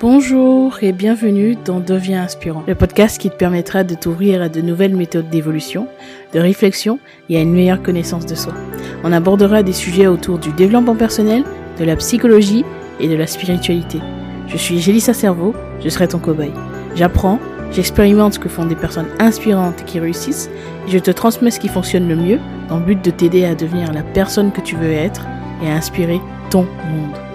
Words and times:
Bonjour 0.00 0.78
et 0.82 0.92
bienvenue 0.92 1.56
dans 1.64 1.80
Deviens 1.80 2.22
inspirant, 2.22 2.62
le 2.68 2.76
podcast 2.76 3.20
qui 3.20 3.30
te 3.30 3.34
permettra 3.34 3.82
de 3.82 3.96
t'ouvrir 3.96 4.40
à 4.40 4.48
de 4.48 4.60
nouvelles 4.60 4.94
méthodes 4.94 5.28
d'évolution, 5.28 5.88
de 6.32 6.38
réflexion 6.38 7.00
et 7.28 7.36
à 7.36 7.40
une 7.40 7.52
meilleure 7.52 7.82
connaissance 7.82 8.24
de 8.24 8.36
soi. 8.36 8.54
On 9.02 9.12
abordera 9.12 9.64
des 9.64 9.72
sujets 9.72 10.06
autour 10.06 10.38
du 10.38 10.52
développement 10.52 10.94
personnel, 10.94 11.42
de 11.80 11.84
la 11.84 11.96
psychologie 11.96 12.64
et 13.00 13.08
de 13.08 13.16
la 13.16 13.26
spiritualité. 13.26 13.98
Je 14.46 14.56
suis 14.56 14.78
Gélissa 14.78 15.14
Cerveau, 15.14 15.52
je 15.80 15.88
serai 15.88 16.06
ton 16.06 16.20
cobaye. 16.20 16.52
J'apprends, 16.94 17.40
j'expérimente 17.72 18.34
ce 18.34 18.38
que 18.38 18.48
font 18.48 18.66
des 18.66 18.76
personnes 18.76 19.08
inspirantes 19.18 19.84
qui 19.84 20.00
réussissent 20.00 20.50
et 20.86 20.90
je 20.90 20.98
te 20.98 21.10
transmets 21.10 21.50
ce 21.50 21.60
qui 21.60 21.68
fonctionne 21.68 22.08
le 22.08 22.16
mieux 22.16 22.40
dans 22.68 22.78
le 22.78 22.84
but 22.84 23.04
de 23.04 23.10
t'aider 23.10 23.44
à 23.44 23.54
devenir 23.54 23.92
la 23.92 24.02
personne 24.02 24.52
que 24.52 24.60
tu 24.60 24.76
veux 24.76 24.92
être 24.92 25.26
et 25.62 25.70
à 25.70 25.74
inspirer 25.74 26.20
ton 26.50 26.62
monde. 26.62 27.27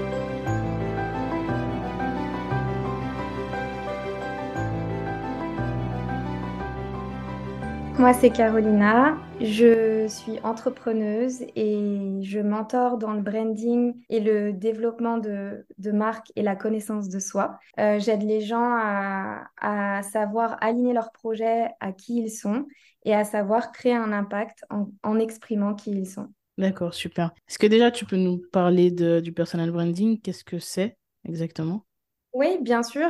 Moi, 8.04 8.14
c'est 8.14 8.32
Carolina. 8.32 9.18
Je 9.40 10.08
suis 10.10 10.38
entrepreneuse 10.42 11.44
et 11.56 12.20
je 12.22 12.40
mentor 12.40 12.98
dans 12.98 13.14
le 13.14 13.22
branding 13.22 13.94
et 14.10 14.20
le 14.20 14.52
développement 14.52 15.20
de, 15.20 15.66
de 15.78 15.92
marques 15.94 16.30
et 16.36 16.42
la 16.42 16.58
connaissance 16.58 17.08
de 17.08 17.20
soi. 17.20 17.60
Euh, 17.80 18.00
j'aide 18.00 18.24
les 18.24 18.42
gens 18.42 18.76
à, 18.76 19.46
à, 19.56 20.04
savoir 20.04 20.58
aligner 20.60 20.92
leurs 20.92 21.14
projets 21.14 21.70
à 21.80 21.94
qui 21.94 22.18
ils 22.18 22.30
sont 22.30 22.68
et 23.06 23.16
à 23.16 23.24
savoir 23.24 23.72
créer 23.72 23.96
un 23.96 24.12
impact 24.12 24.66
en, 24.70 24.90
en 25.04 25.18
exprimant 25.18 25.74
qui 25.74 25.92
ils 25.92 26.06
sont. 26.06 26.28
D'accord, 26.58 26.94
super. 26.94 27.32
Est-ce 27.48 27.58
que 27.58 27.68
déjà 27.68 27.90
tu 27.90 28.04
peux 28.04 28.18
nous 28.18 28.42
parler 28.52 28.92
de, 28.92 29.22
du 29.22 29.32
personal 29.32 29.72
branding? 29.72 30.20
Qu'est-ce 30.20 30.44
que 30.44 30.60
c'est 30.60 30.98
exactement? 31.24 31.86
Oui, 32.34 32.58
bien 32.62 32.84
sûr. 32.84 33.08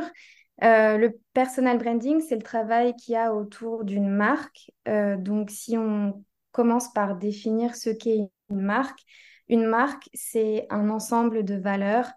Euh, 0.62 0.98
le 0.98 1.18
personal 1.32 1.78
branding, 1.78 2.20
c'est 2.20 2.36
le 2.36 2.42
travail 2.42 2.94
qu'il 2.94 3.14
y 3.14 3.16
a 3.16 3.34
autour 3.34 3.84
d'une 3.84 4.08
marque. 4.08 4.70
Euh, 4.88 5.16
donc, 5.16 5.50
si 5.50 5.76
on 5.76 6.24
commence 6.52 6.92
par 6.92 7.16
définir 7.16 7.74
ce 7.74 7.90
qu'est 7.90 8.30
une 8.50 8.60
marque, 8.60 9.00
une 9.48 9.66
marque, 9.66 10.08
c'est 10.14 10.66
un 10.70 10.90
ensemble 10.90 11.44
de 11.44 11.56
valeurs, 11.56 12.10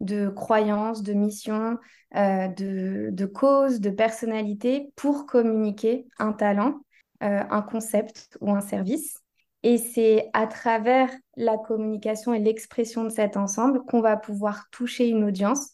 de 0.00 0.28
croyances, 0.28 1.02
de 1.02 1.12
missions, 1.12 1.78
euh, 2.16 2.48
de, 2.48 3.08
de, 3.10 3.26
causes, 3.26 3.80
de 3.80 3.90
personnalités 3.90 4.92
pour 4.96 5.26
communiquer 5.26 6.06
un 6.18 6.32
talent, 6.32 6.80
un 7.22 7.60
concept 7.60 8.38
ou 8.40 8.50
un 8.50 8.62
service. 8.62 9.18
Et 9.62 9.76
c'est 9.76 10.30
à 10.32 10.46
travers 10.46 11.10
la 11.36 11.58
communication 11.58 12.32
et 12.32 12.38
l'expression 12.38 13.04
de 13.04 13.10
cet 13.10 13.36
ensemble 13.36 13.84
qu'on 13.84 14.00
va 14.00 14.16
pouvoir 14.16 14.70
toucher 14.70 15.08
une 15.08 15.24
audience 15.24 15.72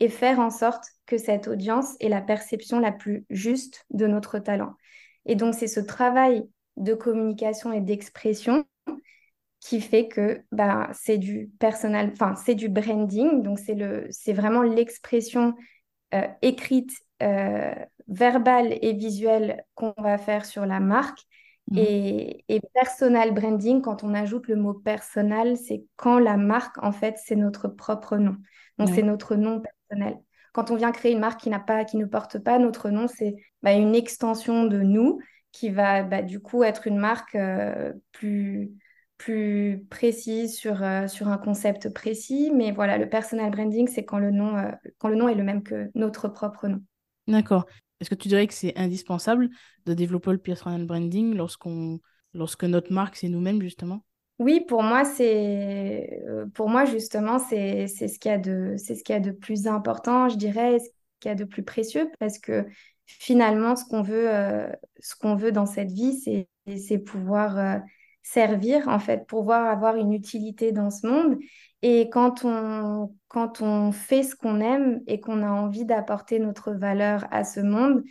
et 0.00 0.08
faire 0.08 0.38
en 0.38 0.50
sorte 0.50 0.84
que 1.06 1.18
cette 1.18 1.48
audience 1.48 1.96
ait 2.00 2.08
la 2.08 2.20
perception 2.20 2.78
la 2.78 2.92
plus 2.92 3.24
juste 3.30 3.84
de 3.90 4.06
notre 4.06 4.38
talent. 4.38 4.74
Et 5.26 5.34
donc, 5.34 5.54
c'est 5.54 5.66
ce 5.66 5.80
travail 5.80 6.48
de 6.76 6.94
communication 6.94 7.72
et 7.72 7.80
d'expression 7.80 8.64
qui 9.60 9.80
fait 9.80 10.08
que 10.08 10.42
bah, 10.52 10.88
c'est 10.92 11.18
du 11.18 11.50
personnel, 11.58 12.10
enfin, 12.12 12.34
c'est 12.36 12.54
du 12.54 12.68
branding. 12.68 13.42
Donc, 13.42 13.58
c'est, 13.58 13.74
le, 13.74 14.06
c'est 14.10 14.32
vraiment 14.32 14.62
l'expression 14.62 15.54
euh, 16.14 16.26
écrite, 16.42 16.92
euh, 17.22 17.74
verbale 18.06 18.78
et 18.80 18.92
visuelle 18.92 19.64
qu'on 19.74 19.94
va 19.98 20.16
faire 20.16 20.46
sur 20.46 20.64
la 20.64 20.80
marque. 20.80 21.18
Mmh. 21.70 21.78
Et, 21.78 22.44
et, 22.48 22.60
personal 22.72 23.34
branding, 23.34 23.82
quand 23.82 24.04
on 24.04 24.14
ajoute 24.14 24.46
le 24.46 24.56
mot 24.56 24.72
personnel, 24.72 25.56
c'est 25.58 25.84
quand 25.96 26.18
la 26.18 26.36
marque, 26.36 26.82
en 26.82 26.92
fait, 26.92 27.16
c'est 27.22 27.36
notre 27.36 27.68
propre 27.68 28.16
nom. 28.16 28.36
Donc, 28.78 28.88
c'est 28.94 29.02
notre 29.02 29.34
nom 29.34 29.60
personnel. 29.60 29.77
Quand 30.52 30.70
on 30.70 30.76
vient 30.76 30.92
créer 30.92 31.12
une 31.12 31.20
marque 31.20 31.40
qui, 31.40 31.50
n'a 31.50 31.60
pas, 31.60 31.84
qui 31.84 31.96
ne 31.96 32.04
porte 32.04 32.38
pas 32.38 32.58
notre 32.58 32.90
nom, 32.90 33.06
c'est 33.06 33.36
bah, 33.62 33.74
une 33.74 33.94
extension 33.94 34.64
de 34.64 34.78
nous 34.80 35.20
qui 35.52 35.70
va 35.70 36.02
bah, 36.02 36.22
du 36.22 36.40
coup 36.40 36.62
être 36.62 36.86
une 36.86 36.98
marque 36.98 37.34
euh, 37.34 37.92
plus, 38.12 38.70
plus 39.16 39.84
précise 39.90 40.56
sur, 40.56 40.82
euh, 40.82 41.06
sur 41.06 41.28
un 41.28 41.38
concept 41.38 41.92
précis. 41.92 42.50
Mais 42.54 42.72
voilà, 42.72 42.98
le 42.98 43.08
personal 43.08 43.50
branding, 43.50 43.88
c'est 43.88 44.04
quand, 44.04 44.18
le 44.18 44.30
nom, 44.30 44.56
euh, 44.56 44.70
quand 44.98 45.08
le 45.08 45.16
nom 45.16 45.28
est 45.28 45.34
le 45.34 45.44
même 45.44 45.62
que 45.62 45.90
notre 45.94 46.28
propre 46.28 46.68
nom. 46.68 46.82
D'accord. 47.26 47.66
Est-ce 48.00 48.10
que 48.10 48.14
tu 48.14 48.28
dirais 48.28 48.46
que 48.46 48.54
c'est 48.54 48.76
indispensable 48.78 49.48
de 49.86 49.94
développer 49.94 50.30
le 50.30 50.38
personal 50.38 50.84
branding 50.86 51.34
lorsqu'on, 51.34 51.98
lorsque 52.32 52.64
notre 52.64 52.92
marque, 52.92 53.16
c'est 53.16 53.28
nous-mêmes, 53.28 53.60
justement? 53.60 54.04
Oui, 54.38 54.60
pour 54.68 54.82
moi, 54.84 55.04
c'est 55.04 56.22
euh, 56.28 56.46
pour 56.54 56.68
moi 56.68 56.84
justement, 56.84 57.38
c'est 57.40 57.88
ce 57.88 58.18
qu'il 58.18 58.30
y 58.30 58.34
a 58.34 58.38
de 58.38 58.76
c'est 58.76 58.94
ce 58.94 59.02
qu'il 59.02 59.14
y 59.14 59.16
a 59.16 59.20
de 59.20 59.32
plus 59.32 59.66
important, 59.66 60.28
je 60.28 60.36
dirais, 60.36 60.78
ce 60.78 60.88
qu'il 61.20 61.28
y 61.28 61.32
a 61.32 61.34
de 61.34 61.44
plus 61.44 61.64
précieux, 61.64 62.08
parce 62.20 62.38
que 62.38 62.66
finalement, 63.06 63.74
ce 63.74 63.84
qu'on 63.84 64.02
veut 64.02 64.32
euh, 64.32 64.70
ce 65.00 65.16
qu'on 65.16 65.34
veut 65.34 65.50
dans 65.50 65.66
cette 65.66 65.90
vie, 65.90 66.14
c'est 66.20 66.48
c'est 66.76 66.98
pouvoir 66.98 67.58
euh, 67.58 67.78
servir, 68.22 68.86
en 68.88 69.00
fait, 69.00 69.26
pouvoir 69.26 69.66
avoir 69.66 69.96
une 69.96 70.12
utilité 70.12 70.70
dans 70.70 70.90
ce 70.90 71.06
monde. 71.06 71.38
Et 71.82 72.08
quand 72.10 72.44
on 72.44 73.14
quand 73.26 73.60
on 73.62 73.90
fait 73.92 74.22
ce 74.22 74.36
qu'on 74.36 74.60
aime 74.60 75.00
et 75.08 75.18
qu'on 75.20 75.42
a 75.42 75.50
envie 75.50 75.84
d'apporter 75.84 76.38
notre 76.38 76.72
valeur 76.72 77.26
à 77.32 77.42
ce 77.44 77.60
monde, 77.60 78.04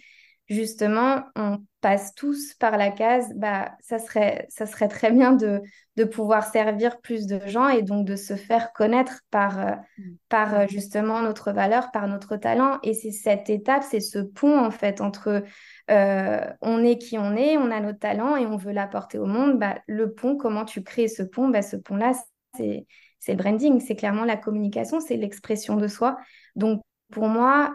justement, 0.50 1.24
on 1.36 1.60
passe 1.88 2.14
tous 2.16 2.54
par 2.56 2.76
la 2.76 2.92
case, 2.92 3.32
bah, 3.38 3.72
ça 3.80 3.98
serait, 3.98 4.46
ça 4.50 4.66
serait 4.66 4.90
très 4.90 5.10
bien 5.10 5.32
de, 5.32 5.62
de 5.96 6.04
pouvoir 6.04 6.44
servir 6.44 7.00
plus 7.00 7.28
de 7.28 7.40
gens 7.48 7.70
et 7.70 7.82
donc 7.82 8.06
de 8.06 8.18
se 8.18 8.36
faire 8.36 8.74
connaître 8.74 9.22
par, 9.32 9.60
euh, 9.60 9.72
mm. 9.98 10.04
par 10.28 10.54
euh, 10.54 10.66
justement 10.68 11.22
notre 11.22 11.54
valeur, 11.54 11.90
par 11.92 12.10
notre 12.10 12.36
talent. 12.36 12.80
Et 12.84 12.94
c'est 12.94 13.12
cette 13.12 13.50
étape, 13.50 13.84
c'est 13.90 14.02
ce 14.02 14.20
pont 14.20 14.60
en 14.60 14.70
fait 14.70 15.00
entre 15.00 15.46
euh, 15.90 16.46
on 16.60 16.84
est 16.84 16.98
qui 16.98 17.18
on 17.18 17.38
est, 17.38 17.56
on 17.56 17.72
a 17.72 17.80
notre 17.80 18.00
talent 18.00 18.36
et 18.36 18.46
on 18.46 18.58
veut 18.58 18.74
l'apporter 18.74 19.18
au 19.18 19.26
monde. 19.26 19.58
Bah, 19.58 19.78
le 19.88 20.12
pont, 20.12 20.36
comment 20.36 20.66
tu 20.66 20.84
crées 20.84 21.08
ce 21.08 21.24
pont 21.24 21.48
bah, 21.48 21.62
Ce 21.62 21.78
pont-là, 21.78 22.12
c'est 22.58 22.86
le 23.30 23.36
branding, 23.36 23.80
c'est 23.80 23.96
clairement 23.96 24.26
la 24.26 24.36
communication, 24.36 25.00
c'est 25.00 25.16
l'expression 25.16 25.78
de 25.78 25.88
soi. 25.88 26.18
Donc 26.58 26.82
pour 27.14 27.30
moi, 27.30 27.74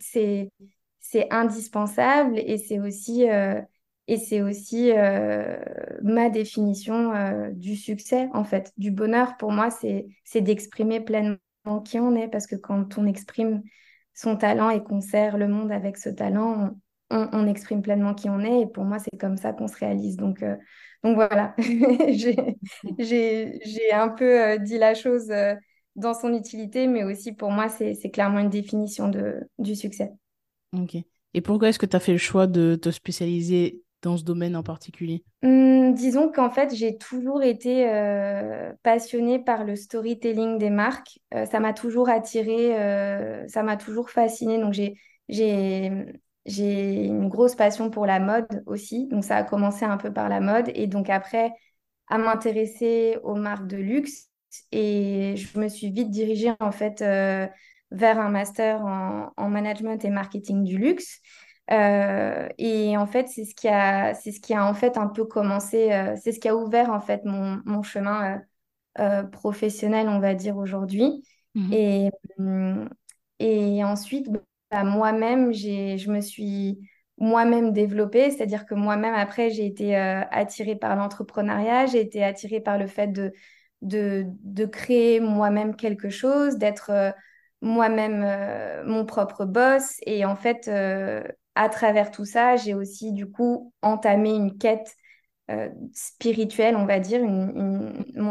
c'est 0.00 0.50
c'est 1.10 1.32
indispensable 1.32 2.38
et 2.38 2.58
c'est 2.58 2.80
aussi, 2.80 3.30
euh, 3.30 3.62
et 4.08 4.18
c'est 4.18 4.42
aussi 4.42 4.92
euh, 4.92 5.56
ma 6.02 6.28
définition 6.28 7.14
euh, 7.14 7.50
du 7.50 7.76
succès, 7.76 8.28
en 8.34 8.44
fait. 8.44 8.72
Du 8.76 8.90
bonheur, 8.90 9.38
pour 9.38 9.50
moi, 9.50 9.70
c'est, 9.70 10.06
c'est 10.24 10.42
d'exprimer 10.42 11.00
pleinement 11.00 11.38
qui 11.82 11.98
on 11.98 12.14
est, 12.14 12.28
parce 12.28 12.46
que 12.46 12.56
quand 12.56 12.98
on 12.98 13.06
exprime 13.06 13.62
son 14.12 14.36
talent 14.36 14.68
et 14.68 14.82
qu'on 14.82 15.00
sert 15.00 15.38
le 15.38 15.48
monde 15.48 15.72
avec 15.72 15.96
ce 15.96 16.10
talent, 16.10 16.76
on, 17.10 17.28
on, 17.32 17.46
exprime 17.46 17.80
pleinement 17.80 18.12
qui 18.12 18.28
on 18.28 18.40
est, 18.40 18.60
et 18.62 18.66
pour 18.66 18.84
moi, 18.84 18.98
c'est 18.98 19.16
comme 19.18 19.38
ça 19.38 19.54
qu'on 19.54 19.68
se 19.68 19.78
réalise. 19.78 20.16
Donc, 20.18 20.44
donc 21.02 21.14
voilà, 21.14 21.54
j'ai, 21.58 22.36
j'ai, 22.98 23.60
j'ai 23.64 23.92
un 23.92 24.10
peu 24.10 24.58
dit 24.58 24.76
la 24.76 24.92
chose 24.94 25.32
dans 25.96 26.12
son 26.12 26.34
utilité, 26.34 26.86
mais 26.86 27.04
aussi 27.04 27.32
pour 27.32 27.50
moi, 27.50 27.70
c'est, 27.70 27.94
c'est 27.94 28.10
clairement 28.10 28.40
une 28.40 28.50
définition 28.50 29.08
de, 29.08 29.40
du 29.58 29.74
succès. 29.74 30.12
Ok. 30.72 30.96
Et 31.34 31.40
pourquoi 31.42 31.68
est-ce 31.68 31.78
que 31.78 31.86
tu 31.86 31.96
as 31.96 32.00
fait 32.00 32.12
le 32.12 32.18
choix 32.18 32.46
de 32.46 32.74
te 32.76 32.90
spécialiser 32.90 33.82
dans 34.02 34.16
ce 34.16 34.24
domaine 34.24 34.56
en 34.56 34.62
particulier? 34.62 35.24
Mmh, 35.42 35.94
Disons 35.94 36.30
qu'en 36.32 36.50
fait, 36.50 36.74
j'ai 36.74 36.98
toujours 36.98 37.42
été 37.42 37.88
euh, 37.88 38.72
passionnée 38.82 39.38
par 39.38 39.64
le 39.64 39.76
storytelling 39.76 40.58
des 40.58 40.70
marques. 40.70 41.20
Euh, 41.34 41.46
ça 41.46 41.60
m'a 41.60 41.72
toujours 41.72 42.08
attirée, 42.08 42.76
euh, 42.80 43.46
ça 43.48 43.62
m'a 43.62 43.76
toujours 43.76 44.10
fascinée. 44.10 44.58
Donc, 44.58 44.72
j'ai, 44.72 44.94
j'ai 46.46 47.04
une 47.06 47.28
grosse 47.28 47.54
passion 47.54 47.90
pour 47.90 48.06
la 48.06 48.18
mode 48.20 48.62
aussi. 48.66 49.06
Donc, 49.06 49.24
ça 49.24 49.36
a 49.36 49.44
commencé 49.44 49.84
un 49.84 49.96
peu 49.96 50.12
par 50.12 50.28
la 50.28 50.40
mode. 50.40 50.70
Et 50.74 50.86
donc, 50.88 51.08
après, 51.10 51.52
à 52.08 52.18
m'intéresser 52.18 53.18
aux 53.22 53.34
marques 53.36 53.66
de 53.68 53.76
luxe. 53.76 54.28
Et 54.72 55.36
je 55.36 55.58
me 55.58 55.68
suis 55.68 55.90
vite 55.90 56.10
dirigée, 56.10 56.52
en 56.60 56.72
fait 56.72 57.02
vers 57.90 58.18
un 58.18 58.28
master 58.28 58.84
en, 58.84 59.48
management 59.48 60.04
et 60.04 60.10
marketing 60.10 60.64
du 60.64 60.78
luxe. 60.78 61.20
Euh, 61.70 62.48
et 62.56 62.96
en 62.96 63.06
fait, 63.06 63.28
c'est 63.28 63.44
ce 63.44 63.54
qui 63.54 63.68
a, 63.68 64.14
c'est 64.14 64.32
ce 64.32 64.40
qui 64.40 64.54
a 64.54 64.66
en 64.66 64.74
fait 64.74 64.96
un 64.96 65.06
peu 65.06 65.24
commencé, 65.24 65.92
euh, 65.92 66.14
c'est 66.16 66.32
ce 66.32 66.40
qui 66.40 66.48
a 66.48 66.56
ouvert 66.56 66.90
en 66.90 67.00
fait 67.00 67.24
mon, 67.24 67.60
mon 67.66 67.82
chemin 67.82 68.40
euh, 68.98 69.22
professionnel, 69.24 70.08
on 70.08 70.18
va 70.18 70.34
dire 70.34 70.56
aujourd'hui. 70.56 71.24
Mhm. 71.54 71.72
Et, 71.72 72.10
mm, 72.38 72.88
et 73.38 73.84
ensuite, 73.84 74.28
bah, 74.70 74.84
moi-même, 74.84 75.52
j'ai, 75.52 75.98
je 75.98 76.10
me 76.10 76.20
suis 76.20 76.78
moi-même 77.18 77.72
développée, 77.72 78.30
c'est-à-dire 78.30 78.64
que 78.64 78.74
moi-même, 78.74 79.14
après, 79.14 79.50
j'ai 79.50 79.66
été 79.66 79.96
attirée 79.96 80.76
par 80.76 80.94
l'entrepreneuriat, 80.94 81.86
j'ai 81.86 82.00
été 82.00 82.22
attirée 82.22 82.60
par 82.60 82.78
le 82.78 82.86
fait 82.86 83.08
de, 83.08 83.32
de, 83.82 84.24
de 84.44 84.66
créer 84.66 85.18
moi-même 85.20 85.74
quelque 85.74 86.10
chose, 86.10 86.58
d'être 86.58 87.14
moi-même 87.60 88.22
euh, 88.24 88.84
mon 88.84 89.04
propre 89.04 89.44
boss. 89.44 89.96
Et 90.06 90.24
en 90.24 90.36
fait, 90.36 90.68
euh, 90.68 91.22
à 91.54 91.68
travers 91.68 92.10
tout 92.10 92.24
ça, 92.24 92.56
j'ai 92.56 92.74
aussi 92.74 93.12
du 93.12 93.30
coup 93.30 93.72
entamé 93.82 94.34
une 94.34 94.56
quête 94.58 94.94
spirituelle, 95.94 96.76
on 96.76 96.84
va 96.84 97.00
dire. 97.00 97.22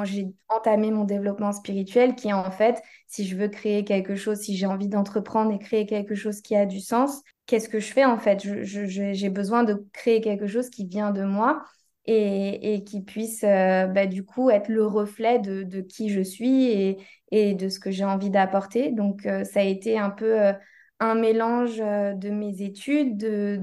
J'ai 0.03 0.27
entamé 0.49 0.91
mon 0.91 1.03
développement 1.03 1.51
spirituel 1.51 2.13
qui 2.13 2.27
est 2.27 2.33
en 2.33 2.51
fait, 2.51 2.79
si 3.07 3.25
je 3.25 3.35
veux 3.35 3.47
créer 3.47 3.83
quelque 3.83 4.15
chose, 4.15 4.37
si 4.37 4.55
j'ai 4.55 4.67
envie 4.67 4.87
d'entreprendre 4.87 5.51
et 5.51 5.57
créer 5.57 5.87
quelque 5.87 6.13
chose 6.13 6.41
qui 6.41 6.55
a 6.55 6.67
du 6.67 6.79
sens, 6.79 7.23
qu'est-ce 7.47 7.69
que 7.69 7.79
je 7.79 7.91
fais 7.91 8.05
en 8.05 8.19
fait? 8.19 8.45
J'ai 8.63 9.29
besoin 9.29 9.63
de 9.63 9.83
créer 9.93 10.21
quelque 10.21 10.45
chose 10.45 10.69
qui 10.69 10.85
vient 10.85 11.09
de 11.09 11.23
moi 11.23 11.63
et, 12.07 12.83
qui 12.85 13.01
puisse 13.01 13.43
euh, 13.43 13.87
bah, 13.87 14.05
du 14.05 14.23
coup 14.23 14.49
être 14.49 14.69
le 14.69 14.85
reflet 14.85 15.39
de, 15.39 15.81
qui 15.81 16.09
je 16.09 16.21
suis 16.21 16.65
et, 16.65 16.97
de 17.31 17.69
ce 17.69 17.79
que 17.79 17.91
j'ai 17.91 18.05
envie 18.05 18.29
d'apporter. 18.29 18.91
Donc 18.91 19.25
euh, 19.25 19.43
ça 19.43 19.61
a 19.61 19.63
été 19.63 19.97
un 19.97 20.09
peu 20.09 20.41
euh, 20.41 20.53
un 20.99 21.15
mélange 21.15 21.77
de 21.77 22.29
mes 22.29 22.61
études, 22.61 23.17
de, 23.17 23.59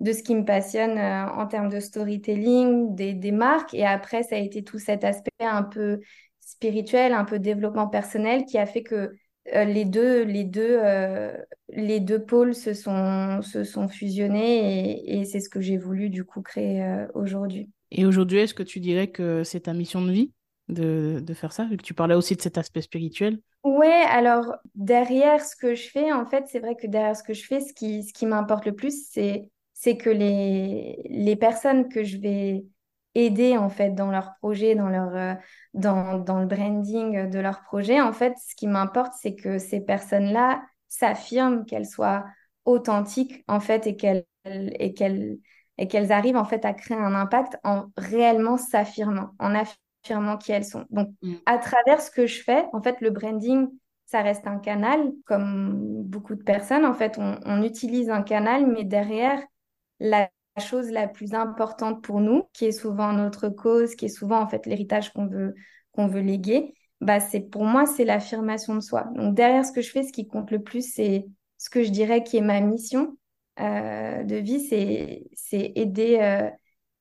de, 0.00 0.12
ce 0.12 0.22
qui 0.22 0.34
me 0.34 0.44
passionne 0.44 0.98
en 0.98 1.46
termes 1.46 1.68
de 1.68 1.78
storytelling, 1.78 2.94
des, 2.94 3.14
des 3.14 3.30
marques. 3.30 3.72
Et 3.74 3.86
après, 3.86 4.24
ça 4.24 4.34
a 4.34 4.38
été 4.38 4.64
tout 4.64 4.78
cet 4.78 5.04
aspect 5.04 5.30
un 5.40 5.62
peu 5.62 6.00
spirituel, 6.40 7.12
un 7.12 7.24
peu 7.24 7.38
développement 7.38 7.86
personnel 7.86 8.44
qui 8.44 8.58
a 8.58 8.66
fait 8.66 8.82
que 8.82 9.12
euh, 9.54 9.64
les, 9.64 9.84
deux, 9.84 10.22
les, 10.22 10.44
deux, 10.44 10.78
euh, 10.80 11.32
les 11.70 11.98
deux 11.98 12.22
pôles 12.22 12.54
se 12.54 12.74
sont, 12.74 13.40
se 13.42 13.64
sont 13.64 13.88
fusionnés 13.88 15.18
et, 15.18 15.24
c'est 15.24 15.40
ce 15.40 15.48
que 15.48 15.60
j'ai 15.60 15.76
voulu 15.76 16.10
du 16.10 16.24
coup 16.24 16.42
créer 16.42 16.82
euh, 16.82 17.06
aujourd'hui. 17.14 17.68
Et 17.90 18.04
aujourd'hui, 18.04 18.38
est-ce 18.38 18.54
que 18.54 18.62
tu 18.62 18.80
dirais 18.80 19.08
que 19.08 19.42
c'est 19.42 19.60
ta 19.60 19.72
mission 19.72 20.02
de 20.02 20.12
vie? 20.12 20.32
De, 20.70 21.20
de 21.20 21.34
faire 21.34 21.52
ça 21.52 21.66
que 21.66 21.82
tu 21.82 21.94
parlais 21.94 22.14
aussi 22.14 22.36
de 22.36 22.42
cet 22.42 22.58
aspect 22.58 22.82
spirituel 22.82 23.40
Ouais, 23.62 24.04
alors 24.08 24.56
derrière 24.74 25.44
ce 25.44 25.54
que 25.54 25.74
je 25.74 25.88
fais, 25.90 26.12
en 26.12 26.24
fait, 26.24 26.44
c'est 26.48 26.60
vrai 26.60 26.76
que 26.76 26.86
derrière 26.86 27.14
ce 27.16 27.22
que 27.22 27.34
je 27.34 27.44
fais, 27.44 27.60
ce 27.60 27.74
qui, 27.74 28.04
ce 28.04 28.12
qui 28.14 28.24
m'importe 28.24 28.64
le 28.64 28.74
plus, 28.74 29.06
c'est, 29.10 29.50
c'est 29.74 29.98
que 29.98 30.08
les, 30.08 31.02
les 31.10 31.36
personnes 31.36 31.88
que 31.88 32.02
je 32.02 32.16
vais 32.16 32.64
aider 33.14 33.56
en 33.56 33.68
fait 33.68 33.90
dans 33.90 34.10
leur 34.10 34.34
projet, 34.36 34.74
dans 34.74 34.88
leur 34.88 35.14
euh, 35.14 35.34
dans, 35.74 36.18
dans, 36.18 36.38
le 36.38 36.46
branding 36.46 37.28
de 37.28 37.38
leur 37.38 37.62
projet. 37.62 38.00
En 38.00 38.12
fait, 38.12 38.34
ce 38.38 38.54
qui 38.54 38.66
m'importe, 38.66 39.12
c'est 39.20 39.34
que 39.34 39.58
ces 39.58 39.80
personnes-là 39.80 40.62
s'affirment, 40.88 41.64
qu'elles 41.66 41.86
soient 41.86 42.24
authentiques 42.64 43.44
en 43.48 43.60
fait 43.60 43.86
et 43.86 43.96
qu'elles 43.96 44.24
et 44.44 44.94
qu'elles 44.94 45.38
et 45.78 45.88
qu'elles 45.88 46.12
arrivent 46.12 46.36
en 46.36 46.44
fait 46.44 46.64
à 46.64 46.74
créer 46.74 46.96
un 46.96 47.14
impact 47.14 47.58
en 47.64 47.86
réellement 47.96 48.56
s'affirmant, 48.56 49.30
en 49.38 49.54
affirmant 49.54 49.89
qui 50.02 50.52
elles 50.52 50.64
sont. 50.64 50.84
Donc, 50.90 51.08
mm. 51.22 51.34
à 51.46 51.58
travers 51.58 52.00
ce 52.00 52.10
que 52.10 52.26
je 52.26 52.42
fais, 52.42 52.66
en 52.72 52.82
fait, 52.82 53.00
le 53.00 53.10
branding, 53.10 53.68
ça 54.06 54.22
reste 54.22 54.46
un 54.46 54.58
canal, 54.58 55.12
comme 55.26 56.02
beaucoup 56.02 56.34
de 56.34 56.42
personnes. 56.42 56.84
En 56.84 56.94
fait, 56.94 57.16
on, 57.18 57.38
on 57.44 57.62
utilise 57.62 58.10
un 58.10 58.22
canal, 58.22 58.66
mais 58.66 58.84
derrière, 58.84 59.40
la 60.00 60.28
chose 60.58 60.90
la 60.90 61.08
plus 61.08 61.34
importante 61.34 62.02
pour 62.02 62.20
nous, 62.20 62.44
qui 62.52 62.66
est 62.66 62.72
souvent 62.72 63.12
notre 63.12 63.48
cause, 63.48 63.94
qui 63.94 64.06
est 64.06 64.08
souvent 64.08 64.40
en 64.40 64.48
fait 64.48 64.66
l'héritage 64.66 65.12
qu'on 65.12 65.26
veut, 65.26 65.54
qu'on 65.92 66.06
veut 66.06 66.20
léguer, 66.20 66.74
bah 67.00 67.20
c'est 67.20 67.40
pour 67.40 67.64
moi 67.64 67.86
c'est 67.86 68.04
l'affirmation 68.04 68.74
de 68.74 68.80
soi. 68.80 69.04
Donc 69.14 69.34
derrière 69.34 69.64
ce 69.64 69.72
que 69.72 69.80
je 69.80 69.90
fais, 69.90 70.02
ce 70.02 70.12
qui 70.12 70.26
compte 70.26 70.50
le 70.50 70.62
plus, 70.62 70.92
c'est 70.92 71.26
ce 71.56 71.70
que 71.70 71.82
je 71.82 71.90
dirais 71.90 72.22
qui 72.22 72.36
est 72.36 72.42
ma 72.42 72.60
mission 72.60 73.16
euh, 73.60 74.22
de 74.22 74.36
vie, 74.36 74.60
c'est 74.60 75.24
c'est 75.32 75.72
aider 75.74 76.18
euh, 76.20 76.50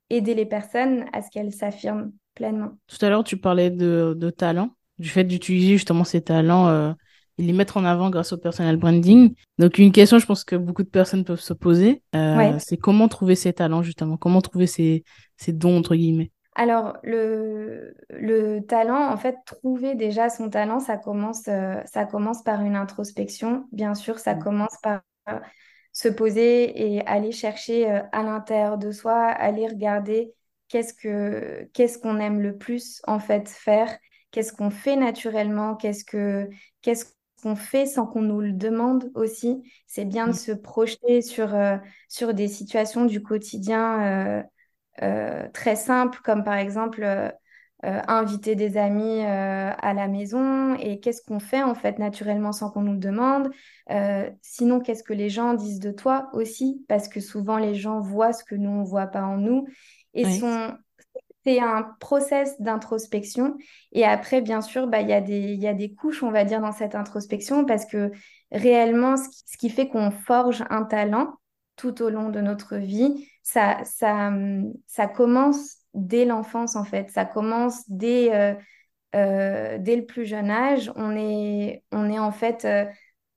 aider 0.10 0.36
les 0.36 0.46
personnes 0.46 1.06
à 1.14 1.22
ce 1.22 1.30
qu'elles 1.30 1.54
s'affirment 1.54 2.12
pleinement. 2.40 2.72
Tout 2.88 3.06
à 3.06 3.10
l'heure, 3.10 3.24
tu 3.24 3.38
parlais 3.38 3.70
de, 3.70 4.16
de 4.18 4.30
talent, 4.30 4.70
du 4.98 5.10
fait 5.10 5.26
d'utiliser 5.26 5.74
justement 5.74 6.06
ces 6.06 6.22
talents 6.22 6.68
euh, 6.70 6.94
et 7.38 7.44
les 7.44 7.54
mettre 7.54 7.76
en 7.78 7.84
avant 7.84 8.10
grâce 8.10 8.32
au 8.32 8.38
personal 8.38 8.78
branding. 8.78 9.36
Donc 9.58 9.78
une 9.78 9.92
question, 9.92 10.20
je 10.20 10.26
pense 10.26 10.46
que 10.46 10.56
beaucoup 10.56 10.84
de 10.84 10.90
personnes 10.90 11.26
peuvent 11.26 11.42
se 11.42 11.54
poser, 11.54 12.02
euh, 12.16 12.56
c'est 12.58 12.78
comment 12.78 13.08
trouver 13.10 13.36
ces 13.36 13.54
talents 13.54 13.84
justement, 13.84 14.18
comment 14.18 14.42
trouver 14.42 14.68
ces, 14.68 15.04
ces 15.36 15.52
dons 15.52 15.78
entre 15.78 15.96
guillemets? 15.96 16.32
Alors 16.56 16.98
le, 17.04 17.94
le 18.10 18.60
talent, 18.62 19.12
en 19.12 19.18
fait, 19.18 19.36
trouver 19.46 19.96
déjà 19.96 20.30
son 20.30 20.50
talent, 20.50 20.80
ça 20.80 20.98
commence, 20.98 21.48
euh, 21.48 21.76
ça 21.86 22.06
commence 22.06 22.42
par 22.44 22.62
une 22.62 22.76
introspection. 22.76 23.66
Bien 23.72 23.96
sûr, 23.96 24.18
ça 24.20 24.36
mm. 24.36 24.44
commence 24.44 24.76
par 24.82 25.02
se 25.92 26.08
poser 26.10 26.96
et 26.96 27.06
aller 27.06 27.32
chercher 27.32 27.86
à 28.12 28.24
l'intérieur 28.24 28.78
de 28.78 28.92
soi, 28.92 29.16
aller 29.16 29.68
regarder 29.68 30.34
qu'est-ce 30.70 30.94
que 30.94 31.70
qu'est-ce 31.74 32.00
qu'on 32.00 32.20
aime 32.20 32.42
le 32.42 32.58
plus 32.58 33.02
en 33.08 33.20
fait 33.20 33.50
faire, 33.50 33.98
qu'est-ce 34.32 34.54
qu'on 34.54 34.70
fait 34.70 34.96
naturellement, 34.96 35.76
qu'est-ce 35.76 36.06
que 36.06 36.48
qu'est-ce 36.82 37.06
qu'on 37.42 37.56
fait 37.56 37.86
sans 37.86 38.06
qu'on 38.06 38.22
nous 38.22 38.42
le 38.42 38.54
demande 38.54 39.12
aussi? 39.16 39.64
C'est 39.88 40.06
bien 40.06 40.28
de 40.28 40.32
mm. 40.32 40.36
se 40.36 40.52
projeter 40.52 41.22
sur, 41.22 41.56
euh, 41.56 41.78
sur 42.08 42.34
des 42.34 42.48
situations 42.48 43.06
du 43.06 43.22
quotidien 43.22 44.04
euh, 44.04 44.44
euh, 45.02 45.48
très 45.54 45.76
simples, 45.76 46.20
comme 46.24 46.44
par 46.44 46.56
exemple 46.56 47.34
inviter 47.82 48.56
des 48.56 48.76
amis 48.76 49.22
à 49.22 49.94
la 49.94 50.10
maison 50.10 50.76
et 50.76 51.00
qu'est-ce 51.00 51.22
qu'on 51.22 51.40
fait 51.40 51.64
en 51.64 51.76
fait 51.76 51.98
naturellement 51.98 52.52
sans 52.52 52.70
qu'on 52.70 52.82
nous 52.82 52.92
le 52.92 53.00
demande? 53.00 53.50
sinon, 54.42 54.82
qu'est-ce 54.82 55.02
que 55.02 55.14
les 55.14 55.30
gens 55.30 55.54
disent 55.54 55.80
de 55.80 55.92
toi 55.92 56.30
aussi, 56.34 56.84
parce 56.90 57.08
que 57.08 57.22
souvent 57.22 57.58
les 57.58 57.76
gens 57.76 58.02
voient 58.02 58.34
ce 58.34 58.44
que 58.44 58.56
nous, 58.56 58.70
on 58.70 58.82
ne 58.82 58.86
voit 58.86 59.08
pas 59.08 59.24
en 59.24 59.38
nous 59.38 59.66
et 60.14 60.40
sont 60.40 60.78
c'est 61.46 61.60
un 61.60 61.84
process 62.00 62.60
d'introspection. 62.62 63.56
Et 63.92 64.06
après, 64.06 64.42
bien 64.42 64.62
sûr, 64.62 64.88
bah, 64.88 65.02
il 65.02 65.10
y, 65.10 65.14
a 65.14 65.22
des, 65.22 65.56
y 65.56 65.68
a 65.68 65.74
des 65.74 65.94
couches, 65.94 66.24
on 66.24 66.32
va 66.32 66.44
dire, 66.44 66.62
dans 66.62 66.72
cette 66.72 66.96
introspection, 66.96 67.66
parce 67.66 67.86
que 67.86 68.12
réellement, 68.52 69.16
ce 69.18 69.58
qui, 69.58 69.70
fait 69.70 69.88
qu'on 69.88 70.12
forge 70.12 70.64
un 70.70 70.84
talent 70.84 71.36
tout 71.76 72.02
au 72.02 72.10
long 72.10 72.30
de 72.30 72.42
notre 72.42 72.76
vie, 72.76 73.28
ça, 73.44 73.78
ça, 73.86 74.32
ça 74.88 75.08
commence 75.08 75.78
dès 75.94 76.26
l'enfance, 76.26 76.76
en 76.76 76.84
fait. 76.84 77.10
Ça 77.10 77.26
commence 77.26 77.90
dès, 77.90 78.34
euh, 78.34 78.54
euh, 79.16 79.78
dès 79.80 79.96
le 79.96 80.06
plus 80.06 80.26
jeune 80.26 80.52
âge. 80.52 80.92
On 80.96 81.16
est, 81.16 81.84
on 81.92 82.10
est 82.10 82.20
en 82.20 82.32
fait, 82.32 82.66
euh, 82.66 82.86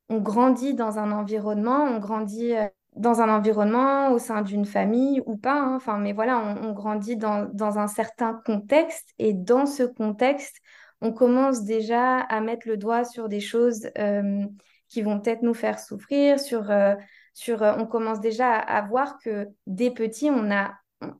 on 0.08 0.18
grandit 0.18 0.74
dans 0.74 0.98
un 0.98 1.12
environnement, 1.12 1.84
on 1.84 1.98
grandit 1.98 2.54
dans 2.96 3.20
un 3.22 3.34
environnement, 3.34 4.12
au 4.12 4.18
sein 4.18 4.42
d'une 4.42 4.66
famille 4.66 5.22
ou 5.26 5.36
pas. 5.36 5.78
Hein. 5.86 5.98
Mais 5.98 6.12
voilà, 6.12 6.56
on, 6.62 6.72
grandit 6.72 7.16
dans, 7.16 7.48
dans, 7.52 7.78
un 7.78 7.86
certain 7.86 8.40
contexte 8.44 9.10
et 9.18 9.32
dans 9.32 9.66
ce 9.66 9.82
contexte, 9.82 10.56
on 11.00 11.12
commence 11.12 11.64
déjà 11.64 12.20
à 12.20 12.40
mettre 12.40 12.68
le 12.68 12.76
doigt 12.76 13.04
sur 13.04 13.28
des 13.28 13.40
choses 13.40 13.90
euh, 13.98 14.44
qui 14.88 15.02
vont 15.02 15.20
peut-être 15.20 15.42
nous 15.42 15.54
faire 15.54 15.78
souffrir, 15.78 16.38
sur, 16.38 16.70
euh, 16.70 16.94
sur, 17.32 17.62
euh, 17.62 17.74
on 17.78 17.86
commence 17.86 18.20
déjà 18.20 18.52
à, 18.54 18.82
voir 18.82 19.18
que 19.18 19.48
dès 19.66 19.90
petit, 19.90 20.30
on 20.30 20.50
a 20.50 20.74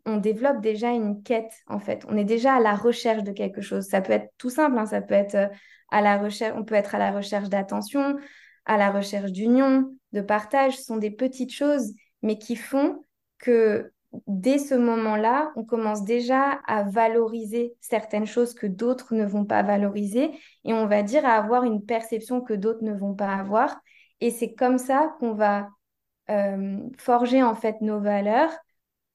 on, 0.07 0.19
développe 0.19 0.61
déjà 0.61 0.91
une 0.91 1.25
quête 1.25 1.53
en 1.67 1.81
fait. 1.81 2.05
On 2.09 2.17
est 2.17 2.25
déjà 2.25 2.55
à 2.55 2.61
la 2.61 2.77
recherche 2.77 3.25
de 3.25 3.33
quelque 3.33 3.61
chose. 3.61 3.87
Ça 3.87 4.01
peut 4.01 4.13
être 4.13 4.31
tout 4.39 4.51
simple, 4.51 4.79
hein. 4.79 4.87
ça 4.87 5.01
peut 5.01 5.15
être 5.15 5.51
à 5.91 6.01
la 6.01 6.19
recherche, 6.19 6.55
on 6.57 6.65
peut 6.65 6.77
être 6.77 6.95
à 6.95 6.99
la 6.99 7.11
recherche 7.11 7.49
d'attention, 7.49 8.17
à 8.65 8.77
la 8.77 8.91
recherche 8.91 9.33
d'union, 9.33 9.95
de 10.13 10.21
partage, 10.21 10.79
sont 10.79 10.97
des 10.97 11.11
petites 11.11 11.53
choses, 11.53 11.93
mais 12.23 12.39
qui 12.39 12.57
font 12.57 13.05
que 13.39 13.93
dès 14.27 14.59
ce 14.59 14.75
moment-là, 14.75 15.53
on 15.57 15.65
commence 15.65 16.05
déjà 16.05 16.61
à 16.67 16.83
valoriser 16.85 17.75
certaines 17.81 18.27
choses 18.27 18.55
que 18.55 18.67
d'autres 18.67 19.15
ne 19.15 19.25
vont 19.25 19.45
pas 19.45 19.63
valoriser 19.63 20.31
et 20.65 20.73
on 20.73 20.87
va 20.87 21.03
dire 21.03 21.25
à 21.25 21.33
avoir 21.33 21.65
une 21.65 21.85
perception 21.85 22.41
que 22.41 22.55
d'autres 22.55 22.85
ne 22.85 22.95
vont 22.95 23.15
pas 23.15 23.35
avoir. 23.35 23.81
Et 24.21 24.31
c'est 24.31 24.55
comme 24.55 24.79
ça 24.79 25.15
qu'on 25.19 25.33
va 25.33 25.69
euh, 26.31 26.79
forger 26.99 27.43
en 27.43 27.55
fait 27.55 27.81
nos 27.81 28.01
valeurs, 28.01 28.53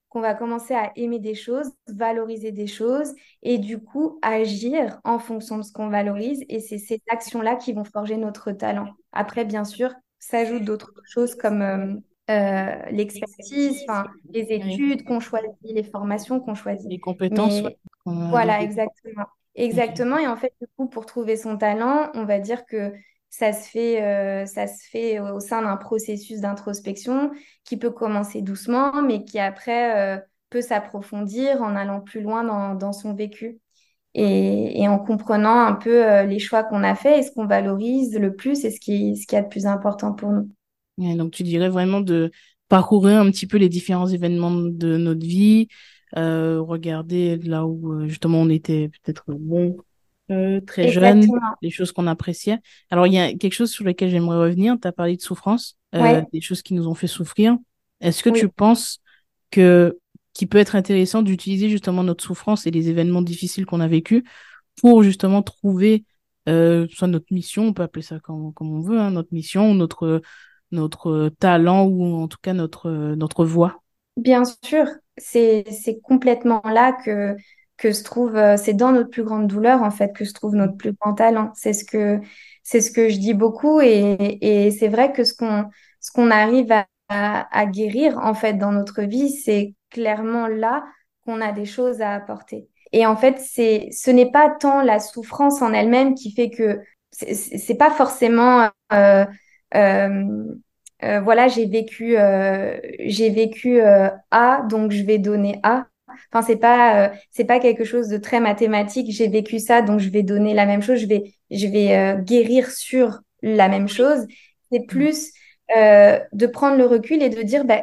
qu'on 0.08 0.20
va 0.20 0.34
commencer 0.34 0.74
à 0.74 0.92
aimer 0.96 1.18
des 1.18 1.34
choses, 1.34 1.70
valoriser 1.86 2.52
des 2.52 2.66
choses 2.66 3.14
et 3.42 3.58
du 3.58 3.78
coup 3.78 4.18
agir 4.22 5.00
en 5.04 5.18
fonction 5.18 5.58
de 5.58 5.62
ce 5.62 5.72
qu'on 5.72 5.88
valorise. 5.88 6.44
Et 6.48 6.60
c'est 6.60 6.78
ces 6.78 7.02
actions-là 7.10 7.56
qui 7.56 7.72
vont 7.72 7.84
forger 7.84 8.16
notre 8.16 8.52
talent. 8.52 8.88
Après, 9.12 9.44
bien 9.44 9.64
sûr, 9.64 9.92
s'ajoutent 10.18 10.64
d'autres 10.64 10.92
choses 11.12 11.34
comme 11.34 11.62
euh, 11.62 11.94
euh, 12.30 12.76
l'expertise, 12.90 13.84
les 14.32 14.52
études 14.52 15.04
qu'on 15.04 15.20
choisit, 15.20 15.48
les 15.62 15.84
formations 15.84 16.40
qu'on 16.40 16.54
choisit. 16.54 16.90
Les 16.90 16.98
compétences. 16.98 17.62
Voilà, 18.04 18.62
exactement. 18.62 19.26
Exactement. 19.54 20.18
Et 20.18 20.26
en 20.26 20.36
fait, 20.36 20.52
du 20.60 20.68
coup, 20.76 20.88
pour 20.88 21.04
trouver 21.04 21.36
son 21.36 21.58
talent, 21.58 22.10
on 22.14 22.24
va 22.24 22.38
dire 22.38 22.64
que 22.64 22.92
ça 23.30 23.52
se 23.52 23.68
fait, 23.68 24.02
euh, 24.02 24.46
ça 24.46 24.66
se 24.66 24.88
fait 24.90 25.20
au 25.20 25.40
sein 25.40 25.62
d'un 25.62 25.76
processus 25.76 26.40
d'introspection 26.40 27.30
qui 27.64 27.76
peut 27.76 27.90
commencer 27.90 28.42
doucement, 28.42 29.02
mais 29.02 29.24
qui 29.24 29.38
après 29.38 30.22
peut 30.50 30.62
s'approfondir 30.62 31.62
en 31.62 31.76
allant 31.76 32.00
plus 32.00 32.22
loin 32.22 32.74
dans, 32.74 32.92
son 32.92 33.14
vécu 33.14 33.60
et, 34.14 34.88
en 34.88 34.98
comprenant 34.98 35.60
un 35.60 35.74
peu 35.74 36.06
euh, 36.06 36.24
les 36.24 36.38
choix 36.38 36.64
qu'on 36.64 36.82
a 36.82 36.94
faits 36.94 37.18
et 37.18 37.22
ce 37.22 37.32
qu'on 37.32 37.46
valorise 37.46 38.18
le 38.18 38.34
plus 38.34 38.64
et 38.64 38.70
ce 38.70 38.80
qui, 38.80 39.16
ce 39.16 39.26
qui 39.26 39.36
est 39.36 39.42
le 39.42 39.48
plus 39.48 39.66
important 39.66 40.12
pour 40.12 40.30
nous. 40.32 40.48
donc 41.16 41.32
tu 41.32 41.42
dirais 41.42 41.68
vraiment 41.68 42.00
de 42.00 42.30
parcourir 42.68 43.20
un 43.20 43.30
petit 43.30 43.46
peu 43.46 43.58
les 43.58 43.68
différents 43.68 44.06
événements 44.06 44.50
de 44.50 44.96
notre 44.96 45.24
vie, 45.24 45.68
euh, 46.16 46.60
regarder 46.60 47.36
là 47.36 47.66
où 47.66 47.92
euh, 47.92 48.08
justement 48.08 48.40
on 48.40 48.48
était 48.48 48.88
peut-être 48.88 49.24
bon, 49.28 49.76
très 50.66 50.88
jeune, 50.88 51.26
les 51.62 51.70
choses 51.70 51.92
qu'on 51.92 52.06
appréciait. 52.06 52.58
Alors 52.90 53.06
il 53.06 53.14
y 53.14 53.18
a 53.18 53.32
quelque 53.34 53.54
chose 53.54 53.70
sur 53.70 53.84
lequel 53.84 54.10
j'aimerais 54.10 54.38
revenir, 54.38 54.76
tu 54.80 54.88
as 54.88 54.92
parlé 54.92 55.16
de 55.16 55.22
souffrance, 55.22 55.76
des 55.92 56.40
choses 56.40 56.62
qui 56.62 56.74
nous 56.74 56.88
ont 56.88 56.94
fait 56.94 57.06
souffrir. 57.06 57.56
Est-ce 58.00 58.22
que 58.22 58.30
tu 58.30 58.48
penses 58.48 59.00
que 59.50 59.98
qui 60.34 60.46
peut 60.46 60.58
être 60.58 60.76
intéressant 60.76 61.22
d'utiliser 61.22 61.68
justement 61.68 62.04
notre 62.04 62.22
souffrance 62.22 62.66
et 62.66 62.70
les 62.70 62.88
événements 62.88 63.22
difficiles 63.22 63.66
qu'on 63.66 63.80
a 63.80 63.88
vécus 63.88 64.22
pour 64.80 65.02
justement 65.02 65.42
trouver 65.42 66.04
euh, 66.48 66.86
soit 66.90 67.08
notre 67.08 67.26
mission, 67.32 67.64
on 67.64 67.72
peut 67.72 67.82
appeler 67.82 68.02
ça 68.02 68.20
comme, 68.20 68.54
comme 68.54 68.72
on 68.72 68.80
veut, 68.80 68.98
hein, 68.98 69.10
notre 69.10 69.34
mission, 69.34 69.74
notre, 69.74 70.22
notre 70.70 71.30
talent 71.40 71.84
ou 71.84 72.22
en 72.22 72.28
tout 72.28 72.38
cas 72.40 72.54
notre, 72.54 72.90
notre 72.90 73.44
voie. 73.44 73.82
Bien 74.16 74.44
sûr, 74.64 74.86
c'est 75.16 75.64
complètement 76.02 76.62
là 76.64 76.92
que, 77.04 77.36
que 77.78 77.92
se 77.92 78.02
trouve, 78.04 78.36
euh, 78.36 78.56
c'est 78.56 78.74
dans 78.74 78.92
notre 78.92 79.10
plus 79.10 79.24
grande 79.24 79.46
douleur 79.46 79.82
en 79.82 79.90
fait 79.90 80.12
que 80.14 80.24
se 80.24 80.32
trouve 80.34 80.54
notre 80.54 80.76
plus 80.76 80.92
grand 80.92 81.14
talent. 81.14 81.52
C'est 81.54 81.72
ce 81.72 81.84
que, 81.84 82.20
c'est 82.62 82.80
ce 82.80 82.90
que 82.90 83.08
je 83.08 83.18
dis 83.18 83.34
beaucoup 83.34 83.80
et, 83.80 84.38
et 84.42 84.70
c'est 84.70 84.88
vrai 84.88 85.12
que 85.12 85.24
ce 85.24 85.34
qu'on 85.34 85.66
ce 86.00 86.12
qu'on 86.12 86.30
arrive 86.30 86.70
à, 86.72 86.86
à, 87.08 87.66
guérir 87.66 88.18
en 88.18 88.34
fait 88.34 88.54
dans 88.54 88.72
notre 88.72 89.02
vie, 89.02 89.30
c'est 89.30 89.74
clairement 89.90 90.46
là 90.46 90.84
qu'on 91.24 91.40
a 91.40 91.52
des 91.52 91.64
choses 91.64 92.00
à 92.00 92.14
apporter. 92.14 92.68
Et 92.92 93.06
en 93.06 93.16
fait, 93.16 93.38
c'est 93.40 93.88
ce 93.92 94.10
n'est 94.10 94.30
pas 94.30 94.50
tant 94.50 94.82
la 94.82 94.98
souffrance 95.00 95.62
en 95.62 95.72
elle-même 95.72 96.14
qui 96.14 96.32
fait 96.32 96.50
que 96.50 96.80
c'est 97.10 97.76
pas 97.76 97.90
forcément 97.90 98.68
euh, 98.92 99.24
euh, 99.74 100.24
euh, 101.02 101.20
voilà 101.20 101.48
j'ai 101.48 101.66
vécu 101.66 102.16
euh, 102.18 102.78
j'ai 103.00 103.30
vécu 103.30 103.80
A 103.80 104.62
donc 104.68 104.92
je 104.92 105.02
vais 105.02 105.18
donner 105.18 105.60
A. 105.62 105.86
Enfin 106.32 106.46
c'est 106.46 106.56
pas 106.56 107.12
c'est 107.30 107.44
pas 107.44 107.60
quelque 107.60 107.84
chose 107.84 108.08
de 108.08 108.18
très 108.18 108.40
mathématique. 108.40 109.10
J'ai 109.10 109.28
vécu 109.28 109.58
ça 109.58 109.82
donc 109.82 110.00
je 110.00 110.08
vais 110.10 110.22
donner 110.22 110.54
la 110.54 110.66
même 110.66 110.82
chose. 110.82 110.98
Je 111.00 111.06
vais 111.06 111.34
je 111.50 111.66
vais 111.66 112.16
guérir 112.22 112.70
sur 112.70 113.20
la 113.42 113.68
même 113.68 113.88
chose. 113.88 114.26
C'est 114.72 114.86
plus 114.86 115.32
de 115.70 116.46
prendre 116.46 116.76
le 116.76 116.86
recul 116.86 117.22
et 117.22 117.28
de 117.28 117.42
dire 117.42 117.64
ben, 117.64 117.82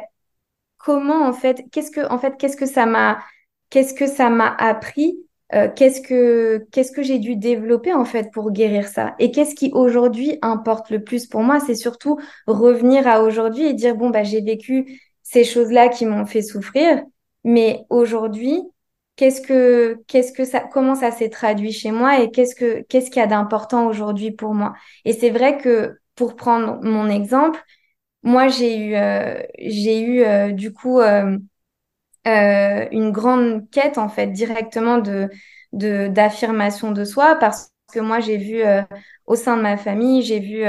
comment 0.78 1.26
en 1.26 1.32
fait 1.32 1.64
qu'est-ce 1.72 1.90
que 1.90 2.08
en 2.10 2.18
fait 2.18 2.36
qu'est-ce 2.38 2.56
que 2.56 2.66
ça 2.66 2.86
m'a 2.86 3.18
qu'est-ce 3.70 3.94
que 3.94 4.06
ça 4.06 4.30
m'a 4.30 4.54
appris 4.58 5.18
euh, 5.54 5.68
qu'est-ce 5.74 6.00
que 6.00 6.66
qu'est-ce 6.72 6.90
que 6.90 7.02
j'ai 7.02 7.18
dû 7.18 7.36
développer 7.36 7.92
en 7.92 8.04
fait 8.04 8.30
pour 8.32 8.50
guérir 8.50 8.88
ça? 8.88 9.14
Et 9.18 9.30
qu'est-ce 9.30 9.54
qui 9.54 9.70
aujourd'hui 9.72 10.38
importe 10.42 10.90
le 10.90 11.04
plus 11.04 11.26
pour 11.26 11.42
moi? 11.42 11.60
C'est 11.60 11.76
surtout 11.76 12.18
revenir 12.48 13.06
à 13.06 13.22
aujourd'hui 13.22 13.64
et 13.64 13.74
dire 13.74 13.96
bon 13.96 14.10
bah 14.10 14.24
j'ai 14.24 14.40
vécu 14.40 15.00
ces 15.22 15.44
choses-là 15.44 15.88
qui 15.88 16.04
m'ont 16.06 16.26
fait 16.26 16.42
souffrir 16.42 17.02
mais 17.46 17.86
aujourd'hui 17.90 18.60
qu'est-ce 19.14 19.40
que 19.40 20.02
qu'est-ce 20.08 20.32
que 20.32 20.44
ça 20.44 20.60
comment 20.60 20.96
ça 20.96 21.12
s'est 21.12 21.30
traduit 21.30 21.72
chez 21.72 21.92
moi 21.92 22.20
et 22.20 22.30
qu'est-ce 22.30 22.56
que 22.56 22.82
qu'est-ce 22.82 23.10
qu'il 23.10 23.20
y 23.20 23.24
a 23.24 23.28
d'important 23.28 23.86
aujourd'hui 23.86 24.32
pour 24.32 24.52
moi? 24.52 24.74
Et 25.04 25.12
c'est 25.12 25.30
vrai 25.30 25.56
que 25.58 25.98
pour 26.16 26.36
prendre 26.36 26.80
mon 26.82 27.08
exemple 27.08 27.62
moi 28.24 28.48
j'ai 28.48 28.76
eu 28.76 28.96
euh, 28.96 29.40
j'ai 29.58 30.00
eu 30.00 30.22
euh, 30.24 30.50
du 30.52 30.72
coup 30.72 31.00
euh, 31.00 31.38
une 32.24 33.12
grande 33.12 33.70
quête 33.70 33.98
en 33.98 34.08
fait 34.08 34.28
directement 34.28 34.98
de 34.98 35.30
d'affirmation 35.72 36.90
de, 36.90 37.04
soi 37.04 37.36
parce 37.36 37.70
que 37.92 38.00
moi 38.00 38.18
j'ai 38.20 38.38
vu 38.38 38.62
au 39.26 39.36
sein 39.36 39.56
de 39.56 39.62
ma 39.62 39.76
famille 39.76 40.22
j'ai 40.22 40.40
vu 40.40 40.64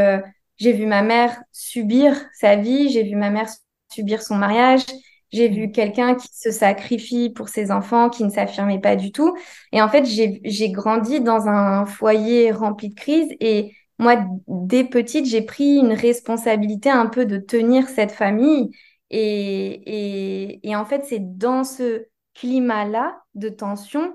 j'ai 0.57 0.73
vu 0.73 0.85
ma 0.85 1.01
mère 1.01 1.41
subir 1.51 2.13
sa 2.33 2.55
vie 2.55 2.89
j'ai 2.89 3.03
vu 3.03 3.15
ma 3.15 3.29
mère 3.29 3.47
subir 3.89 4.21
son 4.21 4.35
mariage 4.35 4.83
j'ai 5.31 5.49
vu 5.49 5.71
quelqu'un 5.71 6.15
qui 6.15 6.27
se 6.31 6.51
sacrifie 6.51 7.29
pour 7.29 7.49
ses 7.49 7.71
enfants 7.71 8.09
qui 8.09 8.23
ne 8.23 8.29
s'affirmait 8.29 8.79
pas 8.79 8.95
du 8.95 9.11
tout. 9.11 9.35
Et 9.71 9.81
en 9.81 9.89
fait 9.89 10.05
j'ai 10.05 10.41
j'ai 10.43 10.71
grandi 10.71 11.21
dans 11.21 11.47
un 11.47 11.85
foyer 11.85 12.51
rempli 12.51 12.89
de 12.89 12.95
crises. 12.95 13.29
Et 13.39 13.73
moi 13.99 14.17
dès 14.47 14.83
petite 14.83 15.25
j'ai 15.25 15.41
pris 15.41 15.77
une 15.77 15.93
responsabilité 15.93 16.89
un 16.89 17.07
peu 17.07 17.25
de 17.25 17.37
tenir 17.37 17.87
cette 17.89 18.11
famille. 18.11 18.71
Et, 19.09 20.59
et, 20.59 20.69
et 20.69 20.75
en 20.75 20.85
fait, 20.85 21.05
c'est 21.05 21.37
dans 21.37 21.63
ce 21.63 22.07
climat-là 22.35 23.21
de 23.35 23.49
tension, 23.49 24.13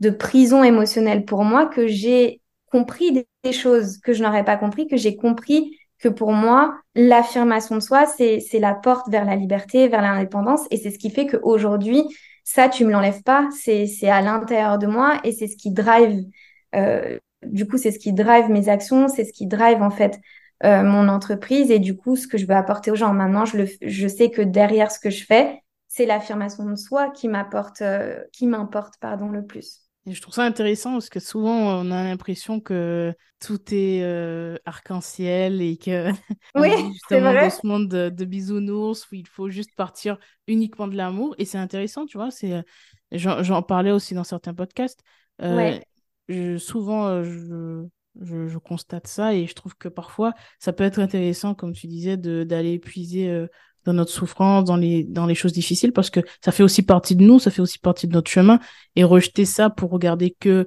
de 0.00 0.10
prison 0.10 0.62
émotionnelle 0.64 1.24
pour 1.24 1.44
moi 1.44 1.66
que 1.66 1.86
j'ai 1.86 2.42
compris 2.70 3.12
des, 3.12 3.26
choses 3.52 3.98
que 3.98 4.12
je 4.12 4.22
n'aurais 4.22 4.44
pas 4.44 4.56
compris, 4.56 4.86
que 4.86 4.96
j'ai 4.96 5.16
compris 5.16 5.76
que 6.02 6.08
pour 6.08 6.32
moi, 6.32 6.80
l'affirmation 6.96 7.76
de 7.76 7.80
soi, 7.80 8.06
c'est, 8.06 8.42
la 8.54 8.74
porte 8.74 9.08
vers 9.08 9.24
la 9.24 9.36
liberté, 9.36 9.88
vers 9.88 10.02
l'indépendance. 10.02 10.66
Et 10.70 10.76
c'est 10.76 10.90
ce 10.90 10.98
qui 10.98 11.10
fait 11.10 11.26
qu'aujourd'hui, 11.26 12.04
ça, 12.44 12.68
tu 12.68 12.84
me 12.84 12.90
l'enlèves 12.90 13.22
pas, 13.22 13.48
c'est, 13.52 13.86
c'est 13.86 14.10
à 14.10 14.20
l'intérieur 14.20 14.78
de 14.78 14.88
moi 14.88 15.20
et 15.22 15.30
c'est 15.30 15.46
ce 15.46 15.56
qui 15.56 15.70
drive, 15.70 16.24
euh, 16.74 17.18
du 17.44 17.68
coup, 17.68 17.78
c'est 17.78 17.92
ce 17.92 18.00
qui 18.00 18.12
drive 18.12 18.50
mes 18.50 18.68
actions, 18.68 19.06
c'est 19.06 19.24
ce 19.24 19.32
qui 19.32 19.46
drive 19.46 19.80
en 19.80 19.90
fait 19.90 20.18
euh, 20.64 20.82
mon 20.82 21.08
entreprise 21.08 21.70
et 21.70 21.78
du 21.78 21.96
coup 21.96 22.16
ce 22.16 22.26
que 22.26 22.36
je 22.36 22.46
veux 22.46 22.54
apporter 22.54 22.90
aux 22.90 22.96
gens. 22.96 23.14
Maintenant, 23.14 23.44
je, 23.44 23.58
le, 23.58 23.68
je 23.80 24.08
sais 24.08 24.30
que 24.30 24.42
derrière 24.42 24.90
ce 24.90 24.98
que 24.98 25.10
je 25.10 25.24
fais, 25.24 25.62
c'est 25.86 26.06
l'affirmation 26.06 26.64
de 26.64 26.74
soi 26.74 27.10
qui 27.10 27.28
m'apporte, 27.28 27.80
euh, 27.82 28.18
qui 28.32 28.48
m'importe 28.48 28.96
pardon 29.00 29.28
le 29.28 29.44
plus. 29.46 29.81
Et 30.06 30.14
je 30.14 30.20
trouve 30.20 30.34
ça 30.34 30.42
intéressant 30.42 30.92
parce 30.92 31.08
que 31.08 31.20
souvent 31.20 31.80
on 31.80 31.90
a 31.92 32.02
l'impression 32.04 32.60
que 32.60 33.14
tout 33.38 33.60
est 33.72 34.02
euh, 34.02 34.56
arc-en-ciel 34.64 35.62
et 35.62 35.76
que 35.76 36.10
oui, 36.56 36.70
c'est 37.08 37.20
vrai. 37.20 37.44
dans 37.44 37.50
ce 37.50 37.66
monde 37.66 37.88
de, 37.88 38.24
bisounours 38.24 39.10
où 39.10 39.14
il 39.14 39.28
faut 39.28 39.48
juste 39.48 39.74
partir 39.76 40.18
uniquement 40.48 40.88
de 40.88 40.96
l'amour 40.96 41.36
et 41.38 41.44
c'est 41.44 41.58
intéressant, 41.58 42.04
tu 42.06 42.18
vois. 42.18 42.30
C'est 42.30 42.64
j'en 43.12 43.62
parlais 43.62 43.92
aussi 43.92 44.14
dans 44.14 44.24
certains 44.24 44.54
podcasts. 44.54 45.02
Ouais. 45.40 45.84
Je, 46.28 46.56
souvent 46.56 47.22
je 47.22 47.86
je, 48.20 48.58
constate 48.58 49.06
ça 49.06 49.34
et 49.34 49.46
je 49.46 49.54
trouve 49.54 49.76
que 49.76 49.88
parfois, 49.88 50.34
ça 50.58 50.72
peut 50.72 50.84
être 50.84 50.98
intéressant, 50.98 51.54
comme 51.54 51.72
tu 51.72 51.86
disais, 51.86 52.16
d'aller 52.16 52.78
puiser 52.78 53.28
euh, 53.28 53.46
dans 53.84 53.92
notre 53.92 54.12
souffrance, 54.12 54.64
dans 54.64 54.76
les, 54.76 55.04
dans 55.04 55.26
les 55.26 55.34
choses 55.34 55.52
difficiles, 55.52 55.92
parce 55.92 56.10
que 56.10 56.20
ça 56.44 56.52
fait 56.52 56.62
aussi 56.62 56.82
partie 56.82 57.16
de 57.16 57.22
nous, 57.22 57.38
ça 57.38 57.50
fait 57.50 57.62
aussi 57.62 57.78
partie 57.78 58.06
de 58.06 58.12
notre 58.12 58.30
chemin. 58.30 58.60
Et 58.96 59.04
rejeter 59.04 59.44
ça 59.44 59.70
pour 59.70 59.90
regarder 59.90 60.36
que 60.38 60.66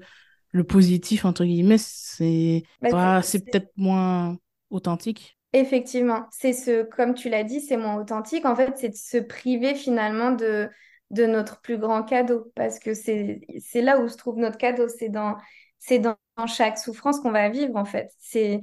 le 0.52 0.64
positif, 0.64 1.26
entre 1.26 1.44
guillemets, 1.44 1.78
c'est 1.78 2.64
bah, 2.82 3.22
c'est 3.22 3.46
peut-être 3.46 3.72
moins 3.76 4.38
authentique. 4.70 5.38
Effectivement, 5.54 6.26
c'est 6.32 6.54
ce, 6.54 6.84
comme 6.84 7.14
tu 7.14 7.30
l'as 7.30 7.44
dit, 7.44 7.62
c'est 7.62 7.78
moins 7.78 7.96
authentique. 7.96 8.46
En 8.46 8.56
fait, 8.56 8.74
c'est 8.78 8.90
de 8.90 8.96
se 8.96 9.18
priver 9.18 9.76
finalement 9.76 10.32
de, 10.32 10.70
de 11.12 11.26
notre 11.26 11.62
plus 11.62 11.78
grand 11.78 12.04
cadeau, 12.04 12.52
parce 12.56 12.80
que 12.80 12.94
c'est 12.94 13.42
là 13.76 14.00
où 14.00 14.08
se 14.10 14.18
trouve 14.18 14.38
notre 14.38 14.58
cadeau, 14.58 14.88
c'est 14.90 15.10
dans, 15.10 15.36
dans 16.38 16.48
chaque 16.48 16.78
souffrance 16.78 17.20
qu'on 17.20 17.32
va 17.32 17.50
vivre, 17.50 17.76
en 17.78 17.86
fait. 17.86 18.12
C'est 18.20 18.60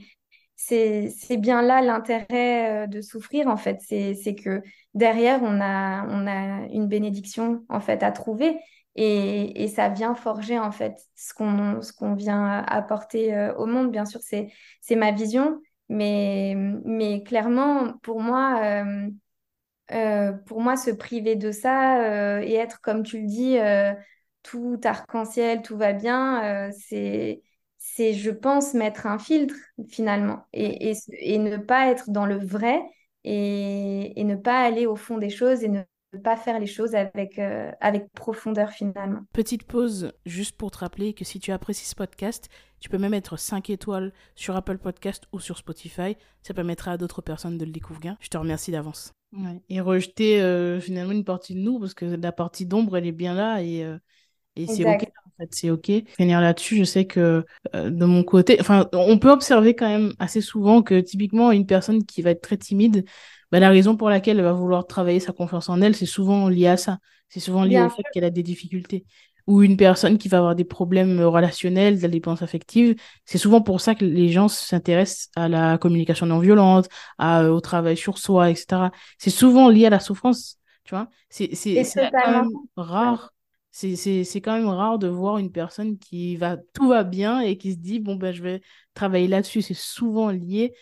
c'est 0.65 1.37
bien 1.39 1.63
là 1.63 1.83
l'intérêt 1.83 2.85
euh, 2.85 2.87
de 2.87 3.01
souffrir, 3.01 3.49
en 3.49 3.57
fait. 3.57 3.81
C'est 3.81 4.35
que 4.35 4.63
derrière, 4.95 5.43
on 5.43 5.61
a, 5.61 6.07
on 6.09 6.27
a 6.27 6.67
une 6.69 6.87
bénédiction, 6.87 7.65
en 7.69 7.81
fait, 7.81 8.03
à 8.03 8.13
trouver. 8.13 8.59
Et, 8.95 9.69
ça 9.69 9.89
vient 9.89 10.15
forger, 10.15 10.59
en 10.59 10.71
fait, 10.71 10.99
ce 11.17 11.33
qu'on 11.35 11.81
qu'on 11.99 12.15
vient 12.15 12.63
apporter 12.65 13.35
euh, 13.35 13.55
au 13.57 13.67
monde. 13.67 13.91
Bien 13.91 14.05
sûr, 14.05 14.21
c'est 14.23 14.97
ma 14.97 15.13
vision. 15.13 15.61
Mais, 15.89 16.55
mais 16.85 17.23
clairement, 17.23 17.95
pour 18.03 18.21
moi, 18.21 18.63
euh, 19.93 20.33
pour 20.47 20.61
moi, 20.61 20.77
se 20.77 20.91
priver 20.91 21.37
de 21.37 21.51
ça 21.53 22.43
et 22.43 22.55
être, 22.55 22.81
comme 22.81 23.03
tu 23.03 23.21
le 23.21 23.27
dis, 23.27 23.59
tout 24.43 24.81
arc-en-ciel, 24.85 25.63
tout 25.63 25.77
va 25.77 25.93
bien, 25.93 26.71
c'est, 26.73 27.43
c'est, 27.85 28.15
je 28.15 28.31
pense, 28.31 28.75
mettre 28.75 29.07
un 29.07 29.19
filtre 29.19 29.57
finalement 29.89 30.45
et, 30.53 30.91
et, 30.91 30.97
et, 31.19 31.39
ne 31.39 31.57
pas 31.57 31.89
être 31.89 32.11
dans 32.11 32.27
le 32.27 32.39
vrai 32.39 32.81
et, 33.25 34.19
et, 34.21 34.25
ne 34.25 34.37
pas 34.37 34.63
aller 34.63 34.87
au 34.87 34.95
fond 34.95 35.19
des 35.19 35.31
choses 35.31 35.65
et 35.65 35.69
ne 35.69 35.83
pas 36.23 36.37
faire 36.37 36.61
les 36.61 36.67
choses 36.67 36.95
avec, 36.95 37.41
euh, 37.41 37.73
avec 37.81 38.11
profondeur 38.13 38.71
finalement. 38.71 39.23
Petite 39.33 39.65
pause 39.65 40.13
juste 40.25 40.57
pour 40.57 40.71
te 40.71 40.79
rappeler 40.79 41.13
que 41.13 41.25
si 41.25 41.41
tu 41.41 41.51
apprécies 41.51 41.87
ce 41.87 41.97
podcast, 41.97 42.49
tu 42.79 42.89
peux 42.89 42.99
même 42.99 43.11
mettre 43.11 43.37
5 43.37 43.69
étoiles 43.69 44.13
sur 44.37 44.55
Apple 44.55 44.79
Podcast 44.79 45.25
ou 45.33 45.41
sur 45.41 45.59
Spotify. 45.59 46.17
Ça 46.43 46.55
permettra 46.55 46.93
à 46.93 46.97
d'autres 46.97 47.21
personnes 47.21 47.59
de 47.59 47.65
le 47.65 47.73
découvrir. 47.73 48.17
Je 48.21 48.29
te 48.29 48.39
remercie 48.39 48.71
d'avance. 48.71 49.13
Et 49.69 49.81
rejeter 49.81 50.41
euh, 50.41 50.79
finalement 50.79 51.13
une 51.13 51.25
partie 51.25 51.57
de 51.57 51.61
nous 51.61 51.81
parce 51.81 51.95
que 51.95 52.05
la 52.05 52.33
partie 52.33 52.65
d'ombre, 52.65 52.97
elle 52.97 53.07
est 53.07 53.13
bien 53.13 53.35
là 53.35 53.61
et 53.61 53.85
et 54.57 54.67
c'est 54.67 54.85
ok, 54.85 55.11
fait, 55.43 55.49
c'est 55.53 55.71
ok. 55.71 55.91
Finir 56.17 56.41
là-dessus, 56.41 56.77
je 56.77 56.85
sais 56.85 57.05
que 57.05 57.45
euh, 57.75 57.91
de 57.91 58.05
mon 58.05 58.25
côté, 58.25 58.57
enfin, 58.61 58.89
on 58.93 59.19
peut 59.19 59.31
observer 59.31 59.75
quand 59.75 59.89
même 59.89 60.15
assez 60.19 60.41
souvent 60.41 60.83
que 60.83 61.01
typiquement 61.01 61.53
une 61.53 61.67
personne 61.67 62.05
qui 62.05 62.23
va 62.23 62.31
être 62.31 62.43
très 62.43 62.57
timide, 62.57 63.05
bah, 63.51 63.61
la 63.61 63.69
raison 63.69 63.97
pour 63.97 64.09
laquelle 64.09 64.39
elle 64.39 64.45
va 64.45 64.53
vouloir 64.53 64.87
travailler 64.87 65.21
sa 65.21 65.33
confiance 65.33 65.69
en 65.69 65.81
elle, 65.83 65.95
c'est 65.95 66.07
souvent 66.07 66.49
lié 66.49 66.69
à 66.69 66.77
ça. 66.77 66.99
C'est 67.29 67.41
souvent 67.41 67.65
lié 67.65 67.81
au 67.81 67.89
fait 67.91 68.03
qu'elle 68.13 68.25
a 68.25 68.31
des 68.31 68.43
difficultés. 68.43 69.05
Ou 69.47 69.63
une 69.63 69.77
personne 69.77 70.19
qui 70.19 70.29
va 70.29 70.39
avoir 70.39 70.55
des 70.55 70.65
problèmes 70.65 71.21
relationnels, 71.21 71.97
de 71.97 72.03
la 72.03 72.09
dépense 72.09 72.43
affective, 72.43 72.95
c'est 73.25 73.39
souvent 73.39 73.61
pour 73.61 73.81
ça 73.81 73.95
que 73.95 74.05
les 74.05 74.29
gens 74.29 74.49
s'intéressent 74.49 75.31
à 75.35 75.49
la 75.49 75.79
communication 75.79 76.27
non 76.27 76.39
violente, 76.39 76.89
à, 77.19 77.51
au 77.51 77.61
travail 77.61 77.97
sur 77.97 78.19
soi, 78.19 78.51
etc. 78.51 78.91
C'est 79.19 79.31
souvent 79.31 79.69
lié 79.69 79.87
à 79.87 79.91
la 79.91 80.01
souffrance, 80.01 80.59
tu 80.85 80.95
vois. 80.95 81.09
C'est 81.29 81.51
même 82.13 82.51
rare 82.77 83.32
c'est 83.73 84.41
quand 84.43 84.53
même 84.53 84.69
rare 84.69 84.99
de 84.99 85.09
voir 85.09 85.39
une 85.39 85.51
personne 85.51 85.99
qui 85.99 86.37
va, 86.37 86.59
tout 86.75 86.89
va 86.89 87.05
bien 87.05 87.41
et 87.41 87.57
qui 87.57 87.73
se 87.73 87.79
dit, 87.79 88.01
bon, 88.01 88.17
ben, 88.17 88.33
je 88.33 88.43
vais 88.43 88.61
travailler 88.95 89.29
là-dessus. 89.29 89.63
C'est 89.63 89.75
souvent 89.75 90.31
lié 90.31 90.75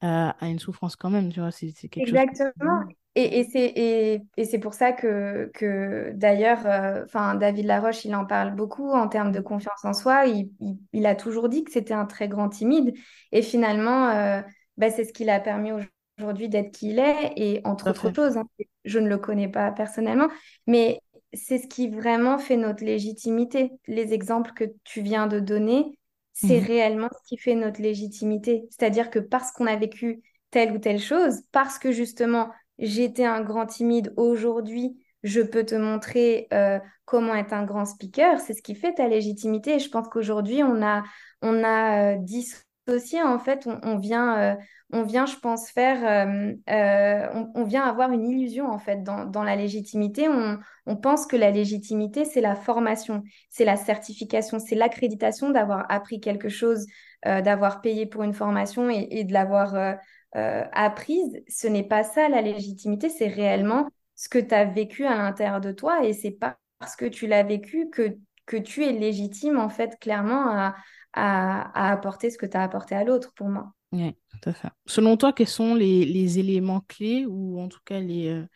à, 0.00 0.30
à, 0.30 0.48
une 0.48 0.58
souffrance 0.58 0.96
quand 0.96 1.10
même, 1.10 1.30
tu 1.30 1.40
vois. 1.40 1.50
C'est 1.50 1.72
quelque 1.72 2.08
Exactement. 2.08 2.82
Et, 3.16 4.20
et 4.36 4.44
c'est 4.44 4.58
pour 4.58 4.72
ça 4.74 4.92
que, 4.92 5.50
que 5.52 6.12
d'ailleurs, 6.14 6.64
euh, 6.64 7.04
enfin 7.04 7.34
David 7.34 7.66
Laroche, 7.66 8.04
il 8.04 8.14
en 8.14 8.24
parle 8.24 8.54
beaucoup 8.54 8.90
en 8.92 9.08
termes 9.08 9.32
de 9.32 9.40
confiance 9.40 9.84
en 9.84 9.92
soi. 9.92 10.26
Il, 10.26 10.50
il, 10.92 11.06
a 11.06 11.16
toujours 11.16 11.48
dit 11.48 11.64
que 11.64 11.72
c'était 11.72 11.94
un 11.94 12.06
très 12.06 12.28
grand 12.28 12.48
timide. 12.48 12.94
Et 13.32 13.42
finalement, 13.42 14.10
euh, 14.10 14.40
bah, 14.76 14.90
c'est 14.90 15.04
ce 15.04 15.12
qui 15.12 15.24
l'a 15.24 15.40
permis 15.40 15.72
aujourd'hui 16.18 16.48
d'être 16.48 16.70
qui 16.70 16.90
il 16.90 17.00
est. 17.00 17.32
Et 17.36 17.60
entre 17.64 17.90
autres 17.90 18.14
choses, 18.14 18.36
hein, 18.36 18.46
je 18.84 18.98
ne 19.00 19.08
le 19.08 19.18
connais 19.18 19.48
pas 19.48 19.72
personnellement, 19.72 20.28
mais 20.66 21.00
c'est 21.32 21.58
ce 21.58 21.66
qui 21.66 21.88
vraiment 21.88 22.38
fait 22.38 22.56
notre 22.56 22.84
légitimité. 22.84 23.72
Les 23.86 24.12
exemples 24.12 24.52
que 24.52 24.64
tu 24.84 25.00
viens 25.00 25.26
de 25.26 25.40
donner, 25.40 25.98
c'est 26.32 26.60
mmh. 26.60 26.64
réellement 26.64 27.08
ce 27.12 27.28
qui 27.28 27.36
fait 27.36 27.54
notre 27.54 27.80
légitimité. 27.80 28.66
C'est-à-dire 28.70 29.10
que 29.10 29.18
parce 29.18 29.52
qu'on 29.52 29.66
a 29.66 29.76
vécu 29.76 30.22
telle 30.50 30.72
ou 30.72 30.78
telle 30.78 31.00
chose, 31.00 31.40
parce 31.52 31.78
que 31.78 31.92
justement 31.92 32.50
j'étais 32.80 33.24
un 33.24 33.42
grand 33.42 33.66
timide, 33.66 34.12
aujourd'hui, 34.16 34.96
je 35.22 35.40
peux 35.40 35.64
te 35.64 35.74
montrer 35.74 36.48
euh, 36.52 36.78
comment 37.04 37.34
être 37.34 37.52
un 37.52 37.64
grand 37.64 37.84
speaker. 37.84 38.40
C'est 38.40 38.54
ce 38.54 38.62
qui 38.62 38.74
fait 38.74 38.94
ta 38.94 39.06
légitimité. 39.06 39.74
Et 39.74 39.78
je 39.78 39.90
pense 39.90 40.08
qu'aujourd'hui, 40.08 40.62
on 40.62 40.82
a, 40.82 41.02
on 41.42 41.62
a 41.62 42.14
euh, 42.14 42.16
dissocié, 42.18 43.22
en 43.22 43.38
fait, 43.38 43.68
on, 43.82 43.98
vient, 43.98 44.38
euh, 44.38 44.54
on 44.92 45.02
vient, 45.02 45.26
je 45.26 45.36
pense, 45.36 45.70
faire, 45.70 46.28
on, 46.68 47.64
vient 47.64 47.84
avoir 47.84 48.10
une 48.12 48.28
illusion, 48.28 48.66
en 48.66 48.78
fait, 48.78 49.02
dans, 49.02 49.42
la 49.44 49.56
légitimité. 49.56 50.28
On, 50.28 50.96
pense 50.96 51.26
que 51.26 51.36
la 51.36 51.50
légitimité, 51.50 52.24
c'est 52.24 52.40
la 52.40 52.54
formation, 52.54 53.22
c'est 53.48 53.64
la 53.64 53.76
certification, 53.76 54.58
c'est 54.58 54.74
l'accréditation 54.74 55.50
d'avoir 55.50 55.86
appris 55.90 56.20
quelque 56.20 56.48
chose, 56.48 56.86
d'avoir 57.24 57.80
payé 57.80 58.06
pour 58.06 58.22
une 58.22 58.34
formation 58.34 58.90
et, 58.90 59.24
de 59.24 59.32
l'avoir 59.32 59.96
euh, 60.36 60.64
apprise, 60.72 61.42
ce 61.48 61.66
n'est 61.66 61.82
pas 61.82 62.04
ça 62.04 62.28
la 62.28 62.40
légitimité, 62.40 63.08
c'est 63.08 63.26
réellement 63.26 63.88
ce 64.14 64.28
que 64.28 64.38
tu 64.38 64.54
as 64.54 64.64
vécu 64.64 65.04
à 65.04 65.16
l'intérieur 65.16 65.60
de 65.60 65.72
toi 65.72 66.04
et 66.04 66.12
c'est 66.12 66.30
pas 66.30 66.56
parce 66.78 66.94
que 66.94 67.06
tu 67.06 67.26
l'as 67.26 67.42
vécu 67.42 67.90
que, 67.90 68.16
que 68.46 68.56
tu 68.56 68.84
es 68.84 68.92
légitime 68.92 69.58
en 69.58 69.68
fait 69.68 69.98
clairement 69.98 70.48
à, 70.48 70.76
à, 71.14 71.90
apporter 71.90 72.30
ce 72.30 72.38
que 72.38 72.46
tu 72.46 72.56
as 72.56 72.62
apporté 72.62 72.94
à 72.94 73.02
l'autre 73.02 73.32
pour 73.34 73.48
moi. 73.48 73.72
Oui, 73.92 74.14
tout 74.30 74.50
à 74.50 74.52
fait. 74.52 74.68
Selon 74.86 75.16
toi, 75.16 75.32
quels 75.32 75.48
sont 75.48 75.74
les, 75.74 76.04
les 76.04 76.38
éléments 76.38 76.80
clés 76.88 77.26
ou 77.26 77.60
en 77.60 77.68
tout 77.68 77.80
cas 77.84 77.98
les, 78.00 78.28
euh, 78.28 78.46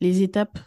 les 0.00 0.22
étapes 0.22 0.58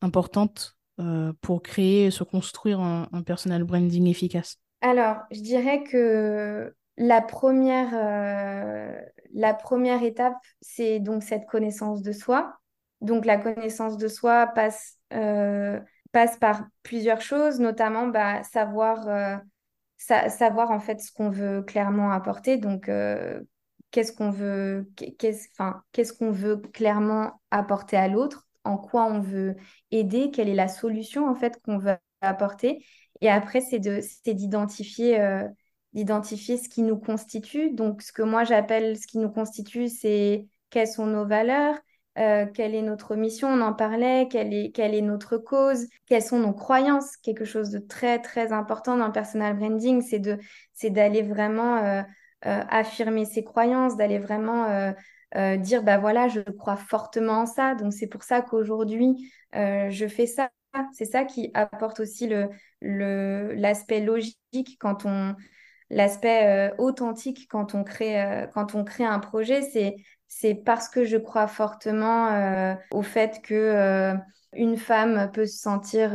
importantes 0.00 0.76
euh, 1.00 1.32
pour 1.40 1.62
créer, 1.62 2.10
se 2.10 2.22
construire 2.24 2.80
un, 2.80 3.08
un 3.12 3.22
personal 3.22 3.64
branding 3.64 4.06
efficace? 4.06 4.58
Alors, 4.80 5.18
je 5.30 5.40
dirais 5.40 5.82
que 5.82 6.74
la 6.98 7.20
première, 7.20 7.90
euh, 7.94 9.00
la 9.32 9.54
première 9.54 10.02
étape, 10.04 10.36
c'est 10.60 11.00
donc 11.00 11.22
cette 11.22 11.46
connaissance 11.46 12.02
de 12.02 12.12
soi. 12.12 12.56
Donc 13.00 13.24
la 13.26 13.38
connaissance 13.38 13.96
de 13.96 14.08
soi 14.08 14.46
passe, 14.46 14.98
euh, 15.12 15.80
passe 16.12 16.36
par 16.38 16.64
plusieurs 16.84 17.20
choses, 17.20 17.58
notamment 17.58 18.06
bah, 18.06 18.44
savoir, 18.44 19.08
euh, 19.08 19.36
savoir 19.98 20.70
en 20.70 20.80
fait 20.80 21.00
ce 21.00 21.10
qu'on 21.10 21.30
veut 21.30 21.62
clairement 21.62 22.12
apporter. 22.12 22.56
Donc 22.58 22.88
qu'est-ce 23.94 24.12
qu'on 24.12 24.30
veut, 24.30 24.90
qu'est-ce, 25.18 25.46
qu'est-ce 25.92 26.12
qu'on 26.12 26.32
veut 26.32 26.56
clairement 26.56 27.40
apporter 27.52 27.96
à 27.96 28.08
l'autre, 28.08 28.48
en 28.64 28.76
quoi 28.76 29.04
on 29.04 29.20
veut 29.20 29.54
aider, 29.92 30.32
quelle 30.32 30.48
est 30.48 30.54
la 30.54 30.66
solution 30.66 31.28
en 31.28 31.36
fait 31.36 31.62
qu'on 31.62 31.78
veut 31.78 31.94
apporter. 32.20 32.84
Et 33.20 33.30
après, 33.30 33.60
c'est 33.60 33.78
de, 33.78 34.00
c'est 34.02 34.34
d'identifier 34.34 35.46
d'identifier 35.92 36.56
ce 36.58 36.68
qui 36.68 36.82
nous 36.82 36.98
constitue. 36.98 37.70
Donc, 37.70 38.02
ce 38.02 38.12
que 38.12 38.22
moi 38.22 38.42
j'appelle 38.42 38.98
ce 38.98 39.06
qui 39.06 39.18
nous 39.18 39.30
constitue, 39.30 39.88
c'est 39.88 40.48
quelles 40.70 40.88
sont 40.88 41.06
nos 41.06 41.24
valeurs, 41.24 41.76
euh, 42.18 42.46
quelle 42.46 42.74
est 42.74 42.82
notre 42.82 43.16
mission, 43.16 43.48
on 43.48 43.60
en 43.60 43.72
parlait, 43.72 44.28
quelle 44.30 44.52
est, 44.52 44.72
quelle 44.72 44.94
est 44.94 45.00
notre 45.02 45.36
cause, 45.36 45.86
quelles 46.06 46.22
sont 46.22 46.38
nos 46.38 46.52
croyances. 46.52 47.16
Quelque 47.16 47.44
chose 47.44 47.70
de 47.70 47.78
très, 47.78 48.20
très 48.20 48.52
important 48.52 48.96
dans 48.96 49.06
le 49.06 49.12
personal 49.12 49.56
branding, 49.56 50.02
c'est 50.02 50.18
de, 50.18 50.38
c'est 50.72 50.90
d'aller 50.90 51.22
vraiment 51.22 51.76
euh, 51.78 52.02
euh, 52.02 52.02
affirmer 52.42 53.24
ses 53.24 53.42
croyances, 53.42 53.96
d'aller 53.96 54.18
vraiment 54.18 54.92
dire, 55.58 55.82
bah 55.82 55.98
voilà, 55.98 56.28
je 56.28 56.40
crois 56.40 56.76
fortement 56.76 57.40
en 57.40 57.46
ça. 57.46 57.74
Donc, 57.74 57.92
c'est 57.92 58.06
pour 58.06 58.22
ça 58.22 58.42
qu'aujourd'hui, 58.42 59.32
je 59.54 60.06
fais 60.08 60.26
ça. 60.26 60.50
C'est 60.92 61.04
ça 61.04 61.24
qui 61.24 61.50
apporte 61.54 62.00
aussi 62.00 62.26
le, 62.26 62.48
le, 62.80 63.54
l'aspect 63.54 64.00
logique 64.00 64.76
quand 64.80 65.06
on, 65.06 65.36
l'aspect 65.90 66.70
euh, 66.70 66.74
authentique 66.78 67.46
quand 67.48 67.74
on 67.74 67.84
crée, 67.84 68.20
euh, 68.20 68.46
quand 68.48 68.74
on 68.74 68.84
crée 68.84 69.04
un 69.04 69.18
projet, 69.18 69.62
c'est, 69.62 69.96
c'est 70.28 70.54
parce 70.54 70.88
que 70.88 71.04
je 71.04 71.16
crois 71.16 71.46
fortement 71.46 72.28
euh, 72.28 72.74
au 72.90 73.02
fait 73.02 73.40
que 73.42 74.14
une 74.52 74.76
femme 74.76 75.30
peut 75.32 75.46
se 75.46 75.58
sentir 75.58 76.12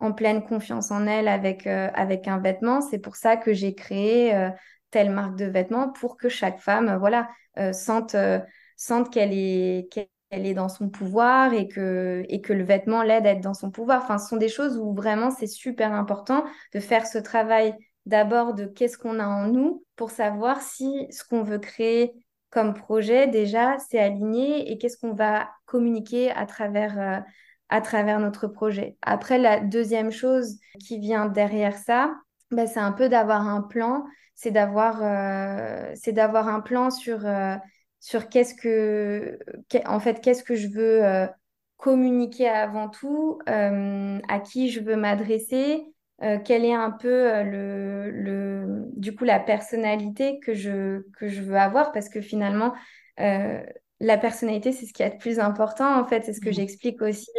en 0.00 0.12
pleine 0.12 0.42
confiance 0.42 0.90
en 0.90 1.06
elle 1.06 1.28
avec, 1.28 1.66
avec 1.66 2.26
un 2.26 2.38
vêtement. 2.38 2.80
C'est 2.80 2.98
pour 2.98 3.16
ça 3.16 3.36
que 3.36 3.52
j'ai 3.52 3.74
créé 3.74 4.50
telle 4.90 5.10
marque 5.10 5.36
de 5.36 5.46
vêtements 5.46 5.90
pour 5.90 6.16
que 6.16 6.28
chaque 6.28 6.60
femme 6.60 6.96
voilà, 6.98 7.28
sente, 7.72 8.16
sente 8.76 9.12
qu'elle 9.12 9.32
est, 9.32 9.88
qu'elle 9.92 10.46
est 10.46 10.54
dans 10.54 10.68
son 10.68 10.88
pouvoir 10.88 11.52
et 11.52 11.68
que, 11.68 12.24
et 12.28 12.40
que 12.40 12.52
le 12.52 12.64
vêtement 12.64 13.02
l'aide 13.02 13.26
à 13.26 13.30
être 13.30 13.40
dans 13.40 13.54
son 13.54 13.70
pouvoir. 13.70 14.02
Enfin, 14.02 14.18
ce 14.18 14.28
sont 14.28 14.36
des 14.36 14.48
choses 14.48 14.78
où 14.78 14.94
vraiment 14.94 15.30
c'est 15.30 15.46
super 15.46 15.92
important 15.92 16.44
de 16.74 16.80
faire 16.80 17.06
ce 17.06 17.18
travail 17.18 17.74
d'abord 18.06 18.54
de 18.54 18.64
qu'est-ce 18.64 18.98
qu'on 18.98 19.20
a 19.20 19.26
en 19.26 19.46
nous 19.48 19.84
pour 19.96 20.10
savoir 20.10 20.60
si 20.62 21.06
ce 21.10 21.24
qu'on 21.24 21.42
veut 21.42 21.58
créer 21.58 22.12
comme 22.50 22.74
projet, 22.74 23.28
déjà, 23.28 23.78
c'est 23.78 24.00
aligné 24.00 24.70
et 24.70 24.78
qu'est-ce 24.78 24.98
qu'on 24.98 25.14
va 25.14 25.48
communiquer 25.66 26.32
à 26.32 26.46
travers, 26.46 26.98
euh, 26.98 27.20
à 27.68 27.80
travers 27.80 28.18
notre 28.18 28.48
projet. 28.48 28.96
Après, 29.02 29.38
la 29.38 29.60
deuxième 29.60 30.10
chose 30.10 30.58
qui 30.80 30.98
vient 30.98 31.26
derrière 31.26 31.78
ça, 31.78 32.12
ben, 32.50 32.66
c'est 32.66 32.80
un 32.80 32.90
peu 32.92 33.08
d'avoir 33.08 33.46
un 33.46 33.62
plan, 33.62 34.04
c'est 34.40 34.50
d'avoir 34.50 35.00
euh, 35.02 35.92
c'est 35.94 36.12
d'avoir 36.12 36.48
un 36.48 36.60
plan 36.60 36.90
sur, 36.90 37.26
euh, 37.26 37.56
sur 38.00 38.28
qu'est-ce 38.30 38.54
que, 38.54 39.38
en 39.84 40.00
fait, 40.00 40.20
qu'est-ce 40.22 40.42
que 40.42 40.54
je 40.54 40.68
veux 40.68 41.28
communiquer 41.76 42.48
avant 42.48 42.88
tout, 42.88 43.38
à 43.46 44.40
qui 44.40 44.70
je 44.70 44.80
veux 44.80 44.96
m'adresser, 44.96 45.84
euh, 46.22 46.38
quelle 46.38 46.66
est 46.66 46.74
un 46.74 46.90
peu 46.90 47.32
euh, 47.32 47.44
le, 47.44 48.10
le, 48.10 48.84
du 48.94 49.14
coup 49.14 49.24
la 49.24 49.40
personnalité 49.40 50.38
que 50.40 50.52
je, 50.52 51.00
que 51.18 51.28
je 51.28 51.40
veux 51.40 51.56
avoir 51.56 51.92
parce 51.92 52.10
que 52.10 52.20
finalement 52.20 52.74
euh, 53.20 53.62
la 54.00 54.18
personnalité 54.18 54.70
c'est 54.72 54.84
ce 54.84 54.92
qui 54.92 55.02
est 55.02 55.12
le 55.12 55.18
plus 55.18 55.38
important 55.38 55.98
en 55.98 56.06
fait 56.06 56.24
c'est 56.26 56.34
ce 56.34 56.42
que 56.42 56.50
mmh. 56.50 56.52
j'explique 56.52 57.00
aussi 57.00 57.30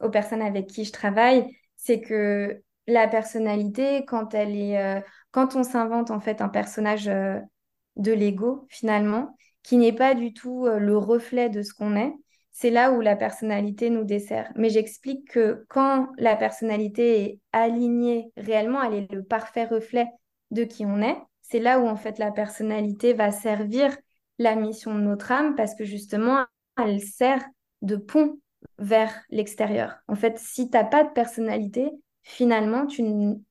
aux 0.00 0.10
personnes 0.10 0.42
avec 0.42 0.66
qui 0.66 0.84
je 0.84 0.90
travaille 0.92 1.46
c'est 1.76 2.00
que 2.00 2.60
la 2.86 3.08
personnalité 3.08 4.04
quand 4.06 4.34
elle 4.34 4.56
est 4.56 5.04
quand 5.30 5.54
on 5.56 5.62
s'invente 5.62 6.10
en 6.10 6.20
fait 6.20 6.40
un 6.40 6.48
personnage 6.48 7.06
de 7.06 8.12
l'ego 8.12 8.66
finalement 8.68 9.36
qui 9.62 9.76
n'est 9.76 9.92
pas 9.92 10.14
du 10.14 10.32
tout 10.32 10.66
le 10.66 10.96
reflet 10.96 11.50
de 11.50 11.62
ce 11.62 11.72
qu'on 11.74 11.96
est 11.96 12.12
c'est 12.60 12.70
là 12.70 12.92
où 12.92 13.00
la 13.00 13.16
personnalité 13.16 13.88
nous 13.88 14.04
dessert. 14.04 14.52
Mais 14.54 14.68
j'explique 14.68 15.30
que 15.30 15.64
quand 15.70 16.08
la 16.18 16.36
personnalité 16.36 17.22
est 17.22 17.40
alignée 17.52 18.32
réellement, 18.36 18.82
elle 18.82 18.94
est 18.94 19.12
le 19.12 19.22
parfait 19.22 19.64
reflet 19.64 20.06
de 20.50 20.64
qui 20.64 20.84
on 20.84 21.00
est, 21.00 21.16
c'est 21.40 21.58
là 21.58 21.80
où 21.80 21.88
en 21.88 21.96
fait 21.96 22.18
la 22.18 22.30
personnalité 22.30 23.14
va 23.14 23.32
servir 23.32 23.96
la 24.38 24.56
mission 24.56 24.94
de 24.94 25.00
notre 25.00 25.32
âme 25.32 25.54
parce 25.54 25.74
que 25.74 25.84
justement, 25.84 26.44
elle 26.76 27.00
sert 27.00 27.42
de 27.80 27.96
pont 27.96 28.38
vers 28.78 29.14
l'extérieur. 29.30 29.96
En 30.06 30.14
fait, 30.14 30.38
si 30.38 30.68
tu 30.68 30.76
n'as 30.76 30.84
pas 30.84 31.04
de 31.04 31.10
personnalité, 31.10 31.90
finalement, 32.22 32.86
tu, 32.86 33.02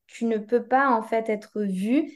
tu, 0.08 0.26
ne 0.26 0.38
peux 0.38 0.66
pas 0.66 0.90
en 0.90 1.02
fait 1.02 1.30
être 1.30 1.62
vu, 1.62 2.12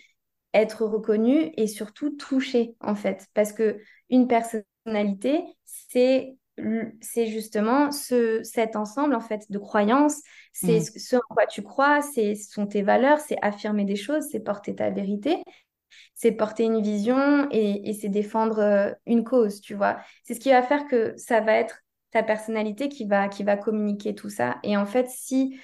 être 0.53 0.85
reconnu 0.85 1.51
et 1.57 1.67
surtout 1.67 2.11
touché 2.11 2.75
en 2.79 2.95
fait. 2.95 3.27
Parce 3.33 3.53
que 3.53 3.79
une 4.09 4.27
personnalité, 4.27 5.43
c'est 5.65 6.37
c'est 7.01 7.25
justement 7.25 7.91
ce, 7.91 8.43
cet 8.43 8.75
ensemble 8.75 9.15
en 9.15 9.19
fait 9.19 9.49
de 9.49 9.57
croyances, 9.57 10.21
c'est 10.51 10.79
mm. 10.81 10.99
ce 10.99 11.15
en 11.15 11.21
quoi 11.27 11.47
tu 11.47 11.63
crois, 11.63 12.01
c'est 12.01 12.35
ce 12.35 12.51
sont 12.51 12.67
tes 12.67 12.83
valeurs, 12.83 13.19
c'est 13.19 13.37
affirmer 13.41 13.85
des 13.85 13.95
choses, 13.95 14.25
c'est 14.31 14.39
porter 14.39 14.75
ta 14.75 14.91
vérité, 14.91 15.43
c'est 16.13 16.31
porter 16.31 16.65
une 16.65 16.81
vision 16.81 17.47
et, 17.51 17.89
et 17.89 17.93
c'est 17.93 18.09
défendre 18.09 18.59
euh, 18.59 18.91
une 19.07 19.23
cause, 19.23 19.61
tu 19.61 19.73
vois. 19.73 19.97
C'est 20.23 20.35
ce 20.35 20.39
qui 20.39 20.51
va 20.51 20.61
faire 20.61 20.87
que 20.87 21.13
ça 21.17 21.41
va 21.41 21.53
être 21.53 21.79
ta 22.11 22.21
personnalité 22.21 22.89
qui 22.89 23.05
va, 23.05 23.27
qui 23.27 23.43
va 23.43 23.57
communiquer 23.57 24.13
tout 24.13 24.29
ça. 24.29 24.57
Et 24.61 24.77
en 24.77 24.85
fait, 24.85 25.09
si 25.09 25.59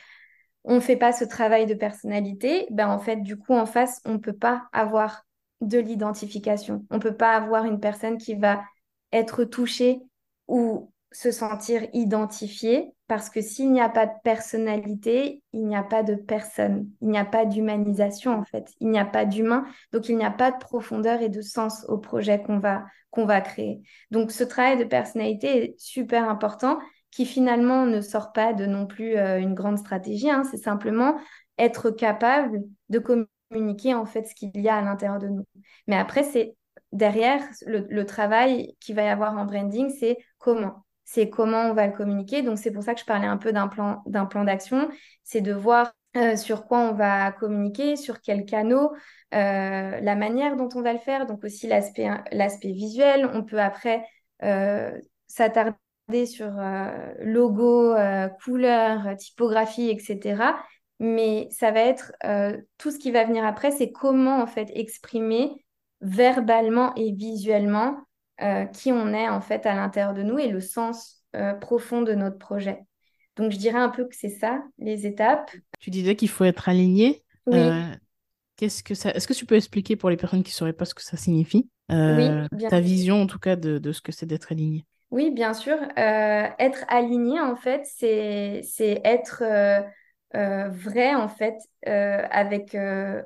on 0.64 0.76
ne 0.76 0.80
fait 0.80 0.98
pas 0.98 1.12
ce 1.12 1.24
travail 1.24 1.66
de 1.66 1.74
personnalité, 1.74 2.68
ben 2.72 2.90
en 2.90 3.00
fait, 3.00 3.18
du 3.18 3.38
coup, 3.38 3.54
en 3.54 3.66
face, 3.66 4.02
on 4.06 4.14
ne 4.14 4.18
peut 4.18 4.34
pas 4.34 4.68
avoir 4.74 5.26
de 5.62 5.80
l'identification. 5.80 6.86
On 6.90 6.96
ne 6.96 7.02
peut 7.02 7.16
pas 7.16 7.36
avoir 7.36 7.66
une 7.66 7.80
personne 7.80 8.18
qui 8.18 8.36
va 8.36 8.64
être 9.12 9.44
touchée 9.44 10.00
ou 10.48 10.92
se 11.12 11.32
sentir 11.32 11.88
identifié 11.94 12.94
Parce 13.08 13.30
que 13.30 13.42
s'il 13.42 13.72
n'y 13.72 13.82
a 13.82 13.90
pas 13.90 14.06
de 14.06 14.12
personnalité, 14.24 15.42
il 15.54 15.66
n'y 15.66 15.76
a 15.76 15.84
pas 15.84 16.04
de 16.04 16.16
personne. 16.16 16.88
Il 17.02 17.10
n'y 17.10 17.18
a 17.18 17.26
pas 17.26 17.46
d'humanisation, 17.46 18.34
en 18.34 18.44
fait. 18.44 18.72
Il 18.80 18.90
n'y 18.90 19.00
a 19.00 19.06
pas 19.06 19.26
d'humain. 19.26 19.66
Donc, 19.92 20.10
il 20.10 20.18
n'y 20.18 20.26
a 20.26 20.32
pas 20.32 20.52
de 20.52 20.58
profondeur 20.58 21.22
et 21.22 21.30
de 21.30 21.42
sens 21.42 21.86
au 21.88 21.98
projet 21.98 22.42
qu'on 22.42 22.60
va, 22.60 22.86
qu'on 23.10 23.26
va 23.26 23.42
créer. 23.42 23.82
Donc, 24.12 24.32
ce 24.32 24.44
travail 24.44 24.78
de 24.78 24.84
personnalité 24.84 25.64
est 25.64 25.80
super 25.80 26.30
important, 26.30 26.80
qui 27.12 27.26
finalement 27.26 27.86
ne 27.86 28.02
sort 28.02 28.32
pas 28.32 28.54
de 28.54 28.66
non 28.66 28.86
plus 28.86 29.18
euh, 29.18 29.40
une 29.40 29.54
grande 29.54 29.78
stratégie. 29.78 30.30
Hein. 30.30 30.44
C'est 30.50 30.58
simplement 30.58 31.20
être 31.58 31.90
capable 31.90 32.64
de 32.90 33.00
communiquer, 33.00 33.94
en 33.96 34.06
fait, 34.06 34.26
ce 34.26 34.36
qu'il 34.36 34.52
y 34.56 34.70
a 34.70 34.78
à 34.78 34.82
l'intérieur 34.82 35.20
de 35.20 35.28
nous. 35.28 35.46
Mais 35.88 35.98
après, 35.98 36.24
c'est 36.24 36.56
derrière, 36.92 37.42
le, 37.66 38.04
travail 38.04 38.76
qu'il 38.80 38.96
va 38.96 39.04
y 39.04 39.08
avoir 39.10 39.38
en 39.38 39.46
branding, 39.46 39.90
c'est 39.90 40.18
comment 40.38 40.86
c'est 41.06 41.28
comment 41.28 41.64
on 41.64 41.74
va 41.74 41.88
le 41.88 41.94
communiquer. 41.94 42.44
Donc, 42.44 42.60
c'est 42.60 42.70
pour 42.70 42.84
ça 42.84 42.94
que 42.94 43.00
je 43.00 43.06
parlais 43.06 43.26
un 43.26 43.38
peu 43.38 43.52
d'un 43.52 43.68
plan, 43.68 44.04
d'un 44.06 44.28
plan 44.28 44.44
d'action. 44.44 44.90
C'est 45.24 45.42
de 45.42 45.52
voir 45.54 45.92
euh, 46.16 46.36
sur 46.36 46.68
quoi 46.68 46.82
on 46.82 46.94
va 46.94 47.32
communiquer, 47.32 47.96
sur 47.96 48.22
quels 48.22 48.46
canaux, 48.46 48.92
euh, 49.34 50.00
la 50.00 50.16
manière 50.16 50.56
dont 50.56 50.70
on 50.76 50.84
va 50.84 50.94
le 50.94 51.00
faire. 51.00 51.26
Donc, 51.26 51.44
aussi 51.44 51.66
l'aspect, 51.66 52.72
visuel. 52.72 53.28
On 53.34 53.44
peut 53.44 53.60
après 53.60 54.06
s'attarder 55.28 55.74
sur 56.26 56.52
logo, 57.22 57.96
couleur, 58.44 59.16
typographie, 59.18 59.90
etc. 59.90 60.44
Mais 61.00 61.48
ça 61.52 61.72
va 61.72 61.82
être 61.82 62.12
tout 62.78 62.92
ce 62.92 63.00
qui 63.00 63.12
va 63.12 63.26
venir 63.26 63.46
après, 63.46 63.72
c'est 63.72 63.92
comment 63.92 64.42
en 64.42 64.48
fait 64.48 64.70
exprimer 64.74 65.64
verbalement 66.02 66.94
et 66.96 67.12
visuellement 67.12 67.98
euh, 68.42 68.66
qui 68.66 68.92
on 68.92 69.14
est 69.14 69.28
en 69.28 69.42
fait 69.42 69.66
à 69.66 69.76
l'intérieur 69.76 70.14
de 70.14 70.24
nous 70.24 70.40
et 70.40 70.48
le 70.48 70.62
sens 70.62 71.24
euh, 71.36 71.54
profond 71.54 72.02
de 72.02 72.14
notre 72.14 72.38
projet. 72.38 72.80
Donc 73.36 73.52
je 73.52 73.58
dirais 73.58 73.80
un 73.80 73.90
peu 73.90 74.06
que 74.06 74.16
c'est 74.16 74.30
ça, 74.30 74.64
les 74.78 75.06
étapes. 75.06 75.52
Tu 75.80 75.90
disais 75.90 76.16
qu'il 76.16 76.30
faut 76.30 76.46
être 76.46 76.70
aligné. 76.70 77.24
Oui. 77.48 77.58
Euh, 77.58 77.84
qu'est-ce 78.56 78.82
que 78.82 78.96
ça... 78.96 79.12
Est-ce 79.12 79.28
que 79.28 79.34
tu 79.34 79.46
peux 79.46 79.56
expliquer 79.56 79.98
pour 79.98 80.10
les 80.10 80.16
personnes 80.16 80.44
qui 80.44 80.52
ne 80.52 80.56
sauraient 80.56 80.74
pas 80.74 80.86
ce 80.86 80.94
que 80.94 81.04
ça 81.04 81.18
signifie 81.18 81.70
oui, 81.90 82.30
Ta 82.70 82.80
vision 82.80 83.22
en 83.22 83.28
tout 83.28 83.40
cas 83.40 83.56
de, 83.56 83.78
de 83.78 83.92
ce 83.92 84.02
que 84.02 84.12
c'est 84.12 84.26
d'être 84.26 84.52
aligné? 84.52 84.86
Oui, 85.12 85.32
bien 85.32 85.54
sûr. 85.54 85.78
être 85.98 86.86
aligné, 86.88 87.40
en 87.42 87.56
fait, 87.56 87.82
c'est 87.86 88.62
être 89.04 89.44
vrai, 90.34 91.16
en 91.16 91.28
fait, 91.28 91.58
avec, 91.86 92.76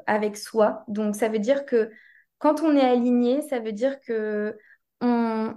avec 0.08 0.38
soi. 0.38 0.84
Donc, 0.88 1.16
ça 1.16 1.28
veut 1.30 1.40
dire 1.40 1.66
que 1.66 1.92
quand 2.40 2.62
on 2.62 2.76
est 2.76 2.82
aligné, 2.82 3.42
ça 3.42 3.60
veut 3.60 3.74
dire 3.74 4.00
que 4.02 4.58
on, 5.02 5.56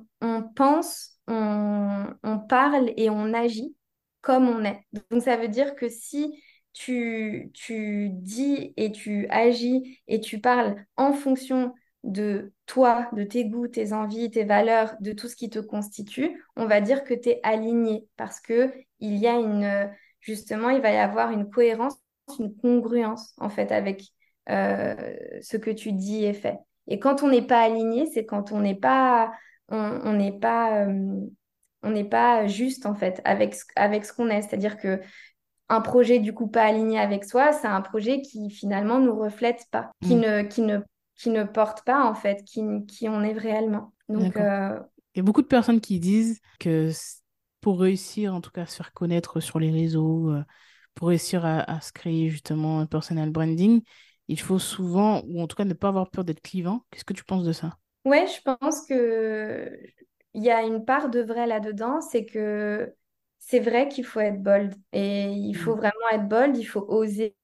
pense, 0.54 1.18
on, 1.28 2.38
parle 2.48 2.92
et 2.96 3.10
on 3.10 3.32
agit 3.34 3.76
comme 4.20 4.48
on 4.48 4.64
est. 4.64 4.80
Donc 5.10 5.22
ça 5.22 5.36
veut 5.36 5.48
dire 5.48 5.74
que 5.76 5.88
si 5.88 6.42
tu, 6.72 7.50
tu 7.54 8.10
dis 8.10 8.72
et 8.76 8.92
tu 8.92 9.26
agis 9.30 10.00
et 10.08 10.20
tu 10.20 10.40
parles 10.40 10.84
en 10.96 11.12
fonction 11.12 11.74
de 12.06 12.52
toi, 12.66 13.08
de 13.12 13.24
tes 13.24 13.44
goûts, 13.44 13.68
tes 13.68 13.92
envies, 13.92 14.30
tes 14.30 14.44
valeurs, 14.44 14.94
de 15.00 15.12
tout 15.12 15.28
ce 15.28 15.36
qui 15.36 15.50
te 15.50 15.58
constitue, 15.58 16.42
on 16.56 16.66
va 16.66 16.80
dire 16.80 17.04
que 17.04 17.14
tu 17.14 17.30
es 17.30 17.40
aligné 17.42 18.06
parce 18.16 18.40
que 18.40 18.72
il 19.00 19.16
y 19.16 19.26
a 19.26 19.34
une 19.34 19.90
justement, 20.20 20.70
il 20.70 20.80
va 20.80 20.92
y 20.92 20.96
avoir 20.96 21.30
une 21.30 21.50
cohérence, 21.50 21.96
une 22.38 22.54
congruence 22.56 23.34
en 23.38 23.48
fait 23.48 23.70
avec 23.72 24.04
euh, 24.48 24.94
ce 25.42 25.56
que 25.56 25.70
tu 25.70 25.92
dis 25.92 26.24
et 26.24 26.32
fais. 26.32 26.58
Et 26.88 26.98
quand 26.98 27.22
on 27.22 27.28
n'est 27.28 27.46
pas 27.46 27.60
aligné, 27.60 28.06
c'est 28.06 28.24
quand 28.24 28.52
on 28.52 28.60
n'est 28.60 28.74
pas, 28.74 29.32
on 29.68 30.12
n'est 30.12 30.38
pas, 30.38 30.86
euh, 30.86 31.20
on 31.82 31.90
n'est 31.90 32.08
pas 32.08 32.46
juste 32.46 32.86
en 32.86 32.94
fait 32.94 33.20
avec, 33.24 33.56
avec 33.74 34.04
ce 34.04 34.12
qu'on 34.12 34.28
est. 34.28 34.42
C'est-à-dire 34.42 34.76
que 34.78 35.00
un 35.68 35.80
projet 35.80 36.20
du 36.20 36.32
coup 36.32 36.46
pas 36.46 36.64
aligné 36.64 36.98
avec 36.98 37.24
soi, 37.24 37.52
c'est 37.52 37.66
un 37.66 37.80
projet 37.80 38.20
qui 38.20 38.50
finalement 38.50 39.00
nous 39.00 39.16
reflète 39.18 39.64
pas, 39.72 39.90
qui 40.02 40.14
mm. 40.14 40.20
ne, 40.20 40.42
qui 40.42 40.62
ne, 40.62 40.78
qui 41.16 41.30
ne 41.30 41.44
porte 41.44 41.84
pas 41.84 42.04
en 42.04 42.14
fait, 42.14 42.44
qui, 42.44 42.62
qui 42.86 43.08
on 43.08 43.22
est 43.22 43.32
réellement. 43.32 43.92
Donc, 44.08 44.36
euh, 44.36 44.78
il 45.14 45.18
y 45.18 45.20
a 45.20 45.22
beaucoup 45.22 45.42
de 45.42 45.46
personnes 45.46 45.80
qui 45.80 45.98
disent 45.98 46.40
que 46.60 46.90
pour 47.60 47.80
réussir, 47.80 48.34
en 48.34 48.40
tout 48.40 48.50
cas, 48.50 48.62
à 48.62 48.66
se 48.66 48.76
faire 48.76 48.92
connaître 48.92 49.40
sur 49.40 49.58
les 49.58 49.70
réseaux, 49.70 50.30
euh, 50.30 50.44
pour 50.94 51.08
réussir 51.08 51.44
à, 51.44 51.60
à, 51.60 51.80
se 51.80 51.92
créer 51.92 52.28
justement 52.28 52.80
un 52.80 52.86
personal 52.86 53.30
branding, 53.30 53.82
il 54.28 54.40
faut 54.40 54.58
souvent, 54.58 55.22
ou 55.26 55.40
en 55.40 55.46
tout 55.46 55.56
cas 55.56 55.64
ne 55.64 55.74
pas 55.74 55.88
avoir 55.88 56.10
peur 56.10 56.24
d'être 56.24 56.42
clivant. 56.42 56.82
Qu'est-ce 56.90 57.04
que 57.04 57.12
tu 57.12 57.24
penses 57.24 57.44
de 57.44 57.52
ça? 57.52 57.76
Ouais, 58.04 58.26
je 58.26 58.40
pense 58.42 58.86
que 58.86 59.70
il 60.34 60.44
y 60.44 60.50
a 60.50 60.62
une 60.62 60.84
part 60.84 61.08
de 61.08 61.20
vrai 61.20 61.46
là-dedans, 61.46 62.00
c'est 62.00 62.26
que 62.26 62.94
c'est 63.38 63.58
vrai 63.58 63.88
qu'il 63.88 64.04
faut 64.04 64.20
être 64.20 64.42
bold 64.42 64.74
et 64.92 65.24
il 65.24 65.54
faut 65.54 65.74
mm. 65.74 65.78
vraiment 65.78 66.08
être 66.12 66.28
bold, 66.28 66.56
il 66.56 66.64
faut 66.64 66.84
oser 66.88 67.34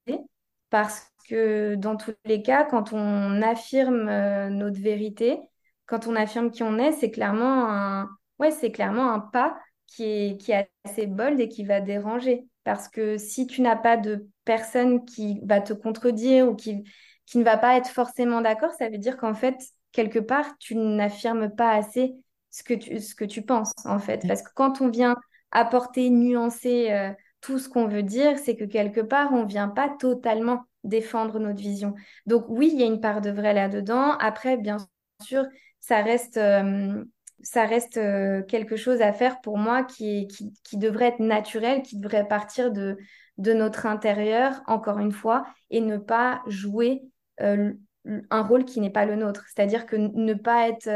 parce 0.69 1.11
que 1.23 1.75
dans 1.75 1.95
tous 1.95 2.13
les 2.25 2.41
cas, 2.41 2.63
quand 2.65 2.93
on 2.93 3.41
affirme 3.41 4.07
euh, 4.09 4.49
notre 4.49 4.79
vérité, 4.79 5.39
quand 5.85 6.07
on 6.07 6.15
affirme 6.15 6.51
qui 6.51 6.63
on 6.63 6.77
est, 6.77 6.91
c'est 6.93 7.11
clairement 7.11 7.69
un, 7.69 8.09
ouais, 8.39 8.51
c'est 8.51 8.71
clairement 8.71 9.11
un 9.11 9.19
pas 9.19 9.57
qui 9.87 10.03
est, 10.03 10.37
qui 10.41 10.51
est 10.51 10.69
assez 10.85 11.07
bold 11.07 11.39
et 11.39 11.49
qui 11.49 11.63
va 11.63 11.81
déranger. 11.81 12.47
Parce 12.63 12.87
que 12.87 13.17
si 13.17 13.47
tu 13.47 13.61
n'as 13.61 13.75
pas 13.75 13.97
de 13.97 14.27
personne 14.45 15.05
qui 15.05 15.39
va 15.43 15.61
te 15.61 15.73
contredire 15.73 16.47
ou 16.49 16.55
qui, 16.55 16.83
qui 17.25 17.37
ne 17.37 17.43
va 17.43 17.57
pas 17.57 17.77
être 17.77 17.89
forcément 17.89 18.41
d'accord, 18.41 18.71
ça 18.71 18.89
veut 18.89 18.97
dire 18.97 19.17
qu'en 19.17 19.33
fait, 19.33 19.55
quelque 19.91 20.19
part, 20.19 20.57
tu 20.59 20.75
n'affirmes 20.75 21.53
pas 21.53 21.71
assez 21.71 22.15
ce 22.49 22.63
que 22.63 22.73
tu, 22.73 22.99
ce 22.99 23.15
que 23.15 23.25
tu 23.25 23.41
penses, 23.41 23.73
en 23.85 23.99
fait. 23.99 24.25
Parce 24.27 24.41
que 24.41 24.51
quand 24.55 24.81
on 24.81 24.89
vient 24.89 25.17
apporter, 25.51 26.09
nuancer 26.09 26.91
euh, 26.91 27.11
tout 27.41 27.59
ce 27.59 27.69
qu'on 27.69 27.87
veut 27.87 28.03
dire, 28.03 28.37
c'est 28.39 28.55
que 28.55 28.65
quelque 28.65 29.01
part, 29.01 29.33
on 29.33 29.43
ne 29.43 29.47
vient 29.47 29.69
pas 29.69 29.89
totalement 29.89 30.63
défendre 30.83 31.39
notre 31.39 31.59
vision. 31.59 31.95
Donc 32.25 32.45
oui, 32.47 32.69
il 32.73 32.79
y 32.79 32.83
a 32.83 32.85
une 32.85 32.99
part 32.99 33.21
de 33.21 33.31
vrai 33.31 33.53
là-dedans. 33.53 34.17
Après, 34.19 34.57
bien 34.57 34.77
sûr, 35.21 35.45
ça 35.79 36.01
reste... 36.01 36.37
Euh, 36.37 37.03
ça 37.45 37.65
reste 37.65 37.97
euh, 37.97 38.41
quelque 38.43 38.77
chose 38.77 39.01
à 39.01 39.11
faire 39.11 39.41
pour 39.41 39.57
moi 39.57 39.83
qui, 39.83 40.27
qui, 40.27 40.53
qui, 40.63 40.77
devrait 40.77 41.07
être 41.07 41.19
naturel, 41.19 41.81
qui 41.81 41.97
devrait 41.97 42.25
partir 42.25 42.71
de, 42.71 42.97
de 43.37 43.51
notre 43.51 43.85
intérieur, 43.85 44.61
encore 44.65 44.99
une 44.99 45.11
fois, 45.11 45.45
et 45.69 45.81
ne 45.81 45.97
pas 45.97 46.41
jouer 46.47 47.01
euh, 47.41 47.73
un 48.05 48.43
rôle 48.43 48.63
qui 48.63 48.79
n'est 48.79 48.89
pas 48.89 49.05
le 49.05 49.17
nôtre. 49.17 49.43
C'est-à-dire 49.53 49.85
que 49.85 49.97
ne 49.97 50.33
pas 50.33 50.69
être 50.69 50.87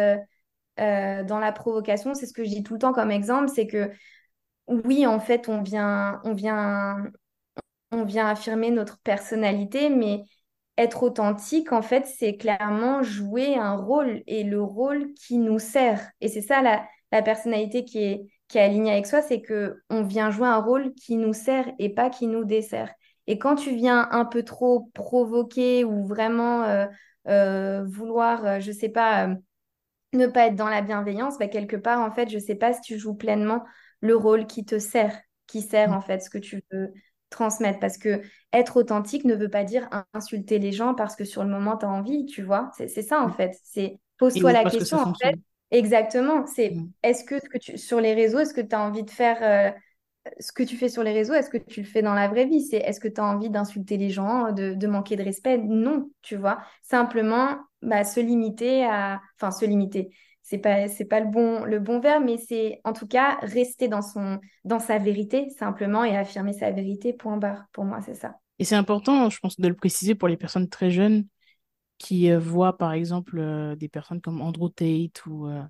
dans 0.78 1.40
la 1.40 1.52
provocation, 1.52 2.14
c'est 2.14 2.28
ce 2.28 2.34
que 2.34 2.46
je 2.46 2.50
dis 2.50 2.64
tout 2.64 2.76
le 2.76 2.80
temps 2.80 2.94
comme 2.94 3.12
exemple, 3.12 3.50
c'est 3.54 3.68
que 3.68 3.92
oui, 4.68 5.06
en 5.08 5.20
fait, 5.20 5.50
on 5.50 5.62
vient, 5.62 6.22
on 6.24 6.34
vient, 6.34 6.98
on 7.92 8.04
vient 8.04 8.28
affirmer 8.28 8.72
notre 8.72 9.00
personnalité, 9.00 9.90
mais 9.90 10.24
être 10.78 11.04
authentique, 11.04 11.72
en 11.72 11.82
fait, 11.82 12.06
c'est 12.06 12.38
clairement 12.38 13.02
jouer 13.02 13.56
un 13.56 13.76
rôle 13.76 14.22
et 14.28 14.44
le 14.44 14.62
rôle 14.62 15.14
qui 15.14 15.38
nous 15.38 15.60
sert. 15.60 16.12
Et 16.22 16.28
c'est 16.28 16.42
ça 16.42 16.62
la, 16.62 16.86
la, 17.12 17.22
personnalité 17.22 17.84
qui 17.84 18.04
est, 18.04 18.28
qui 18.48 18.58
est 18.60 18.62
alignée 18.62 18.92
avec 18.92 19.08
soi, 19.08 19.22
c'est 19.22 19.42
que 19.42 19.82
on 19.90 20.04
vient 20.04 20.30
jouer 20.30 20.48
un 20.48 20.62
rôle 20.62 20.94
qui 20.94 21.18
nous 21.18 21.34
sert 21.34 21.66
et 21.80 21.90
pas 21.90 22.10
qui 22.10 22.28
nous 22.28 22.46
dessert. 22.46 22.92
Et 23.26 23.40
quand 23.40 23.56
tu 23.56 23.76
viens 23.76 24.08
un 24.12 24.26
peu 24.26 24.44
trop 24.44 24.90
provoquer 24.94 25.84
ou 25.84 26.06
vraiment 26.06 26.64
euh, 26.64 26.86
euh, 27.28 27.84
vouloir, 27.86 28.46
euh, 28.46 28.60
je 28.60 28.72
sais 28.72 28.90
pas, 28.90 29.30
ne 30.14 30.28
pas 30.28 30.48
être 30.48 30.56
dans 30.56 30.70
la 30.70 30.82
bienveillance, 30.82 31.38
bah, 31.38 31.48
quelque 31.48 31.76
part, 31.76 32.00
en 32.00 32.12
fait, 32.12 32.30
je 32.30 32.40
sais 32.40 32.56
pas 32.56 32.74
si 32.74 32.82
tu 32.82 33.00
joues 33.00 33.16
pleinement 33.16 33.64
le 34.00 34.16
rôle 34.16 34.46
qui 34.46 34.64
te 34.64 34.80
sert, 34.80 35.20
qui 35.48 35.62
sert 35.62 35.90
mmh. 35.90 35.94
en 35.94 36.02
fait 36.02 36.20
ce 36.20 36.30
que 36.30 36.38
tu 36.38 36.62
veux 36.72 36.94
transmettre. 37.30 37.80
Parce 37.80 37.98
que 37.98 38.22
être 38.54 38.78
authentique 38.78 39.26
ne 39.26 39.36
veut 39.36 39.50
pas 39.50 39.64
dire 39.64 39.90
insulter 40.14 40.60
les 40.60 40.72
gens 40.72 40.94
parce 40.94 41.16
que 41.16 41.26
sur 41.26 41.44
le 41.44 41.50
moment, 41.50 41.78
tu 41.78 41.86
as 41.86 41.90
envie, 41.90 42.26
tu 42.26 42.44
vois. 42.44 42.72
C'est 42.76 43.02
ça, 43.02 43.22
en 43.22 43.30
fait. 43.30 43.58
C'est 43.64 44.00
Pose-toi 44.18 44.52
la 44.52 44.64
question, 44.64 44.98
en 44.98 45.14
fait. 45.14 45.36
Exactement. 45.72 46.46
C'est 46.46 46.74
est-ce 47.04 47.24
que, 47.24 47.36
que 47.48 47.58
tu, 47.58 47.78
sur 47.78 48.00
les 48.00 48.14
réseaux, 48.14 48.40
est-ce 48.40 48.54
que 48.54 48.62
tu 48.62 48.76
as 48.76 48.82
envie 48.82 49.04
de 49.04 49.10
faire 49.12 49.38
euh, 49.42 49.78
ce 50.40 50.52
que 50.52 50.64
tu 50.64 50.78
fais 50.78 50.90
sur 50.90 51.04
les 51.04 51.12
réseaux 51.12 51.34
Est-ce 51.34 51.50
que 51.50 51.58
tu 51.58 51.82
le 51.82 51.88
fais 51.88 52.02
dans 52.02 52.14
la 52.14 52.28
vraie 52.28 52.46
vie? 52.46 52.62
C'est 52.62 52.78
est-ce 52.78 53.00
que 53.00 53.08
tu 53.08 53.20
as 53.20 53.26
envie 53.26 53.50
d'insulter 53.50 53.98
les 53.98 54.10
gens, 54.10 54.52
de, 54.52 54.74
de, 54.74 54.88
manquer 54.88 55.16
de 55.16 55.24
respect? 55.24 55.58
Non, 55.58 56.10
tu 56.22 56.38
vois. 56.38 56.60
Simplement, 56.84 57.58
bah, 57.82 58.04
se 58.04 58.20
limiter 58.20 58.86
à. 58.86 59.22
Enfin, 59.36 59.52
se 59.52 59.66
limiter 59.66 60.10
c'est 60.50 60.60
pas 60.60 60.88
c'est 60.88 61.04
pas 61.04 61.20
le 61.20 61.28
bon 61.28 61.66
le 61.66 61.80
bon 61.80 62.00
verbe 62.00 62.24
mais 62.24 62.38
c'est 62.38 62.80
en 62.86 62.94
tout 62.94 63.06
cas 63.06 63.38
rester 63.42 63.90
dans 63.90 64.02
son 64.02 64.40
dans 64.64 64.80
sa 64.80 64.98
vérité 64.98 65.50
simplement 65.50 66.06
et 66.06 66.16
affirmer 66.16 66.54
sa 66.54 66.72
vérité 66.72 67.12
point 67.12 67.36
barre 67.36 67.66
pour 67.74 67.84
moi 67.84 68.00
c'est 68.02 68.14
ça. 68.14 68.40
Et 68.58 68.64
c'est 68.64 68.76
important 68.76 69.30
je 69.30 69.40
pense 69.40 69.60
de 69.60 69.68
le 69.68 69.76
préciser 69.76 70.16
pour 70.16 70.30
les 70.30 70.38
personnes 70.38 70.70
très 70.70 70.90
jeunes 70.90 71.28
qui 71.98 72.32
euh, 72.32 72.40
voient 72.40 72.78
par 72.78 72.94
exemple 72.94 73.40
euh, 73.40 73.76
des 73.76 73.90
personnes 73.90 74.22
comme 74.22 74.42
Andrew 74.42 74.70
Tate 74.70 75.26
ou 75.26 75.48
euh, 75.48 75.62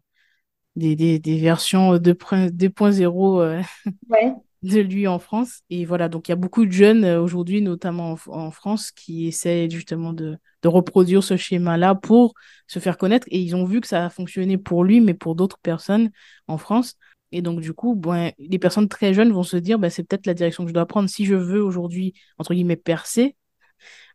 des, 0.76 0.96
des, 0.96 1.18
des, 1.18 1.40
versions 1.40 1.96
2.0 1.96 3.63
ouais 4.10 4.36
de 4.63 4.80
lui 4.80 5.08
en 5.08 5.20
France. 5.20 5.62
Et 5.70 5.86
voilà, 5.86 6.10
donc 6.10 6.28
il 6.28 6.32
y 6.32 6.34
a 6.34 6.36
beaucoup 6.36 6.65
de 6.65 6.72
jeunes 6.72 7.04
euh, 7.04 7.22
aujourd'hui, 7.22 7.62
notamment 7.62 8.17
en, 8.28 8.52
France, 8.52 8.91
qui 8.91 9.28
essaient 9.28 9.70
justement 9.70 10.13
de, 10.13 10.38
reproduire 10.65 11.24
ce 11.24 11.38
schéma-là 11.38 11.96
pour 11.96 12.34
se 12.67 12.80
faire 12.80 12.98
connaître. 12.98 13.28
Et 13.32 13.39
ils 13.39 13.56
ont 13.56 13.65
vu 13.65 13.80
que 13.82 13.88
ça 13.88 14.06
a 14.06 14.10
fonctionné 14.10 14.58
pour 14.58 14.84
lui, 14.84 15.00
mais 15.00 15.13
pour 15.13 15.36
d'autres 15.36 15.60
personnes 15.60 16.12
en 16.48 16.58
France. 16.58 16.96
Et 17.32 17.41
donc, 17.41 17.62
du 17.62 17.74
coup, 17.74 17.96
ben, 17.96 18.32
les 18.39 18.60
personnes 18.60 18.89
très 18.89 19.13
jeunes 19.13 19.32
vont 19.32 19.43
se 19.43 19.58
dire, 19.58 19.80
ben, 19.80 19.89
c'est 19.89 20.04
peut-être 20.04 20.26
la 20.26 20.34
direction 20.34 20.63
que 20.63 20.70
je 20.70 20.74
dois 20.74 20.86
prendre. 20.86 21.10
Si 21.10 21.26
je 21.26 21.36
veux 21.36 21.63
aujourd'hui, 21.63 22.13
entre 22.38 22.54
guillemets, 22.54 22.76
percer, 22.76 23.36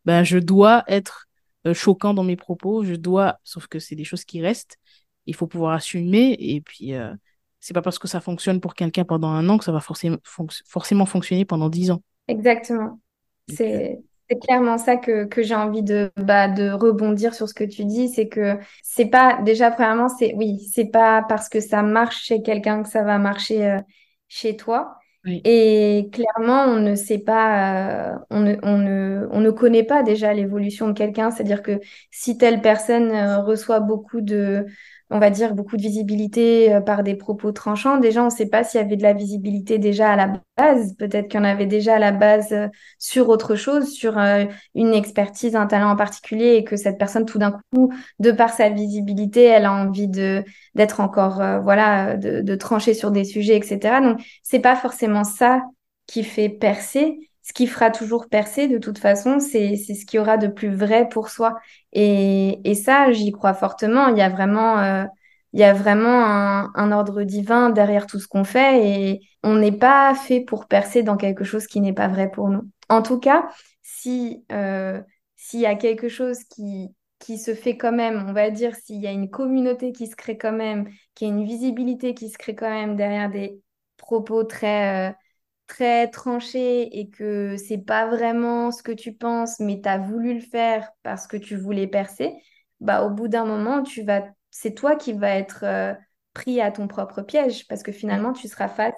ben, 0.04 0.24
je 0.24 0.38
dois 0.38 0.84
être 0.88 1.26
euh, 1.66 1.74
choquant 1.74 2.14
dans 2.14 2.24
mes 2.24 2.36
propos, 2.36 2.84
je 2.84 2.94
dois, 2.94 3.38
sauf 3.44 3.66
que 3.68 3.78
c'est 3.78 3.94
des 3.94 4.04
choses 4.04 4.24
qui 4.24 4.42
restent, 4.42 4.78
il 5.26 5.34
faut 5.34 5.46
pouvoir 5.46 5.72
assumer, 5.74 6.36
et 6.38 6.60
puis 6.60 6.94
euh, 6.94 7.14
c'est 7.62 7.72
pas 7.74 7.80
parce 7.80 7.98
que 8.00 8.08
ça 8.08 8.20
fonctionne 8.20 8.60
pour 8.60 8.74
quelqu'un 8.74 9.04
pendant 9.04 9.28
un 9.28 9.48
an 9.48 9.56
que 9.56 9.64
ça 9.64 9.70
va 9.70 9.80
forcément, 9.80 10.18
forcément 10.66 11.06
fonctionner 11.06 11.44
pendant 11.44 11.70
dix 11.70 11.92
ans. 11.92 12.02
Exactement. 12.26 12.98
C'est 13.48 14.02
clairement 14.42 14.78
ça 14.78 14.96
que, 14.96 15.24
que 15.26 15.42
j'ai 15.42 15.54
envie 15.54 15.82
de, 15.82 16.10
bah, 16.16 16.48
de 16.48 16.70
rebondir 16.70 17.34
sur 17.34 17.48
ce 17.48 17.54
que 17.54 17.64
tu 17.64 17.84
dis, 17.84 18.08
c'est 18.08 18.28
que 18.28 18.58
c'est 18.82 19.06
pas, 19.06 19.40
déjà, 19.42 19.70
premièrement, 19.70 20.08
c'est, 20.08 20.34
oui, 20.34 20.58
c'est 20.72 20.86
pas 20.86 21.24
parce 21.28 21.48
que 21.48 21.60
ça 21.60 21.82
marche 21.82 22.24
chez 22.24 22.42
quelqu'un 22.42 22.82
que 22.82 22.88
ça 22.88 23.02
va 23.02 23.18
marcher 23.18 23.64
euh, 23.66 23.78
chez 24.28 24.56
toi. 24.56 24.96
Et 25.24 26.08
clairement, 26.12 26.64
on 26.64 26.80
ne 26.80 26.96
sait 26.96 27.18
pas, 27.18 28.14
euh, 28.14 28.18
on, 28.30 28.40
ne, 28.40 28.56
on, 28.64 28.78
ne, 28.78 29.28
on 29.30 29.40
ne 29.40 29.50
connaît 29.52 29.84
pas 29.84 30.02
déjà 30.02 30.32
l'évolution 30.34 30.88
de 30.88 30.94
quelqu'un. 30.94 31.30
C'est-à-dire 31.30 31.62
que 31.62 31.78
si 32.10 32.36
telle 32.36 32.60
personne 32.60 33.12
euh, 33.12 33.38
reçoit 33.40 33.78
beaucoup 33.78 34.20
de, 34.20 34.66
on 35.12 35.18
va 35.18 35.30
dire, 35.30 35.54
beaucoup 35.54 35.76
de 35.76 35.82
visibilité 35.82 36.74
euh, 36.74 36.80
par 36.80 37.02
des 37.02 37.14
propos 37.14 37.52
tranchants. 37.52 37.98
Déjà, 37.98 38.22
on 38.22 38.26
ne 38.26 38.30
sait 38.30 38.48
pas 38.48 38.64
s'il 38.64 38.80
y 38.80 38.84
avait 38.84 38.96
de 38.96 39.02
la 39.02 39.12
visibilité 39.12 39.78
déjà 39.78 40.10
à 40.10 40.16
la 40.16 40.32
base. 40.56 40.94
Peut-être 40.96 41.28
qu'il 41.28 41.38
y 41.38 41.42
en 41.42 41.46
avait 41.46 41.66
déjà 41.66 41.96
à 41.96 41.98
la 41.98 42.12
base 42.12 42.52
euh, 42.52 42.68
sur 42.98 43.28
autre 43.28 43.54
chose, 43.54 43.92
sur 43.92 44.18
euh, 44.18 44.44
une 44.74 44.94
expertise, 44.94 45.54
un 45.54 45.66
talent 45.66 45.90
en 45.90 45.96
particulier, 45.96 46.54
et 46.56 46.64
que 46.64 46.76
cette 46.76 46.98
personne, 46.98 47.26
tout 47.26 47.38
d'un 47.38 47.60
coup, 47.72 47.92
de 48.18 48.32
par 48.32 48.50
sa 48.50 48.70
visibilité, 48.70 49.44
elle 49.44 49.66
a 49.66 49.72
envie 49.72 50.08
de 50.08 50.44
d'être 50.74 51.00
encore, 51.00 51.42
voilà, 51.62 52.16
de, 52.16 52.54
trancher 52.54 52.94
sur 52.94 53.10
des 53.10 53.24
sujets, 53.24 53.56
etc. 53.56 54.00
Donc, 54.00 54.20
c'est 54.42 54.60
pas 54.60 54.76
forcément 54.76 55.24
ça 55.24 55.62
qui 56.06 56.24
fait 56.24 56.48
percer 56.48 57.31
ce 57.42 57.52
qui 57.52 57.66
fera 57.66 57.90
toujours 57.90 58.28
percer 58.28 58.68
de 58.68 58.78
toute 58.78 58.98
façon, 58.98 59.40
c'est 59.40 59.76
ce 59.76 60.06
qui 60.06 60.18
aura 60.18 60.36
de 60.36 60.46
plus 60.46 60.74
vrai 60.74 61.08
pour 61.08 61.28
soi. 61.28 61.58
Et, 61.92 62.60
et 62.68 62.74
ça, 62.74 63.12
j'y 63.12 63.32
crois 63.32 63.54
fortement. 63.54 64.08
Il 64.08 64.18
y 64.18 64.22
a 64.22 64.28
vraiment, 64.28 64.78
euh, 64.78 65.04
il 65.52 65.60
y 65.60 65.64
a 65.64 65.72
vraiment 65.72 66.24
un, 66.24 66.72
un, 66.74 66.92
ordre 66.92 67.24
divin 67.24 67.70
derrière 67.70 68.06
tout 68.06 68.20
ce 68.20 68.28
qu'on 68.28 68.44
fait 68.44 68.86
et 68.86 69.20
on 69.42 69.56
n'est 69.56 69.76
pas 69.76 70.14
fait 70.14 70.40
pour 70.40 70.66
percer 70.66 71.02
dans 71.02 71.16
quelque 71.16 71.44
chose 71.44 71.66
qui 71.66 71.80
n'est 71.80 71.92
pas 71.92 72.08
vrai 72.08 72.30
pour 72.30 72.48
nous. 72.48 72.62
En 72.88 73.02
tout 73.02 73.18
cas, 73.18 73.48
si 73.82 74.44
euh, 74.52 75.00
s'il 75.36 75.60
y 75.60 75.66
a 75.66 75.74
quelque 75.74 76.08
chose 76.08 76.44
qui 76.44 76.88
qui 77.18 77.38
se 77.38 77.54
fait 77.54 77.76
quand 77.76 77.92
même, 77.92 78.26
on 78.28 78.32
va 78.32 78.50
dire, 78.50 78.74
s'il 78.74 79.00
y 79.00 79.06
a 79.06 79.12
une 79.12 79.30
communauté 79.30 79.92
qui 79.92 80.08
se 80.08 80.16
crée 80.16 80.36
quand 80.36 80.52
même, 80.52 80.88
qui 81.14 81.24
a 81.24 81.28
une 81.28 81.44
visibilité 81.44 82.14
qui 82.14 82.28
se 82.30 82.36
crée 82.36 82.56
quand 82.56 82.68
même 82.68 82.96
derrière 82.96 83.30
des 83.30 83.60
propos 83.96 84.42
très 84.42 85.10
euh, 85.10 85.12
très 85.72 86.08
tranché 86.08 86.98
et 86.98 87.08
que 87.08 87.56
c'est 87.56 87.78
pas 87.78 88.06
vraiment 88.06 88.70
ce 88.70 88.82
que 88.82 88.92
tu 88.92 89.14
penses, 89.14 89.58
mais 89.58 89.80
tu 89.80 89.88
as 89.88 89.96
voulu 89.98 90.34
le 90.34 90.40
faire 90.40 90.90
parce 91.02 91.26
que 91.26 91.38
tu 91.38 91.56
voulais 91.56 91.86
percer, 91.86 92.34
bah 92.80 93.04
au 93.04 93.10
bout 93.10 93.28
d'un 93.28 93.46
moment, 93.46 93.82
tu 93.82 94.02
vas 94.02 94.22
c'est 94.50 94.74
toi 94.74 94.96
qui 94.96 95.14
vas 95.14 95.34
être 95.34 95.64
euh, 95.64 95.94
pris 96.34 96.60
à 96.60 96.70
ton 96.70 96.88
propre 96.88 97.22
piège 97.22 97.66
parce 97.68 97.82
que 97.82 97.90
finalement, 97.90 98.34
tu 98.34 98.48
seras 98.48 98.68
face 98.68 98.94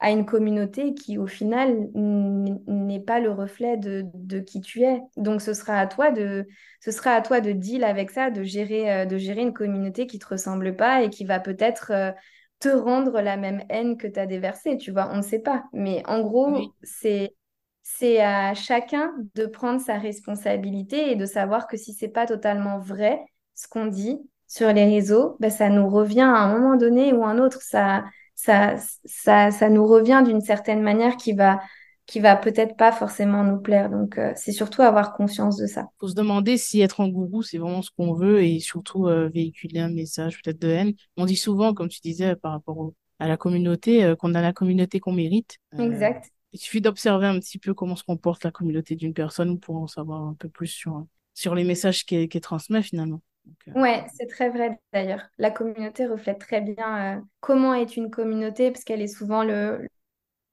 à 0.00 0.10
une 0.10 0.26
communauté 0.26 0.92
qui, 0.94 1.18
au 1.18 1.26
final, 1.28 1.88
n'est 1.94 3.00
pas 3.00 3.20
le 3.20 3.30
reflet 3.30 3.76
de, 3.76 4.04
de, 4.14 4.40
qui 4.40 4.60
tu 4.60 4.82
es. 4.82 5.00
Donc, 5.16 5.40
ce 5.40 5.54
sera 5.54 5.78
à 5.78 5.86
toi 5.86 6.10
de, 6.10 6.46
ce 6.80 6.90
sera 6.90 7.12
à 7.12 7.20
toi 7.20 7.40
de 7.40 7.52
deal 7.52 7.84
avec 7.84 8.10
ça, 8.10 8.30
de 8.30 8.42
gérer, 8.42 8.92
euh, 8.92 9.04
de 9.06 9.18
gérer 9.18 9.42
une 9.42 9.52
communauté 9.52 10.06
qui 10.06 10.18
te 10.18 10.26
ressemble 10.26 10.74
pas 10.76 11.02
et 11.02 11.10
qui 11.10 11.24
va 11.24 11.38
peut-être 11.38 11.92
euh, 11.92 12.12
te 12.60 12.68
rendre 12.68 13.20
la 13.20 13.36
même 13.36 13.62
haine 13.68 13.96
que 13.96 14.06
tu 14.06 14.18
as 14.18 14.26
déversée, 14.26 14.76
tu 14.78 14.90
vois, 14.92 15.08
on 15.12 15.18
ne 15.18 15.22
sait 15.22 15.38
pas. 15.40 15.64
Mais 15.72 16.02
en 16.06 16.20
gros, 16.22 16.74
c'est 16.82 17.34
c'est 17.82 18.20
à 18.20 18.52
chacun 18.54 19.14
de 19.34 19.46
prendre 19.46 19.80
sa 19.80 19.98
responsabilité 19.98 21.10
et 21.10 21.16
de 21.16 21.24
savoir 21.24 21.66
que 21.66 21.76
si 21.78 21.94
c'est 21.94 22.08
pas 22.08 22.26
totalement 22.26 22.78
vrai 22.78 23.24
ce 23.54 23.66
qu'on 23.66 23.86
dit 23.86 24.18
sur 24.46 24.72
les 24.72 24.84
réseaux, 24.84 25.36
ben 25.40 25.50
ça 25.50 25.70
nous 25.70 25.88
revient 25.88 26.20
à 26.20 26.36
un 26.36 26.52
moment 26.58 26.76
donné 26.76 27.12
ou 27.14 27.24
un 27.24 27.38
autre. 27.38 27.62
Ça, 27.62 28.04
ça, 28.34 28.76
ça, 29.04 29.50
ça 29.50 29.68
nous 29.70 29.86
revient 29.86 30.22
d'une 30.24 30.40
certaine 30.42 30.82
manière 30.82 31.16
qui 31.16 31.32
va 31.32 31.60
qui 32.08 32.20
va 32.20 32.36
peut-être 32.36 32.74
pas 32.76 32.90
forcément 32.90 33.44
nous 33.44 33.60
plaire. 33.60 33.90
Donc, 33.90 34.16
euh, 34.16 34.32
c'est 34.34 34.50
surtout 34.50 34.80
avoir 34.80 35.12
conscience 35.12 35.58
de 35.58 35.66
ça. 35.66 35.88
Faut 36.00 36.08
se 36.08 36.14
demander 36.14 36.56
si 36.56 36.80
être 36.80 37.02
un 37.02 37.08
gourou, 37.08 37.42
c'est 37.42 37.58
vraiment 37.58 37.82
ce 37.82 37.90
qu'on 37.96 38.14
veut 38.14 38.42
et 38.42 38.60
surtout 38.60 39.06
euh, 39.06 39.28
véhiculer 39.28 39.80
un 39.80 39.90
message 39.90 40.40
peut-être 40.42 40.58
de 40.58 40.68
haine. 40.68 40.94
On 41.18 41.26
dit 41.26 41.36
souvent, 41.36 41.74
comme 41.74 41.88
tu 41.88 42.00
disais, 42.00 42.34
par 42.34 42.52
rapport 42.52 42.92
à 43.18 43.28
la 43.28 43.36
communauté, 43.36 44.04
euh, 44.04 44.16
qu'on 44.16 44.34
a 44.34 44.40
la 44.40 44.54
communauté 44.54 45.00
qu'on 45.00 45.12
mérite. 45.12 45.58
exact. 45.78 46.30
Il 46.54 46.58
suffit 46.58 46.80
d'observer 46.80 47.26
un 47.26 47.38
petit 47.38 47.58
peu 47.58 47.74
comment 47.74 47.94
se 47.94 48.04
comporte 48.04 48.42
la 48.42 48.50
communauté 48.50 48.96
d'une 48.96 49.12
personne 49.12 49.60
pour 49.60 49.76
en 49.76 49.86
savoir 49.86 50.22
un 50.22 50.32
peu 50.32 50.48
plus 50.48 50.68
sur, 50.68 51.06
sur 51.34 51.54
les 51.54 51.62
messages 51.64 52.06
qu'elle 52.06 52.28
transmet 52.40 52.80
finalement. 52.82 53.20
Donc, 53.66 53.76
Ouais, 53.76 54.06
c'est 54.16 54.26
très 54.28 54.48
vrai 54.48 54.78
d'ailleurs. 54.94 55.20
La 55.36 55.50
communauté 55.50 56.06
reflète 56.06 56.38
très 56.38 56.62
bien 56.62 57.22
comment 57.40 57.74
est 57.74 57.98
une 57.98 58.10
communauté 58.10 58.70
parce 58.70 58.84
qu'elle 58.84 59.02
est 59.02 59.08
souvent 59.08 59.44
le, 59.44 59.86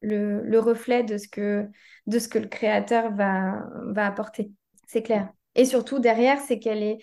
le, 0.06 0.60
reflet 0.60 1.04
de 1.04 1.18
ce, 1.18 1.28
que, 1.28 1.68
de 2.08 2.20
ce 2.20 2.28
que 2.28 2.40
le 2.40 2.48
créateur 2.48 3.12
va, 3.14 3.68
va 3.88 4.08
apporter. 4.08 4.52
C'est 4.88 5.04
clair. 5.04 5.30
Et 5.56 5.66
surtout, 5.66 6.00
derrière, 6.00 6.40
c'est 6.40 6.60
qu'elle 6.60 6.84
est. 6.84 6.98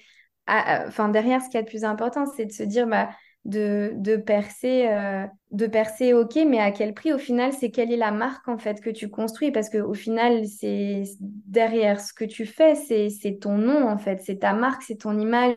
Enfin, 0.46 1.08
derrière, 1.08 1.40
ce 1.40 1.48
qui 1.48 1.56
est 1.56 1.60
le 1.60 1.66
plus 1.66 1.84
important, 1.84 2.26
c'est 2.26 2.46
de 2.46 2.52
se 2.52 2.62
dire 2.62 2.86
bah, 2.86 3.10
de, 3.44 3.92
de, 3.96 4.16
percer, 4.16 4.88
euh, 4.88 5.26
de 5.50 5.66
percer, 5.66 6.12
ok, 6.12 6.36
mais 6.46 6.58
à 6.58 6.70
quel 6.70 6.94
prix? 6.94 7.12
Au 7.12 7.18
final, 7.18 7.52
c'est 7.52 7.70
quelle 7.70 7.92
est 7.92 7.96
la 7.96 8.10
marque 8.10 8.48
en 8.48 8.58
fait 8.58 8.80
que 8.80 8.90
tu 8.90 9.08
construis? 9.08 9.50
Parce 9.50 9.70
qu'au 9.70 9.94
final, 9.94 10.46
c'est 10.46 11.04
derrière 11.20 12.00
ce 12.00 12.12
que 12.12 12.24
tu 12.24 12.46
fais, 12.46 12.74
c'est 12.74 13.38
ton 13.40 13.58
nom 13.58 13.88
en 13.88 13.98
fait, 13.98 14.20
c'est 14.22 14.38
ta 14.38 14.52
marque, 14.52 14.82
c'est 14.82 14.98
ton 14.98 15.18
image, 15.18 15.56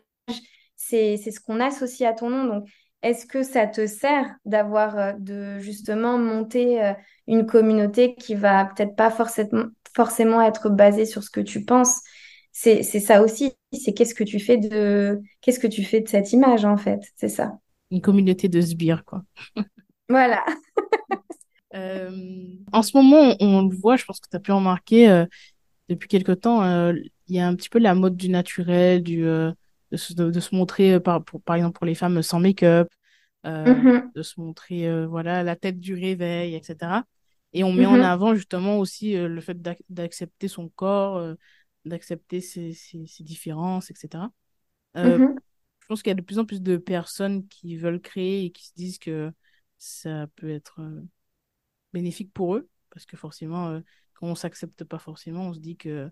c'est 0.76 1.16
ce 1.16 1.40
qu'on 1.40 1.60
associe 1.60 2.08
à 2.08 2.14
ton 2.14 2.30
nom. 2.30 2.44
Donc, 2.44 2.68
est-ce 3.06 3.24
que 3.24 3.44
ça 3.44 3.68
te 3.68 3.86
sert 3.86 4.34
d'avoir, 4.44 4.98
euh, 4.98 5.12
de 5.18 5.60
justement 5.60 6.18
monter 6.18 6.82
euh, 6.82 6.92
une 7.28 7.46
communauté 7.46 8.16
qui 8.16 8.34
va 8.34 8.64
peut-être 8.64 8.96
pas 8.96 9.10
forcément, 9.10 9.66
forcément 9.94 10.42
être 10.42 10.70
basée 10.70 11.06
sur 11.06 11.22
ce 11.22 11.30
que 11.30 11.40
tu 11.40 11.64
penses? 11.64 12.00
C'est 12.52 12.82
ça 12.82 13.22
aussi, 13.22 13.52
c'est 13.70 13.92
qu'est-ce 13.92 14.14
que 14.14 14.24
tu 14.24 14.40
fais 14.40 14.56
de 14.56 15.20
qu'est-ce 15.42 15.60
que 15.60 15.66
tu 15.66 15.84
fais 15.84 16.00
de 16.00 16.08
cette 16.08 16.32
image 16.32 16.64
en 16.64 16.78
fait, 16.78 17.00
c'est 17.14 17.28
ça. 17.28 17.58
Une 17.90 18.00
communauté 18.00 18.48
de 18.48 18.58
sbires 18.62 19.04
quoi. 19.04 19.22
voilà. 20.08 20.44
Euh, 21.74 22.10
en 22.72 22.80
ce 22.80 22.96
moment, 22.96 23.36
on, 23.38 23.68
le 23.68 23.76
voit, 23.76 23.96
je 23.96 24.04
pense 24.06 24.18
que 24.18 24.28
tu 24.30 24.36
as 24.36 24.40
pu 24.40 24.50
remarquer 24.50 25.26
depuis 25.90 26.08
quelque 26.08 26.32
temps, 26.32 26.64
il 26.90 27.10
y 27.28 27.38
a 27.38 27.46
un 27.46 27.54
petit 27.54 27.68
peu 27.68 27.78
la 27.78 27.94
mode 27.94 28.16
du 28.16 28.30
naturel, 28.30 29.02
du 29.02 29.26
de 29.90 29.96
se, 29.96 30.14
de, 30.14 30.40
se 30.40 30.54
montrer, 30.54 31.00
par, 31.00 31.22
pour, 31.22 31.42
par 31.42 31.56
exemple 31.56 31.76
pour 31.76 31.86
les 31.86 31.94
femmes 31.94 32.22
sans 32.22 32.40
make-up, 32.40 32.88
euh, 33.46 33.64
mm-hmm. 33.64 34.12
de 34.14 34.22
se 34.22 34.40
montrer 34.40 34.88
euh, 34.88 35.06
voilà, 35.06 35.42
la 35.42 35.56
tête 35.56 35.80
du 35.80 35.94
réveil, 35.94 36.54
etc. 36.54 37.04
Et 37.52 37.64
on 37.64 37.72
met 37.72 37.86
en 37.86 37.96
mm-hmm. 37.96 38.02
avant 38.02 38.34
justement 38.34 38.78
aussi 38.78 39.14
le 39.14 39.40
fait 39.40 39.60
d'accepter 39.88 40.48
son 40.48 40.68
corps, 40.68 41.36
d'accepter 41.84 42.40
ses, 42.40 42.72
ses, 42.72 43.06
ses, 43.06 43.24
différences, 43.24 43.90
etc. 43.90 44.24
Mm-hmm. 44.94 45.36
Je 45.80 45.86
pense 45.86 46.02
qu'il 46.02 46.10
y 46.10 46.12
a 46.12 46.16
de 46.16 46.22
plus 46.22 46.38
en 46.38 46.44
plus 46.44 46.60
de 46.60 46.76
personnes 46.76 47.46
qui 47.48 47.76
veulent 47.76 48.00
créer 48.00 48.44
et 48.44 48.50
qui 48.50 48.66
se 48.66 48.74
disent 48.74 48.98
que 48.98 49.32
ça 49.78 50.26
peut 50.36 50.50
être 50.50 50.80
bénéfique 51.92 52.32
pour 52.32 52.56
eux, 52.56 52.68
parce 52.90 53.06
que 53.06 53.16
forcément, 53.16 53.80
quand 54.14 54.26
on 54.26 54.34
s'accepte 54.34 54.84
pas 54.84 54.98
forcément, 54.98 55.48
on 55.48 55.54
se 55.54 55.60
dit 55.60 55.76
que 55.76 56.10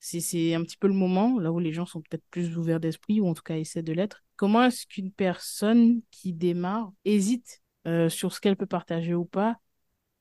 c'est 0.00 0.54
un 0.54 0.62
petit 0.62 0.76
peu 0.76 0.88
le 0.88 0.94
moment, 0.94 1.38
là 1.38 1.52
où 1.52 1.58
les 1.58 1.72
gens 1.72 1.86
sont 1.86 2.00
peut-être 2.00 2.24
plus 2.30 2.56
ouverts 2.56 2.80
d'esprit, 2.80 3.20
ou 3.20 3.28
en 3.28 3.34
tout 3.34 3.42
cas 3.42 3.56
essaient 3.56 3.82
de 3.82 3.92
l'être. 3.92 4.24
Comment 4.36 4.64
est-ce 4.64 4.86
qu'une 4.86 5.12
personne 5.12 6.00
qui 6.10 6.32
démarre 6.32 6.90
hésite 7.04 7.60
euh, 7.86 8.08
sur 8.08 8.32
ce 8.32 8.40
qu'elle 8.40 8.56
peut 8.56 8.66
partager 8.66 9.14
ou 9.14 9.24
pas, 9.24 9.56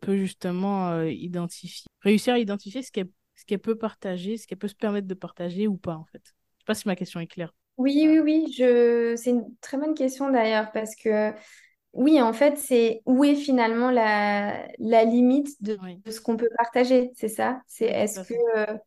peut 0.01 0.17
justement 0.17 0.89
euh, 0.89 1.09
identifier, 1.09 1.87
réussir 2.01 2.33
à 2.33 2.39
identifier 2.39 2.81
ce 2.81 2.91
qu'elle 2.91 3.09
ce 3.35 3.45
qu'elle 3.45 3.59
peut 3.59 3.77
partager, 3.77 4.35
ce 4.35 4.47
qu'elle 4.47 4.57
peut 4.57 4.67
se 4.67 4.75
permettre 4.75 5.07
de 5.07 5.13
partager 5.13 5.65
ou 5.67 5.77
pas, 5.77 5.95
en 5.95 6.03
fait? 6.03 6.21
Je 6.23 6.29
sais 6.29 6.65
pas 6.65 6.73
si 6.73 6.87
ma 6.89 6.97
question 6.97 7.21
est 7.21 7.27
claire. 7.27 7.53
Oui, 7.77 8.05
oui, 8.05 8.19
oui, 8.19 8.53
je... 8.57 9.15
c'est 9.15 9.29
une 9.29 9.45
très 9.61 9.77
bonne 9.77 9.93
question 9.93 10.29
d'ailleurs, 10.29 10.73
parce 10.73 10.93
que 10.95 11.31
oui, 11.93 12.21
en 12.21 12.33
fait, 12.33 12.57
c'est 12.57 13.01
où 13.05 13.23
est 13.23 13.35
finalement 13.35 13.91
la, 13.91 14.67
la 14.77 15.05
limite 15.05 15.61
de, 15.63 15.77
de 16.05 16.11
ce 16.11 16.19
qu'on 16.19 16.35
peut 16.35 16.49
partager, 16.57 17.11
c'est 17.15 17.29
ça? 17.29 17.61
C'est 17.65 17.85
est-ce 17.85 18.19
que 18.21 18.79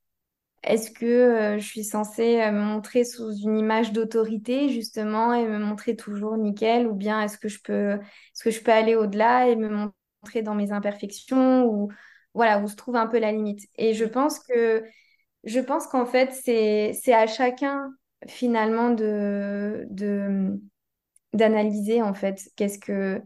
est-ce 0.63 0.91
que 0.91 1.05
euh, 1.07 1.59
je 1.59 1.67
suis 1.67 1.85
censée 1.85 2.41
euh, 2.41 2.53
me 2.53 2.61
montrer 2.63 3.05
sous 3.05 3.33
une 3.35 3.59
image 3.59 3.93
d'autorité 3.93 4.69
justement 4.69 5.35
et 5.35 5.47
me 5.47 5.59
montrer 5.59 5.97
toujours 5.97 6.37
nickel 6.37 6.87
ou 6.87 6.95
bien 6.95 7.21
est-ce 7.23 7.39
que 7.39 7.49
je 7.49 7.61
peux 7.63 7.93
est-ce 7.95 8.45
que 8.45 8.51
je 8.51 8.61
peux 8.63 8.71
aller 8.73 8.95
au-delà 8.95 9.49
et 9.49 9.57
me 9.57 9.69
montrer 9.69 10.43
dans 10.43 10.55
mes 10.55 10.73
imperfections 10.73 11.65
ou 11.67 11.91
voilà 12.35 12.61
où 12.61 12.69
se 12.69 12.77
trouve 12.77 12.97
un 12.97 13.07
peu 13.07 13.19
la 13.19 13.33
limite. 13.33 13.69
Et 13.77 13.93
je 13.95 14.05
pense 14.05 14.39
que 14.39 14.85
je 15.45 15.61
pense 15.61 15.87
qu'en 15.87 16.07
fait 16.07 16.33
c'est 16.33 17.13
à 17.13 17.27
chacun 17.27 17.93
finalement 18.29 18.91
de 18.91 19.87
de 19.91 20.61
d'analyser 21.35 22.03
en 22.03 22.15
fait 22.15 22.51
qu'est-ce 22.57 22.79
que 22.79 23.21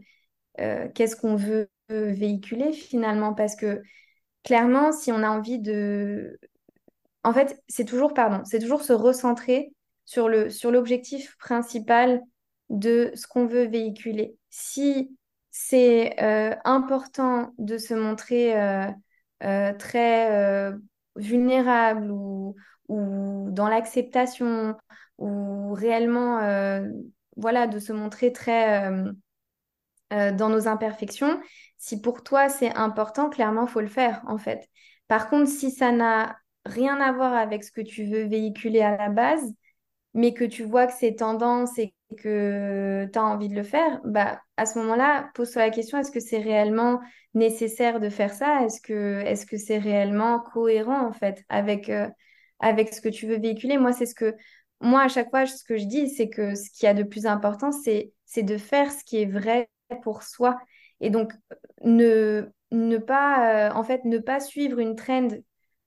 qu'est-ce 0.95 1.15
qu'on 1.15 1.35
veut 1.35 1.69
véhiculer 1.89 2.73
finalement 2.73 3.33
Parce 3.33 3.55
que 3.55 3.81
clairement, 4.43 4.91
si 4.91 5.11
on 5.11 5.23
a 5.23 5.29
envie 5.29 5.59
de... 5.59 6.39
En 7.27 7.33
fait, 7.33 7.61
c'est 7.67 7.83
toujours, 7.83 8.13
pardon, 8.13 8.41
c'est 8.45 8.59
toujours 8.59 8.83
se 8.83 8.93
recentrer 8.93 9.73
sur 10.05 10.29
le, 10.29 10.49
sur 10.49 10.71
l'objectif 10.71 11.35
principal 11.39 12.21
de 12.69 13.11
ce 13.15 13.27
qu'on 13.27 13.45
veut 13.45 13.67
véhiculer. 13.67 14.37
Si 14.49 15.13
c'est 15.51 16.23
euh, 16.23 16.55
important 16.63 17.53
de 17.57 17.77
se 17.77 17.93
montrer 17.93 18.57
euh, 18.57 18.89
euh, 19.43 19.73
très 19.73 20.71
vulnérable 21.17 22.11
ou, 22.11 22.55
ou 22.87 23.47
dans 23.51 23.67
l'acceptation 23.67 24.77
ou 25.17 25.73
réellement 25.73 26.39
voilà 27.35 27.67
de 27.67 27.79
se 27.79 27.91
montrer 27.91 28.31
très 28.31 28.89
dans 30.11 30.49
nos 30.49 30.67
imperfections 30.69 31.41
si 31.77 31.99
pour 31.99 32.23
toi 32.23 32.47
c'est 32.47 32.73
important 32.75 33.29
clairement 33.29 33.67
faut 33.67 33.81
le 33.81 33.87
faire 33.87 34.21
en 34.27 34.37
fait 34.37 34.69
par 35.07 35.29
contre 35.29 35.49
si 35.49 35.71
ça 35.71 35.91
n'a 35.91 36.37
rien 36.67 36.99
à 37.01 37.11
voir 37.13 37.33
avec 37.33 37.63
ce 37.63 37.71
que 37.71 37.81
tu 37.81 38.05
veux 38.05 38.23
véhiculer 38.25 38.81
à 38.81 38.97
la 38.97 39.09
base 39.09 39.53
mais 40.13 40.33
que 40.33 40.43
tu 40.45 40.63
vois 40.63 40.87
que 40.87 40.93
c'est 40.93 41.15
tendance 41.15 41.77
et 41.77 41.93
que 42.17 43.07
tu 43.11 43.19
as 43.19 43.23
envie 43.23 43.49
de 43.49 43.55
le 43.55 43.63
faire, 43.63 44.01
bah, 44.05 44.41
à 44.57 44.65
ce 44.65 44.79
moment-là, 44.79 45.29
pose-toi 45.35 45.63
la 45.63 45.69
question, 45.71 45.97
est-ce 45.99 46.11
que 46.11 46.19
c'est 46.19 46.39
réellement 46.39 46.99
nécessaire 47.33 47.99
de 47.99 48.09
faire 48.09 48.33
ça? 48.33 48.63
Est-ce 48.65 48.81
que 48.81 49.21
est-ce 49.25 49.45
que 49.45 49.57
c'est 49.57 49.77
réellement 49.77 50.39
cohérent 50.39 51.05
en 51.05 51.13
fait 51.13 51.43
avec, 51.49 51.89
euh, 51.89 52.07
avec 52.59 52.93
ce 52.93 53.01
que 53.01 53.09
tu 53.09 53.27
veux 53.27 53.37
véhiculer? 53.39 53.77
Moi, 53.77 53.93
c'est 53.93 54.05
ce 54.05 54.15
que 54.15 54.35
moi, 54.81 55.03
à 55.03 55.07
chaque 55.07 55.29
fois, 55.29 55.45
ce 55.45 55.63
que 55.63 55.77
je 55.77 55.85
dis, 55.85 56.09
c'est 56.09 56.29
que 56.29 56.55
ce 56.55 56.69
qui 56.71 56.87
a 56.87 56.93
de 56.93 57.03
plus 57.03 57.25
important, 57.25 57.71
c'est, 57.71 58.11
c'est 58.25 58.43
de 58.43 58.57
faire 58.57 58.91
ce 58.91 59.03
qui 59.03 59.21
est 59.21 59.25
vrai 59.25 59.69
pour 60.03 60.23
soi. 60.23 60.57
Et 61.01 61.09
donc, 61.09 61.33
ne, 61.83 62.49
ne 62.71 62.97
pas, 62.97 63.69
euh, 63.69 63.73
en 63.73 63.83
fait, 63.83 64.03
ne 64.05 64.17
pas 64.19 64.39
suivre 64.39 64.79
une 64.79 64.95
trend 64.95 65.27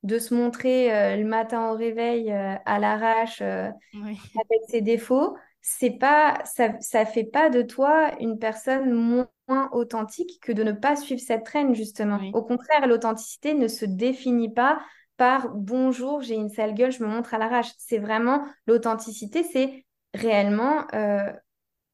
de 0.03 0.19
se 0.19 0.35
montrer 0.35 0.95
euh, 0.95 1.17
le 1.17 1.25
matin 1.25 1.71
au 1.71 1.77
réveil 1.77 2.31
à 2.33 2.79
l'arrache 2.79 3.43
avec 3.43 4.61
ses 4.69 4.81
défauts, 4.81 5.37
c'est 5.63 5.91
pas, 5.91 6.39
ça, 6.45 6.79
ça 6.81 7.05
fait 7.05 7.25
pas 7.25 7.51
de 7.51 7.63
toi 7.63 8.13
une 8.21 8.39
personne 8.39 8.93
moins, 8.93 9.29
authentique 9.73 10.39
que 10.43 10.53
de 10.53 10.63
ne 10.63 10.71
pas 10.71 10.95
suivre 10.95 11.21
cette 11.21 11.45
traîne, 11.45 11.75
justement. 11.75 12.21
Au 12.33 12.43
contraire, 12.43 12.87
l'authenticité 12.87 13.55
ne 13.55 13.67
se 13.67 13.85
définit 13.85 14.53
pas 14.53 14.81
par 15.17 15.51
bonjour, 15.51 16.23
j'ai 16.23 16.37
une 16.37 16.49
sale 16.49 16.73
gueule, 16.73 16.93
je 16.93 17.03
me 17.03 17.09
montre 17.09 17.35
à 17.35 17.39
l'arrache. 17.39 17.71
C'est 17.77 17.99
vraiment 17.99 18.47
l'authenticité, 18.67 19.43
c'est 19.43 19.85
réellement 20.15 20.87
euh, 20.95 21.31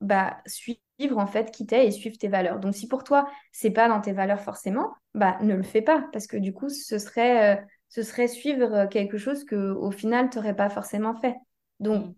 bah, 0.00 0.36
suivre 0.46 1.18
en 1.18 1.26
fait 1.26 1.50
qui 1.50 1.66
t'es 1.66 1.86
et 1.86 1.90
suivre 1.90 2.16
tes 2.18 2.28
valeurs. 2.28 2.60
Donc 2.60 2.74
si 2.74 2.86
pour 2.88 3.04
toi 3.04 3.28
c'est 3.52 3.70
pas 3.70 3.88
dans 3.88 4.00
tes 4.00 4.12
valeurs 4.12 4.40
forcément, 4.40 4.94
bah 5.14 5.38
ne 5.40 5.54
le 5.54 5.62
fais 5.62 5.82
pas 5.82 6.08
parce 6.12 6.26
que 6.26 6.36
du 6.36 6.52
coup 6.52 6.68
ce 6.68 6.98
serait 6.98 7.56
euh, 7.56 7.60
ce 7.88 8.02
serait 8.02 8.28
suivre 8.28 8.86
quelque 8.86 9.18
chose 9.18 9.44
que 9.44 9.72
au 9.72 9.90
final 9.90 10.30
tu 10.30 10.38
n'aurais 10.38 10.56
pas 10.56 10.70
forcément 10.70 11.14
fait. 11.14 11.36
Donc 11.80 12.06
mm. 12.06 12.14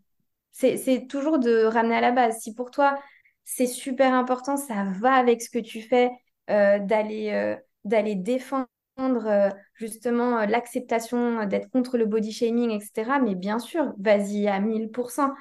C'est 0.53 1.07
toujours 1.09 1.39
de 1.39 1.65
ramener 1.65 1.97
à 1.97 2.01
la 2.01 2.11
base. 2.11 2.41
Si 2.41 2.53
pour 2.53 2.73
toi, 2.73 2.99
c'est 3.45 3.67
super 3.67 4.13
important, 4.13 4.57
ça 4.57 4.85
va 5.01 5.13
avec 5.15 5.41
ce 5.41 5.51
que 5.51 5.59
tu 5.61 5.83
fais, 5.83 6.11
euh, 6.51 6.81
d'aller 6.81 7.31
euh, 7.33 7.57
d'aller 7.85 8.17
défendre 8.17 8.67
euh, 8.99 9.51
justement 9.75 10.45
l'acceptation, 10.47 11.45
d'être 11.47 11.71
contre 11.71 11.97
le 11.97 12.07
body 12.07 12.33
shaming, 12.33 12.71
etc. 12.73 13.21
Mais 13.23 13.37
bien 13.37 13.61
sûr, 13.61 13.95
vas-y 13.99 14.49
à 14.49 14.59
1000%. 14.61 15.33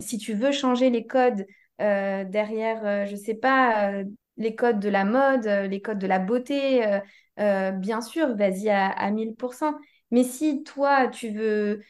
si 0.00 0.18
tu 0.18 0.34
veux 0.34 0.52
changer 0.52 0.90
les 0.90 1.06
codes 1.06 1.44
derrière, 1.78 3.06
je 3.06 3.12
ne 3.12 3.16
sais 3.16 3.34
pas, 3.34 3.90
les 4.36 4.54
codes 4.54 4.80
de 4.80 4.88
la 4.88 5.04
mode, 5.04 5.46
les 5.46 5.80
codes 5.80 5.98
de 5.98 6.06
la 6.06 6.18
beauté, 6.18 7.00
bien 7.36 8.00
sûr, 8.00 8.36
vas-y 8.36 8.68
à, 8.70 8.88
à 8.88 9.10
1000%. 9.10 9.74
Mais 10.10 10.24
si 10.24 10.62
toi, 10.64 11.08
tu 11.08 11.30
veux 11.30 11.80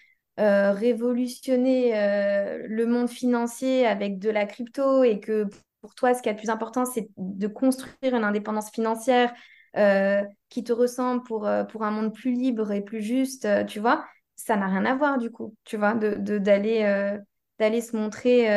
euh, 0.41 0.73
révolutionner 0.73 1.97
euh, 1.97 2.67
le 2.67 2.87
monde 2.87 3.09
financier 3.09 3.87
avec 3.87 4.19
de 4.19 4.31
la 4.31 4.47
crypto 4.47 5.05
et 5.05 5.21
que 5.21 5.47
pour 5.81 5.95
toi, 5.95 6.13
ce 6.13 6.23
qui 6.23 6.29
est 6.29 6.33
le 6.33 6.39
plus 6.39 6.51
important, 6.51 6.85
c'est 6.85 7.09
de 7.17 7.47
construire 7.47 8.17
une 8.17 8.25
indépendance 8.25 8.71
financière 8.73 9.33
euh, 9.77 10.25
qui 10.49 10.65
te 10.65 10.73
ressemble 10.73 11.23
pour, 11.23 11.49
pour 11.71 11.85
un 11.85 11.91
monde 11.93 12.13
plus 12.13 12.33
libre 12.33 12.73
et 12.73 12.81
plus 12.81 13.01
juste, 13.03 13.47
tu 13.67 13.79
vois, 13.79 14.05
ça 14.35 14.57
n'a 14.57 14.67
rien 14.67 14.85
à 14.87 14.97
voir 14.97 15.19
du 15.19 15.31
coup, 15.31 15.55
tu 15.65 15.77
vois, 15.77 15.95
de, 15.95 16.15
d'aller, 16.39 17.17
d'aller 17.61 17.81
se 17.81 17.97
montrer 17.97 18.49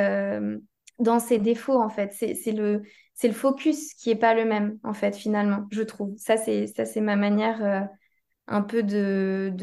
dans 0.99 1.19
ses 1.19 1.37
défauts, 1.37 1.79
en 1.81 1.89
fait. 1.89 2.13
C'est, 2.13 2.51
le, 2.51 2.81
c'est 3.19 3.27
le 3.27 3.33
focus 3.33 3.93
qui 3.95 4.09
n'est 4.09 4.15
pas 4.15 4.33
le 4.33 4.45
même, 4.45 4.79
en 4.83 4.93
fait, 4.93 5.15
finalement, 5.15 5.67
je 5.71 5.81
trouve. 5.81 6.15
Ça, 6.17 6.37
c'est, 6.37 6.67
ça, 6.67 6.85
c'est 6.85 7.01
ma 7.01 7.15
manière 7.15 7.89
un 8.47 8.61
peu 8.61 8.83
de, 8.83 9.53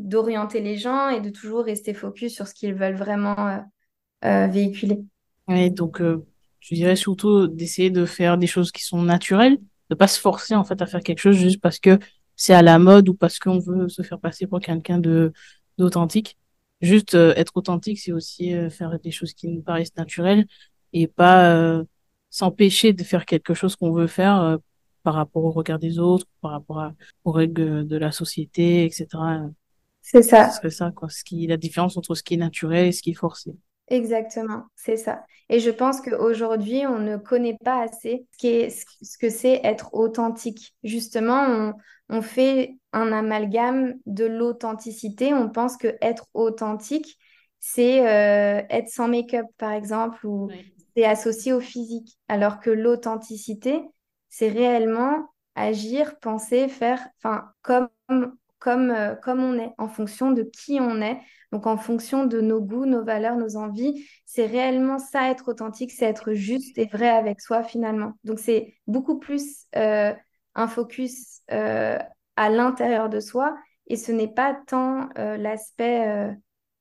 d'orienter 0.00 0.60
les 0.60 0.76
gens 0.76 1.10
et 1.10 1.20
de 1.20 1.30
toujours 1.30 1.64
rester 1.64 1.92
focus 1.94 2.34
sur 2.34 2.46
ce 2.46 2.54
qu'ils 2.54 2.74
veulent 2.74 2.96
vraiment 2.96 3.48
euh, 3.48 3.58
euh, 4.24 4.46
véhiculer. 4.46 5.00
Oui, 5.48 5.70
donc 5.70 6.00
euh, 6.00 6.24
je 6.60 6.74
dirais 6.74 6.96
surtout 6.96 7.46
d'essayer 7.48 7.90
de 7.90 8.06
faire 8.06 8.38
des 8.38 8.46
choses 8.46 8.72
qui 8.72 8.82
sont 8.82 9.02
naturelles, 9.02 9.58
de 9.90 9.94
pas 9.94 10.08
se 10.08 10.18
forcer 10.18 10.54
en 10.54 10.64
fait 10.64 10.80
à 10.80 10.86
faire 10.86 11.02
quelque 11.02 11.18
chose 11.18 11.36
juste 11.36 11.60
parce 11.60 11.78
que 11.78 11.98
c'est 12.36 12.54
à 12.54 12.62
la 12.62 12.78
mode 12.78 13.08
ou 13.10 13.14
parce 13.14 13.38
qu'on 13.38 13.58
veut 13.58 13.88
se 13.88 14.02
faire 14.02 14.18
passer 14.18 14.46
pour 14.46 14.60
quelqu'un 14.60 14.98
de 14.98 15.32
d'authentique. 15.76 16.38
Juste 16.80 17.14
être 17.14 17.52
authentique, 17.56 17.98
c'est 17.98 18.12
aussi 18.12 18.54
faire 18.70 18.98
des 19.00 19.10
choses 19.10 19.34
qui 19.34 19.48
nous 19.48 19.60
paraissent 19.60 19.96
naturelles 19.96 20.46
et 20.94 21.06
pas 21.06 21.82
s'empêcher 22.30 22.92
de 22.92 23.02
faire 23.04 23.26
quelque 23.26 23.54
chose 23.54 23.76
qu'on 23.76 23.92
veut 23.92 24.06
faire 24.06 24.58
par 25.02 25.14
rapport 25.14 25.44
au 25.44 25.50
regard 25.50 25.78
des 25.78 25.98
autres, 25.98 26.26
par 26.40 26.52
rapport 26.52 26.90
aux 27.24 27.32
règles 27.32 27.86
de 27.86 27.96
la 27.96 28.12
société, 28.12 28.84
etc. 28.84 29.06
C'est 30.02 30.22
ça. 30.22 30.50
C'est 30.50 30.70
ça, 30.70 30.90
quoi. 30.94 31.08
Ce 31.08 31.24
qui, 31.24 31.46
la 31.46 31.56
différence 31.56 31.96
entre 31.96 32.14
ce 32.14 32.22
qui 32.22 32.34
est 32.34 32.38
naturel 32.38 32.86
et 32.86 32.92
ce 32.92 33.02
qui 33.02 33.10
est 33.10 33.14
forcé. 33.14 33.52
Exactement, 33.88 34.64
c'est 34.76 34.96
ça. 34.96 35.24
Et 35.48 35.58
je 35.58 35.70
pense 35.70 36.00
qu'aujourd'hui, 36.00 36.86
on 36.86 37.00
ne 37.00 37.16
connaît 37.16 37.58
pas 37.64 37.82
assez 37.82 38.24
ce, 38.40 38.46
est, 38.46 38.86
ce 39.02 39.18
que 39.18 39.28
c'est 39.28 39.60
être 39.64 39.92
authentique. 39.94 40.74
Justement, 40.84 41.44
on, 41.48 41.74
on 42.08 42.22
fait 42.22 42.76
un 42.92 43.10
amalgame 43.12 43.94
de 44.06 44.24
l'authenticité. 44.24 45.34
On 45.34 45.48
pense 45.48 45.76
que 45.76 45.96
être 46.00 46.26
authentique, 46.34 47.18
c'est 47.58 48.06
euh, 48.06 48.62
être 48.70 48.88
sans 48.88 49.08
make-up, 49.08 49.46
par 49.58 49.72
exemple, 49.72 50.24
ou 50.24 50.48
c'est 50.94 51.04
associé 51.04 51.52
au 51.52 51.60
physique. 51.60 52.18
Alors 52.28 52.60
que 52.60 52.70
l'authenticité, 52.70 53.82
c'est 54.28 54.48
réellement 54.48 55.28
agir, 55.54 56.18
penser, 56.20 56.68
faire, 56.68 57.00
enfin, 57.18 57.50
comme, 57.62 57.88
comme, 58.58 58.90
euh, 58.90 59.14
comme 59.16 59.42
on 59.42 59.58
est, 59.58 59.72
en 59.78 59.88
fonction 59.88 60.30
de 60.30 60.42
qui 60.42 60.78
on 60.80 61.00
est, 61.00 61.20
donc 61.52 61.66
en 61.66 61.76
fonction 61.76 62.26
de 62.26 62.40
nos 62.40 62.60
goûts, 62.60 62.86
nos 62.86 63.04
valeurs, 63.04 63.36
nos 63.36 63.56
envies. 63.56 64.06
C'est 64.24 64.46
réellement 64.46 64.98
ça, 64.98 65.30
être 65.30 65.48
authentique, 65.48 65.90
c'est 65.92 66.06
être 66.06 66.32
juste 66.32 66.78
et 66.78 66.86
vrai 66.86 67.08
avec 67.08 67.40
soi 67.40 67.62
finalement. 67.64 68.12
Donc 68.24 68.38
c'est 68.38 68.74
beaucoup 68.86 69.18
plus 69.18 69.66
euh, 69.76 70.14
un 70.54 70.68
focus 70.68 71.40
euh, 71.50 71.98
à 72.36 72.50
l'intérieur 72.50 73.08
de 73.08 73.20
soi 73.20 73.56
et 73.88 73.96
ce 73.96 74.12
n'est 74.12 74.32
pas 74.32 74.56
tant 74.68 75.08
l'aspect 75.16 76.36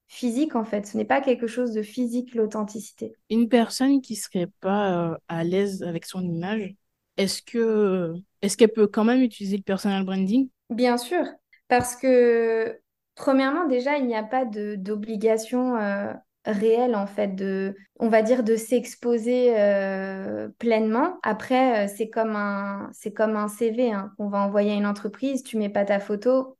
physique 0.10 0.56
en 0.56 0.66
fait. 0.66 0.86
Ce 0.86 0.98
n'est 0.98 1.06
pas 1.06 1.22
quelque 1.22 1.48
chose 1.48 1.72
de 1.72 1.82
physique 1.82 2.36
l'authenticité. 2.36 3.14
Une 3.30 3.48
personne 3.48 4.02
qui 4.02 4.18
serait 4.18 4.50
pas 4.60 5.18
à 5.30 5.44
l'aise 5.46 5.84
avec 5.84 6.06
son 6.06 6.22
image, 6.22 6.76
est-ce 7.16 7.42
que 7.42 8.14
est-ce 8.42 8.58
qu'elle 8.58 8.74
peut 8.74 8.88
quand 8.88 9.04
même 9.04 9.22
utiliser 9.22 9.58
le 9.58 9.64
personal 9.64 10.04
branding? 10.04 10.50
Bien 10.70 10.98
sûr, 10.98 11.26
parce 11.68 11.96
que 11.96 12.80
premièrement 13.16 13.68
déjà 13.68 13.98
il 13.98 14.08
n'y 14.08 14.16
a 14.16 14.24
pas 14.24 14.46
d'obligation 14.46 15.76
euh, 15.76 16.14
réelle 16.46 16.96
en 16.96 17.06
fait 17.06 17.36
de 17.36 17.76
on 18.00 18.08
va 18.08 18.22
dire 18.22 18.44
de 18.44 18.56
s'exposer 18.56 19.60
euh, 19.60 20.48
pleinement. 20.58 21.20
Après 21.24 21.86
euh, 21.86 21.94
c'est 21.94 22.10
comme 22.10 22.36
un 22.36 22.90
c'est 22.94 23.12
comme 23.12 23.36
un 23.36 23.50
CV 23.50 23.92
hein, 23.92 24.14
qu'on 24.18 24.30
va 24.30 24.40
envoyer 24.40 24.72
à 24.72 24.76
une 24.76 24.88
entreprise. 24.88 25.44
Tu 25.44 25.58
mets 25.58 25.70
pas 25.70 25.84
ta 25.86 26.00
photo, 26.00 26.58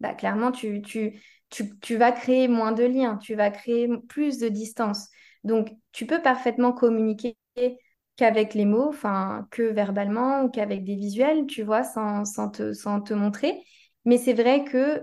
bah 0.00 0.14
clairement 0.14 0.50
tu 0.50 0.82
tu 0.82 1.20
tu, 1.50 1.78
tu 1.80 1.96
vas 1.96 2.12
créer 2.12 2.48
moins 2.48 2.72
de 2.72 2.84
liens, 2.84 3.16
tu 3.18 3.34
vas 3.34 3.50
créer 3.50 3.88
plus 4.08 4.38
de 4.38 4.48
distance. 4.48 5.08
Donc, 5.44 5.70
tu 5.92 6.06
peux 6.06 6.22
parfaitement 6.22 6.72
communiquer 6.72 7.36
qu'avec 8.16 8.54
les 8.54 8.64
mots, 8.66 8.88
enfin, 8.88 9.46
que 9.50 9.62
verbalement 9.62 10.42
ou 10.42 10.50
qu'avec 10.50 10.84
des 10.84 10.94
visuels, 10.96 11.46
tu 11.46 11.62
vois, 11.62 11.84
sans, 11.84 12.24
sans, 12.24 12.50
te, 12.50 12.72
sans 12.72 13.00
te 13.00 13.14
montrer. 13.14 13.62
Mais 14.04 14.18
c'est 14.18 14.34
vrai 14.34 14.64
que 14.64 15.02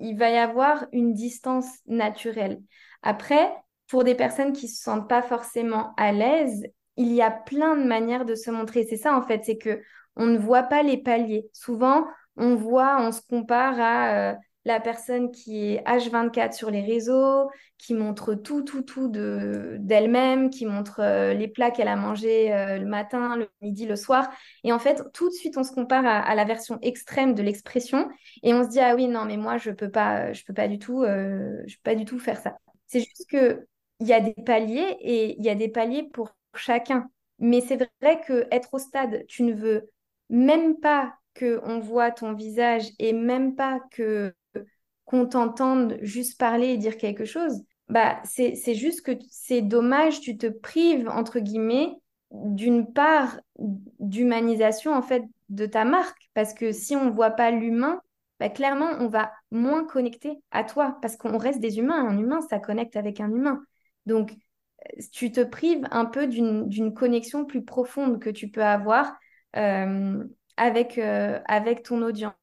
il 0.00 0.16
va 0.16 0.30
y 0.30 0.36
avoir 0.36 0.86
une 0.92 1.12
distance 1.14 1.66
naturelle. 1.86 2.60
Après, 3.02 3.50
pour 3.88 4.04
des 4.04 4.14
personnes 4.14 4.52
qui 4.52 4.68
se 4.68 4.82
sentent 4.82 5.08
pas 5.08 5.22
forcément 5.22 5.92
à 5.96 6.12
l'aise, 6.12 6.64
il 6.96 7.12
y 7.12 7.22
a 7.22 7.30
plein 7.30 7.76
de 7.76 7.84
manières 7.84 8.24
de 8.24 8.34
se 8.34 8.50
montrer. 8.50 8.86
C'est 8.88 8.96
ça, 8.96 9.16
en 9.16 9.22
fait, 9.22 9.44
c'est 9.44 9.58
que 9.58 9.80
on 10.16 10.26
ne 10.26 10.38
voit 10.38 10.64
pas 10.64 10.82
les 10.82 10.98
paliers. 10.98 11.48
Souvent, 11.52 12.06
on 12.36 12.54
voit, 12.54 13.00
on 13.00 13.12
se 13.12 13.22
compare 13.22 13.78
à 13.80 14.32
euh, 14.32 14.34
la 14.64 14.80
personne 14.80 15.30
qui 15.30 15.72
est 15.72 15.82
H24 15.86 16.52
sur 16.52 16.70
les 16.70 16.82
réseaux, 16.82 17.48
qui 17.78 17.94
montre 17.94 18.34
tout, 18.34 18.62
tout, 18.62 18.82
tout 18.82 19.08
d'elle-même, 19.08 20.50
qui 20.50 20.66
montre 20.66 21.00
euh, 21.00 21.32
les 21.32 21.48
plats 21.48 21.70
qu'elle 21.70 21.88
a 21.88 21.96
mangés 21.96 22.52
euh, 22.52 22.78
le 22.78 22.86
matin, 22.86 23.36
le 23.36 23.48
midi, 23.62 23.86
le 23.86 23.96
soir. 23.96 24.28
Et 24.64 24.72
en 24.72 24.78
fait, 24.78 25.02
tout 25.14 25.28
de 25.28 25.34
suite, 25.34 25.56
on 25.56 25.62
se 25.62 25.72
compare 25.72 26.04
à, 26.06 26.34
la 26.34 26.44
version 26.44 26.78
extrême 26.82 27.34
de 27.34 27.42
l'expression 27.42 28.08
et 28.42 28.52
on 28.52 28.64
se 28.64 28.68
dit, 28.68 28.80
ah 28.80 28.94
oui, 28.94 29.08
non, 29.08 29.24
mais 29.24 29.36
moi, 29.36 29.56
je 29.56 29.70
peux 29.70 29.90
pas, 29.90 30.32
je 30.32 30.44
peux 30.44 30.54
pas 30.54 30.68
du 30.68 30.78
tout, 30.78 31.02
euh, 31.02 31.62
peux 31.66 31.74
pas 31.84 31.94
du 31.94 32.04
tout 32.04 32.18
faire 32.18 32.38
ça. 32.38 32.58
C'est 32.86 33.00
juste 33.00 33.26
que 33.30 33.66
il 34.00 34.06
y 34.06 34.12
a 34.12 34.20
des 34.20 34.34
paliers 34.34 34.96
et 35.00 35.36
il 35.38 35.44
y 35.44 35.48
a 35.48 35.54
des 35.54 35.68
paliers 35.68 36.08
pour 36.12 36.36
chacun. 36.54 37.10
Mais 37.38 37.60
c'est 37.60 37.76
vrai 38.00 38.20
que 38.26 38.46
être 38.50 38.74
au 38.74 38.78
stade, 38.78 39.24
tu 39.28 39.42
ne 39.44 39.54
veux 39.54 39.90
même 40.28 40.78
pas 40.78 41.14
qu'on 41.38 41.78
voit 41.78 42.10
ton 42.10 42.32
visage 42.32 42.88
et 42.98 43.12
même 43.12 43.54
pas 43.54 43.80
que 43.92 44.34
qu'on 45.08 45.26
t'entende 45.26 45.96
juste 46.02 46.38
parler 46.38 46.68
et 46.68 46.76
dire 46.76 46.98
quelque 46.98 47.24
chose, 47.24 47.64
bah 47.88 48.20
c'est 48.24 48.74
juste 48.74 49.00
que 49.00 49.12
c'est 49.30 49.62
dommage, 49.62 50.20
tu 50.20 50.36
te 50.36 50.46
prives, 50.46 51.08
entre 51.08 51.40
guillemets, 51.40 51.94
d'une 52.30 52.92
part 52.92 53.40
d'humanisation 53.98 54.92
en 54.92 55.00
fait 55.00 55.24
de 55.48 55.64
ta 55.64 55.86
marque. 55.86 56.28
Parce 56.34 56.52
que 56.52 56.72
si 56.72 56.94
on 56.94 57.06
ne 57.06 57.10
voit 57.10 57.30
pas 57.30 57.50
l'humain, 57.50 58.02
bah, 58.38 58.50
clairement, 58.50 58.90
on 59.00 59.08
va 59.08 59.32
moins 59.50 59.86
connecter 59.86 60.42
à 60.50 60.62
toi 60.62 60.98
parce 61.00 61.16
qu'on 61.16 61.38
reste 61.38 61.60
des 61.60 61.78
humains. 61.78 62.06
Un 62.06 62.18
humain, 62.18 62.42
ça 62.42 62.58
connecte 62.58 62.96
avec 62.96 63.18
un 63.18 63.30
humain. 63.30 63.62
Donc, 64.04 64.32
tu 65.10 65.32
te 65.32 65.40
prives 65.40 65.88
un 65.90 66.04
peu 66.04 66.26
d'une 66.26 66.92
connexion 66.92 67.46
plus 67.46 67.64
profonde 67.64 68.20
que 68.20 68.28
tu 68.28 68.50
peux 68.50 68.62
avoir 68.62 69.16
euh, 69.56 70.22
avec, 70.58 70.98
euh, 70.98 71.40
avec 71.46 71.82
ton 71.82 72.02
audience. 72.02 72.34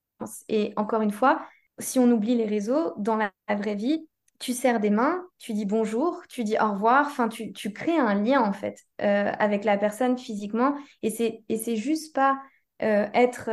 Et 0.49 0.74
encore 0.78 1.03
une 1.03 1.11
fois, 1.11 1.45
si 1.80 1.99
on 1.99 2.11
oublie 2.11 2.36
les 2.36 2.45
réseaux, 2.45 2.93
dans 2.97 3.15
la, 3.15 3.32
vraie 3.49 3.76
vie, 3.76 4.07
tu 4.39 4.53
serres 4.53 4.80
des 4.80 4.89
mains, 4.89 5.26
tu 5.39 5.53
dis 5.53 5.65
bonjour, 5.65 6.21
tu 6.30 6.43
dis 6.43 6.57
au 6.59 6.73
revoir, 6.73 7.07
enfin 7.07 7.30
tu, 7.30 7.53
tu 7.53 7.71
crées 7.71 7.97
un 7.97 8.15
lien 8.15 8.41
en 8.41 8.53
fait 8.53 8.80
euh, 9.01 9.32
avec 9.39 9.63
la 9.63 9.78
personne 9.78 10.17
physiquement. 10.17 10.76
Et 11.03 11.09
c'est 11.09 11.43
et 11.47 11.57
c'est 11.57 11.78
juste 11.78 12.13
pas 12.13 12.38
euh, 12.82 13.07
être 13.13 13.49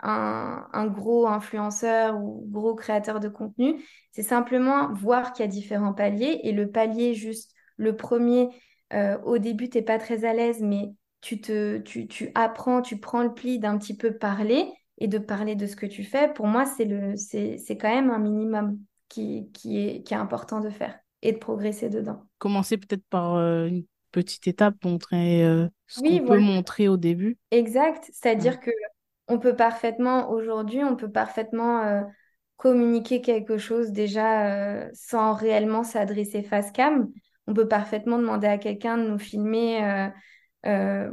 un, 0.00 0.66
un, 0.72 0.86
gros 0.86 1.26
influenceur 1.26 2.18
ou 2.20 2.46
gros 2.50 2.74
créateur 2.74 3.18
de 3.18 3.28
contenu, 3.28 3.82
c'est 4.12 4.22
simplement 4.22 4.92
voir 4.92 5.32
qu'il 5.32 5.44
y 5.44 5.48
a 5.48 5.50
différents 5.50 5.94
paliers. 5.94 6.40
Et 6.44 6.52
le 6.52 6.70
palier 6.70 7.14
juste 7.14 7.52
le 7.76 7.96
premier 7.96 8.48
au 9.24 9.38
début 9.38 9.70
t'es 9.70 9.82
pas 9.82 9.98
très 9.98 10.24
à 10.24 10.34
l'aise 10.34 10.60
mais 10.60 10.92
tu, 11.20 11.40
te, 11.40 11.78
tu, 11.78 12.06
tu 12.06 12.30
apprends, 12.34 12.82
tu 12.82 12.98
prends 12.98 13.22
le 13.22 13.32
pli 13.32 13.58
d'un 13.58 13.78
petit 13.78 13.96
peu 13.96 14.16
parler 14.16 14.72
et 15.00 15.08
de 15.08 15.18
parler 15.18 15.56
de 15.56 15.66
ce 15.66 15.76
que 15.76 15.86
tu 15.86 16.04
fais, 16.04 16.32
pour 16.32 16.46
moi, 16.46 16.64
c'est, 16.66 16.84
le, 16.84 17.16
c'est, 17.16 17.56
c'est 17.56 17.76
quand 17.76 17.88
même 17.88 18.10
un 18.10 18.18
minimum 18.18 18.78
qui, 19.08 19.50
qui, 19.52 19.80
est, 19.80 20.02
qui 20.02 20.14
est 20.14 20.18
important 20.18 20.60
de 20.60 20.70
faire 20.70 20.98
et 21.22 21.32
de 21.32 21.38
progresser 21.38 21.88
dedans. 21.88 22.22
Commencer 22.38 22.76
peut-être 22.76 23.04
par 23.10 23.34
euh, 23.34 23.66
une 23.66 23.84
petite 24.12 24.46
étape, 24.46 24.76
montrer 24.84 25.44
euh, 25.44 25.66
ce 25.86 26.00
qu'on 26.00 26.26
peut 26.26 26.38
montrer 26.38 26.88
au 26.88 26.96
début. 26.96 27.38
Exact, 27.50 28.04
c'est-à-dire 28.12 28.60
que 28.60 28.70
on 29.28 29.38
peut 29.38 29.54
parfaitement, 29.56 30.30
aujourd'hui, 30.30 30.82
on 30.84 30.96
peut 30.96 31.10
parfaitement 31.10 31.82
euh, 31.82 32.02
communiquer 32.56 33.20
quelque 33.20 33.58
chose 33.58 33.92
déjà 33.92 34.90
sans 34.92 35.34
réellement 35.34 35.84
s'adresser 35.84 36.42
face 36.42 36.72
cam. 36.72 37.08
On 37.46 37.54
peut 37.54 37.68
parfaitement 37.68 38.18
demander 38.18 38.48
à 38.48 38.58
quelqu'un 38.58 38.98
de 38.98 39.08
nous 39.08 39.18
filmer 39.18 40.10
euh, 40.66 41.10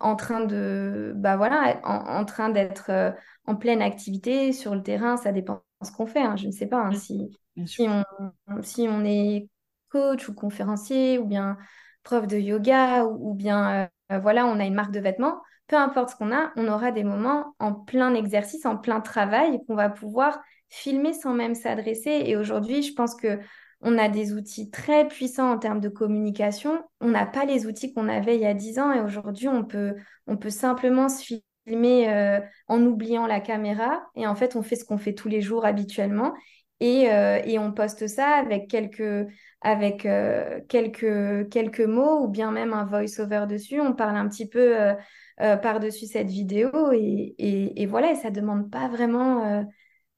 en 0.00 0.16
train 0.16 0.44
de, 0.44 1.12
bah 1.16 1.36
voilà, 1.36 1.80
en, 1.84 2.24
train 2.24 2.50
d'être 2.50 2.90
euh, 2.90 3.10
en 3.46 3.56
pleine 3.56 3.82
activité 3.82 4.52
sur 4.52 4.74
le 4.74 4.82
terrain. 4.82 5.16
Ça 5.16 5.32
dépend 5.32 5.62
de 5.80 5.86
ce 5.86 5.92
qu'on 5.92 6.06
fait. 6.06 6.22
Hein, 6.22 6.36
je 6.36 6.46
ne 6.46 6.52
sais 6.52 6.66
pas 6.66 6.80
hein, 6.80 6.92
si, 6.92 7.36
si, 7.66 7.86
on, 7.88 8.62
si 8.62 8.86
on 8.88 9.04
est 9.04 9.48
coach 9.90 10.28
ou 10.28 10.34
conférencier 10.34 11.18
ou 11.18 11.26
bien 11.26 11.56
prof 12.02 12.26
de 12.26 12.38
yoga 12.38 13.04
ou, 13.04 13.34
bien 13.34 13.88
euh, 14.12 14.18
voilà, 14.18 14.46
on 14.46 14.60
a 14.60 14.64
une 14.64 14.74
marque 14.74 14.92
de 14.92 15.00
vêtements. 15.00 15.40
Peu 15.66 15.76
importe 15.76 16.10
ce 16.10 16.16
qu'on 16.16 16.32
a, 16.32 16.52
on 16.56 16.68
aura 16.68 16.92
des 16.92 17.04
moments 17.04 17.54
en 17.58 17.74
plein 17.74 18.14
exercice, 18.14 18.64
en 18.64 18.76
plein 18.78 19.00
travail 19.00 19.60
qu'on 19.66 19.74
va 19.74 19.90
pouvoir 19.90 20.40
filmer 20.70 21.12
sans 21.12 21.34
même 21.34 21.54
s'adresser. 21.54 22.22
Et 22.24 22.36
aujourd'hui, 22.36 22.82
je 22.82 22.94
pense 22.94 23.14
que 23.14 23.38
on 23.80 23.96
a 23.98 24.08
des 24.08 24.32
outils 24.32 24.70
très 24.70 25.06
puissants 25.06 25.52
en 25.52 25.58
termes 25.58 25.80
de 25.80 25.88
communication. 25.88 26.82
On 27.00 27.08
n'a 27.08 27.26
pas 27.26 27.44
les 27.44 27.66
outils 27.66 27.92
qu'on 27.92 28.08
avait 28.08 28.34
il 28.34 28.40
y 28.40 28.46
a 28.46 28.54
10 28.54 28.78
ans 28.78 28.92
et 28.92 29.00
aujourd'hui, 29.00 29.48
on 29.48 29.64
peut, 29.64 29.94
on 30.26 30.36
peut 30.36 30.50
simplement 30.50 31.08
se 31.08 31.22
filmer 31.66 32.08
euh, 32.10 32.40
en 32.66 32.82
oubliant 32.82 33.26
la 33.26 33.40
caméra 33.40 34.02
et 34.16 34.26
en 34.26 34.34
fait, 34.34 34.56
on 34.56 34.62
fait 34.62 34.76
ce 34.76 34.84
qu'on 34.84 34.98
fait 34.98 35.14
tous 35.14 35.28
les 35.28 35.40
jours 35.40 35.64
habituellement 35.64 36.34
et, 36.80 37.12
euh, 37.12 37.40
et 37.44 37.58
on 37.58 37.72
poste 37.72 38.08
ça 38.08 38.30
avec 38.30 38.68
quelques, 38.68 39.28
avec, 39.60 40.06
euh, 40.06 40.60
quelques, 40.68 41.48
quelques 41.48 41.80
mots 41.80 42.24
ou 42.24 42.28
bien 42.28 42.50
même 42.50 42.72
un 42.72 42.84
voice-over 42.84 43.46
dessus. 43.48 43.80
On 43.80 43.92
parle 43.92 44.16
un 44.16 44.28
petit 44.28 44.48
peu 44.48 44.74
par-dessus 45.36 46.06
cette 46.06 46.26
vidéo 46.26 46.70
et, 46.92 47.34
et, 47.38 47.86
voilà, 47.86 48.10
et 48.10 48.16
ça 48.16 48.30
ne 48.30 48.34
demande 48.34 48.72
pas 48.72 48.88
vraiment 48.88 49.64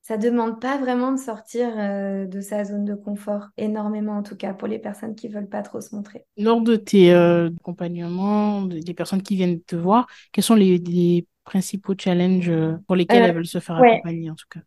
ça 0.03 0.17
demande 0.17 0.61
pas 0.61 0.79
vraiment 0.79 1.13
de 1.13 1.19
sortir 1.19 1.69
euh, 1.77 2.27
de 2.27 2.41
sa 2.41 2.65
zone 2.65 2.85
de 2.85 2.95
confort, 2.95 3.49
énormément 3.57 4.17
en 4.17 4.23
tout 4.23 4.37
cas, 4.37 4.55
pour 4.55 4.67
les 4.67 4.79
personnes 4.79 5.15
qui 5.15 5.29
veulent 5.29 5.49
pas 5.49 5.63
trop 5.63 5.81
se 5.81 5.95
montrer. 5.95 6.25
Lors 6.37 6.63
de 6.63 6.77
tes 6.77 7.13
euh, 7.13 7.51
accompagnements, 7.61 8.63
des 8.63 8.95
personnes 8.95 9.23
qui 9.23 9.37
viennent 9.37 9.61
te 9.63 9.77
voir, 9.77 10.07
quels 10.33 10.45
sont 10.45 10.55
les, 10.55 11.27
principaux 11.45 11.95
challenges 11.99 12.51
euh, 12.51 12.77
pour 12.87 12.95
lesquels 12.95 13.25
elles 13.25 13.35
veulent 13.35 13.47
se 13.47 13.59
faire 13.59 13.77
accompagner 13.77 14.31
en 14.31 14.37
tout 14.37 14.47
cas? 14.49 14.61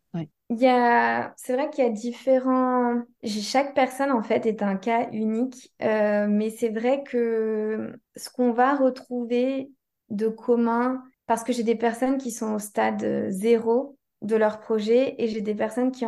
Il 0.49 0.59
y 0.59 0.67
a, 0.67 1.34
c'est 1.38 1.53
vrai 1.53 1.69
qu'il 1.69 1.84
y 1.84 1.88
a 1.88 1.89
différents. 1.89 3.01
Chaque 3.23 3.73
personne 3.73 4.11
en 4.11 4.21
fait 4.21 4.45
est 4.45 4.61
un 4.61 4.75
cas 4.75 5.07
unique, 5.11 5.71
mais 5.79 6.49
c'est 6.49 6.69
vrai 6.69 7.03
que 7.03 7.93
ce 8.15 8.29
qu'on 8.29 8.51
va 8.51 8.75
retrouver 8.75 9.71
de 10.09 10.27
commun, 10.27 11.01
parce 11.25 11.43
que 11.43 11.53
j'ai 11.53 11.63
des 11.63 11.75
personnes 11.75 12.17
qui 12.17 12.31
sont 12.31 12.55
au 12.55 12.59
stade 12.59 13.29
zéro 13.29 13.97
de 14.24 14.38
leur 14.38 14.59
projet 14.61 15.15
et 15.17 15.28
j'ai 15.28 15.41
des 15.41 15.53
personnes 15.53 15.91
qui, 15.91 16.05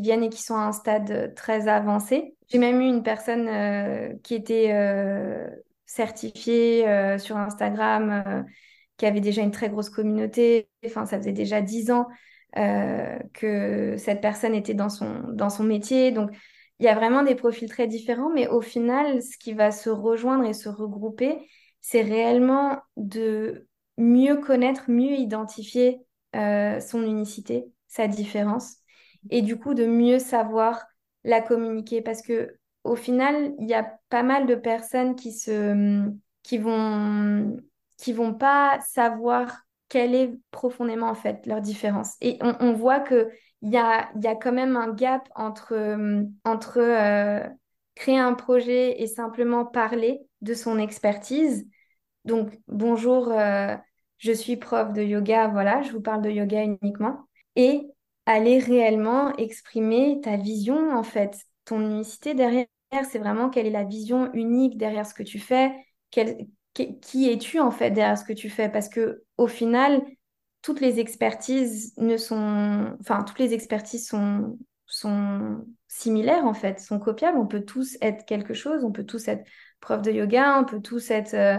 viennent 0.00 0.24
et 0.24 0.28
qui 0.28 0.42
sont 0.42 0.56
à 0.56 0.66
un 0.66 0.72
stade 0.72 1.32
très 1.34 1.68
avancé. 1.68 2.34
J'ai 2.48 2.58
même 2.58 2.80
eu 2.80 2.88
une 2.88 3.04
personne 3.04 3.48
euh, 3.48 4.12
qui 4.24 4.34
était 4.34 4.72
euh, 4.72 5.48
certifiée 5.86 6.88
euh, 6.88 7.18
sur 7.18 7.36
Instagram, 7.36 8.44
qui 8.96 9.06
avait 9.06 9.20
déjà 9.20 9.42
une 9.42 9.52
très 9.52 9.68
grosse 9.68 9.90
communauté. 9.90 10.68
Enfin, 10.84 11.06
ça 11.06 11.18
faisait 11.18 11.32
déjà 11.32 11.62
dix 11.62 11.90
ans 11.90 12.06
que 12.54 13.96
cette 13.98 14.22
personne 14.22 14.54
était 14.54 14.72
dans 14.72 14.88
son, 14.88 15.24
dans 15.28 15.50
son 15.50 15.62
métier. 15.62 16.10
Donc, 16.10 16.30
il 16.78 16.86
y 16.86 16.88
a 16.88 16.94
vraiment 16.94 17.22
des 17.22 17.34
profils 17.34 17.68
très 17.68 17.86
différents, 17.86 18.30
mais 18.30 18.48
au 18.48 18.62
final, 18.62 19.22
ce 19.22 19.36
qui 19.36 19.52
va 19.52 19.70
se 19.70 19.90
rejoindre 19.90 20.46
et 20.46 20.54
se 20.54 20.70
regrouper, 20.70 21.36
c'est 21.82 22.00
réellement 22.00 22.78
de 22.96 23.68
mieux 23.98 24.36
connaître, 24.36 24.90
mieux 24.90 25.12
identifier 25.12 26.05
euh, 26.34 26.80
son 26.80 27.02
unicité, 27.02 27.66
sa 27.86 28.08
différence, 28.08 28.76
et 29.30 29.42
du 29.42 29.58
coup 29.58 29.74
de 29.74 29.86
mieux 29.86 30.18
savoir 30.18 30.86
la 31.24 31.40
communiquer. 31.40 32.02
Parce 32.02 32.22
que 32.22 32.58
au 32.84 32.96
final, 32.96 33.54
il 33.58 33.68
y 33.68 33.74
a 33.74 33.98
pas 34.08 34.22
mal 34.22 34.46
de 34.46 34.54
personnes 34.54 35.16
qui 35.16 35.32
se, 35.32 36.08
qui 36.42 36.58
vont, 36.58 37.56
qui 37.96 38.12
vont 38.12 38.34
pas 38.34 38.78
savoir 38.80 39.66
quelle 39.88 40.14
est 40.14 40.32
profondément 40.50 41.08
en 41.08 41.14
fait 41.14 41.46
leur 41.46 41.60
différence. 41.60 42.14
Et 42.20 42.38
on, 42.40 42.72
voit 42.72 43.00
que 43.00 43.28
il 43.62 43.70
y 43.72 43.76
a, 43.76 44.10
y 44.20 44.26
a 44.26 44.34
quand 44.34 44.52
même 44.52 44.76
un 44.76 44.92
gap 44.92 45.28
entre, 45.34 45.96
entre 46.44 46.78
euh, 46.78 47.48
créer 47.94 48.18
un 48.18 48.34
projet 48.34 49.02
et 49.02 49.06
simplement 49.06 49.64
parler 49.64 50.20
de 50.42 50.54
son 50.54 50.78
expertise. 50.78 51.66
Donc, 52.24 52.58
bonjour, 52.68 53.32
euh, 53.32 53.76
je 54.18 54.32
suis 54.32 54.56
prof 54.56 54.92
de 54.92 55.02
yoga, 55.02 55.48
voilà, 55.48 55.82
je 55.82 55.92
vous 55.92 56.00
parle 56.00 56.22
de 56.22 56.30
yoga 56.30 56.62
uniquement, 56.62 57.26
et 57.54 57.86
aller 58.26 58.58
réellement 58.58 59.34
exprimer 59.36 60.20
ta 60.22 60.36
vision, 60.36 60.90
en 60.96 61.02
fait, 61.02 61.38
ton 61.64 61.80
unicité 61.80 62.34
derrière, 62.34 62.66
c'est 63.10 63.18
vraiment 63.18 63.50
quelle 63.50 63.66
est 63.66 63.70
la 63.70 63.84
vision 63.84 64.32
unique 64.32 64.78
derrière 64.78 65.06
ce 65.06 65.14
que 65.14 65.22
tu 65.22 65.38
fais, 65.38 65.72
qui 66.10 67.30
es-tu 67.30 67.60
en 67.60 67.70
fait 67.70 67.90
derrière 67.90 68.18
ce 68.18 68.24
que 68.24 68.32
tu 68.32 68.50
fais, 68.50 68.68
parce 68.68 68.88
que 68.88 69.22
au 69.36 69.46
final, 69.46 70.02
toutes 70.62 70.80
les 70.80 70.98
expertises 70.98 71.94
ne 71.96 72.16
sont, 72.16 72.96
enfin, 73.00 73.22
toutes 73.22 73.38
les 73.38 73.54
expertises 73.54 74.08
sont, 74.08 74.58
sont 74.86 75.64
similaires 75.86 76.44
en 76.44 76.54
fait, 76.54 76.80
sont 76.80 76.98
copiables. 76.98 77.38
On 77.38 77.46
peut 77.46 77.64
tous 77.64 77.96
être 78.02 78.24
quelque 78.26 78.52
chose, 78.52 78.84
on 78.84 78.90
peut 78.92 79.04
tous 79.04 79.28
être 79.28 79.46
prof 79.80 80.02
de 80.02 80.10
yoga, 80.10 80.58
on 80.58 80.64
peut 80.64 80.80
tous 80.80 81.10
être 81.10 81.34
euh, 81.34 81.58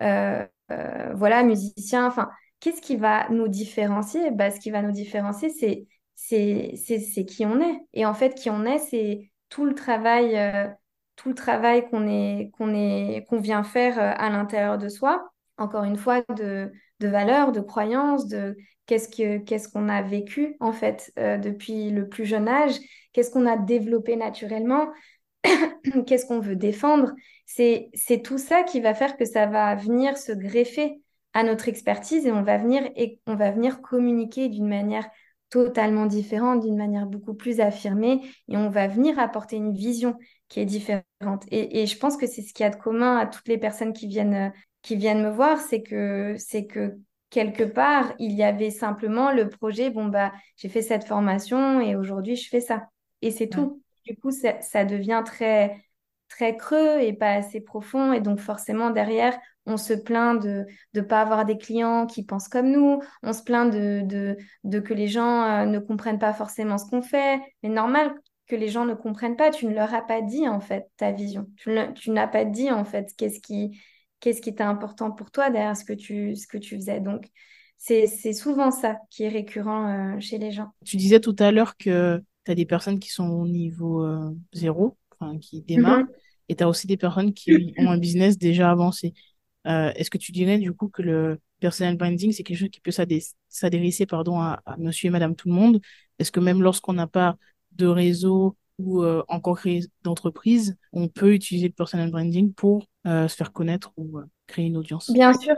euh, 0.00 0.46
euh, 0.70 1.12
voilà, 1.14 1.42
musicien. 1.42 2.06
Enfin, 2.06 2.30
qu'est-ce 2.60 2.80
qui 2.82 2.96
va 2.96 3.28
nous 3.30 3.48
différencier? 3.48 4.30
Bah, 4.30 4.50
Ce 4.50 4.60
qui 4.60 4.70
va 4.70 4.82
nous 4.82 4.92
différencier, 4.92 5.50
c'est 5.50 5.86
c'est 6.14 7.24
qui 7.26 7.44
on 7.46 7.60
est. 7.60 7.80
Et 7.92 8.06
en 8.06 8.14
fait, 8.14 8.34
qui 8.34 8.50
on 8.50 8.64
est, 8.64 8.78
c'est 8.78 9.30
tout 9.48 9.64
le 9.64 9.74
travail, 9.74 10.36
euh, 10.36 10.68
tout 11.16 11.28
le 11.28 11.34
travail 11.34 11.88
qu'on 11.88 12.06
est, 12.08 12.50
qu'on 12.56 12.74
est, 12.74 13.24
qu'on 13.28 13.38
vient 13.40 13.62
faire 13.62 13.98
euh, 13.98 14.12
à 14.16 14.30
l'intérieur 14.30 14.78
de 14.78 14.88
soi 14.88 15.30
encore 15.58 15.84
une 15.84 15.96
fois, 15.96 16.22
de, 16.36 16.70
de 17.00 17.08
valeurs, 17.08 17.50
de 17.52 17.60
croyances, 17.60 18.26
de 18.28 18.56
qu'est-ce 18.84 19.08
que 19.08 19.38
qu'est-ce 19.38 19.68
qu'on 19.70 19.88
a 19.88 20.02
vécu 20.02 20.56
en 20.60 20.70
fait 20.72 21.10
depuis 21.16 21.88
le 21.90 22.08
plus 22.10 22.26
jeune 22.26 22.46
âge, 22.46 22.74
qu'est-ce 23.14 23.30
qu'on 23.30 23.46
a 23.46 23.56
développé 23.56 24.16
naturellement, 24.16 24.92
qu'est-ce 26.06 26.26
qu'on 26.26 26.40
veut 26.40 26.56
défendre. 26.56 27.12
C'est 27.46 27.90
tout 28.24 28.38
ça 28.38 28.62
qui 28.62 28.80
va 28.80 28.94
faire 28.94 29.16
que 29.16 29.24
ça 29.24 29.46
va 29.46 29.74
venir 29.74 30.16
se 30.16 30.32
greffer 30.32 31.00
à 31.32 31.42
notre 31.42 31.68
expertise 31.68 32.26
et 32.26 32.32
on 32.32 32.42
va 32.42 32.58
venir 32.58 32.82
et 32.96 33.20
on 33.26 33.36
va 33.36 33.50
venir 33.50 33.82
communiquer 33.82 34.48
d'une 34.48 34.68
manière 34.68 35.08
totalement 35.50 36.06
différente, 36.06 36.60
d'une 36.60 36.76
manière 36.76 37.06
beaucoup 37.06 37.34
plus 37.34 37.60
affirmée 37.60 38.22
et 38.48 38.56
on 38.56 38.68
va 38.68 38.88
venir 38.88 39.18
apporter 39.18 39.56
une 39.56 39.72
vision 39.72 40.16
qui 40.48 40.60
est 40.60 40.64
différente. 40.64 41.04
Et, 41.50 41.82
et 41.82 41.86
je 41.86 41.96
pense 41.98 42.16
que 42.16 42.26
c'est 42.26 42.42
ce 42.42 42.52
qu'il 42.52 42.64
y 42.64 42.66
a 42.66 42.70
de 42.70 42.76
commun 42.76 43.16
à 43.16 43.26
toutes 43.26 43.46
les 43.48 43.58
personnes 43.58 43.92
qui 43.92 44.08
viennent 44.08 44.52
qui 44.86 44.94
viennent 44.94 45.22
me 45.22 45.30
voir, 45.30 45.58
c'est 45.60 45.82
que, 45.82 46.36
c'est 46.38 46.64
que 46.66 46.94
quelque 47.30 47.64
part, 47.64 48.14
il 48.20 48.32
y 48.32 48.44
avait 48.44 48.70
simplement 48.70 49.32
le 49.32 49.48
projet, 49.48 49.90
bon, 49.90 50.06
bah, 50.06 50.32
j'ai 50.56 50.68
fait 50.68 50.80
cette 50.80 51.02
formation 51.04 51.80
et 51.80 51.96
aujourd'hui, 51.96 52.36
je 52.36 52.48
fais 52.48 52.60
ça. 52.60 52.88
Et 53.20 53.32
c'est 53.32 53.48
tout. 53.48 53.82
Du 54.06 54.16
coup, 54.16 54.30
ça, 54.30 54.84
devient 54.84 55.22
très, 55.24 55.84
très 56.28 56.56
creux 56.56 57.00
et 57.00 57.12
pas 57.12 57.32
assez 57.34 57.60
profond. 57.60 58.12
Et 58.12 58.20
donc, 58.20 58.40
forcément, 58.40 58.90
derrière, 58.90 59.38
on 59.66 59.76
se 59.76 59.92
plaint 59.92 60.40
de 60.40 60.66
ne 60.94 61.00
pas 61.00 61.20
avoir 61.20 61.44
des 61.44 61.58
clients 61.58 62.06
qui 62.06 62.24
pensent 62.24 62.48
comme 62.48 62.70
nous. 62.70 63.00
On 63.22 63.32
se 63.32 63.42
plaint 63.42 63.72
de, 63.72 64.36
de, 64.64 64.80
que 64.80 64.94
les 64.94 65.08
gens 65.08 65.42
euh, 65.42 65.66
ne 65.66 65.78
comprennent 65.78 66.18
pas 66.18 66.32
forcément 66.32 66.78
ce 66.78 66.86
qu'on 66.88 67.02
fait. 67.02 67.40
Mais 67.62 67.68
normal 67.68 68.14
que 68.46 68.56
les 68.56 68.68
gens 68.68 68.84
ne 68.84 68.94
comprennent 68.94 69.36
pas. 69.36 69.50
Tu 69.50 69.66
ne 69.66 69.74
leur 69.74 69.92
as 69.92 70.02
pas 70.06 70.22
dit, 70.22 70.48
en 70.48 70.60
fait, 70.60 70.88
ta 70.96 71.12
vision. 71.12 71.46
Tu, 71.56 71.70
tu 71.96 72.10
n'as 72.10 72.28
pas 72.28 72.44
dit, 72.44 72.70
en 72.70 72.84
fait, 72.84 73.12
qu'est-ce 73.16 73.40
qui 73.40 73.80
qu'est-ce 74.20 74.40
qui 74.40 74.48
était 74.48 74.62
important 74.62 75.10
pour 75.10 75.30
toi 75.30 75.50
derrière 75.50 75.76
ce 75.76 75.84
que 75.84 75.92
tu, 75.92 76.34
ce 76.36 76.46
que 76.46 76.58
tu 76.58 76.76
faisais. 76.76 77.00
Donc, 77.00 77.26
c'est 77.78 78.32
souvent 78.32 78.70
ça 78.70 78.96
qui 79.10 79.24
est 79.24 79.28
récurrent 79.28 80.14
euh, 80.16 80.20
chez 80.20 80.38
les 80.38 80.50
gens. 80.50 80.72
Tu 80.84 80.96
disais 80.96 81.20
tout 81.20 81.36
à 81.38 81.52
l'heure 81.52 81.76
que 81.76 82.22
tu 82.46 82.52
as 82.52 82.54
des 82.54 82.64
personnes 82.64 82.98
qui 82.98 83.10
sont 83.10 83.28
au 83.28 83.46
niveau 83.46 84.02
euh, 84.02 84.30
zéro, 84.52 84.96
qui 85.42 85.62
démarrent, 85.62 86.00
mhm. 86.00 86.12
et 86.48 86.56
tu 86.56 86.64
as 86.64 86.68
aussi 86.68 86.86
des 86.86 86.96
personnes 86.96 87.34
qui 87.34 87.74
ont 87.78 87.90
un 87.90 87.98
business 87.98 88.38
déjà 88.38 88.70
avancé. 88.70 89.12
Euh, 89.66 89.92
est-ce 89.96 90.10
que 90.10 90.18
tu 90.18 90.32
dirais 90.32 90.58
du 90.58 90.72
coup 90.72 90.88
que 90.88 91.02
le 91.02 91.40
personal 91.60 91.96
branding, 91.96 92.32
c'est 92.32 92.44
quelque 92.44 92.58
chose 92.58 92.70
qui 92.70 92.80
peut 92.80 92.92
s'adresser 92.92 94.06
pardon, 94.06 94.40
à, 94.40 94.62
à, 94.64 94.76
monsieur 94.78 95.08
et 95.08 95.10
madame 95.10 95.34
tout 95.34 95.48
le 95.48 95.54
monde? 95.54 95.80
Est-ce 96.18 96.32
que 96.32 96.40
même 96.40 96.62
lorsqu'on 96.62 96.94
n'a 96.94 97.06
pas 97.06 97.36
de 97.72 97.86
réseau 97.86 98.56
ou 98.78 99.04
encore 99.28 99.58
créé 99.58 99.80
d'entreprise, 100.02 100.76
on 100.92 101.08
peut 101.08 101.32
utiliser 101.32 101.68
le 101.68 101.72
personal 101.72 102.10
branding 102.10 102.52
pour 102.52 102.86
euh, 103.06 103.28
se 103.28 103.36
faire 103.36 103.52
connaître 103.52 103.92
ou 103.96 104.18
euh, 104.18 104.24
créer 104.46 104.66
une 104.66 104.76
audience? 104.76 105.10
Bien 105.10 105.32
sûr, 105.32 105.54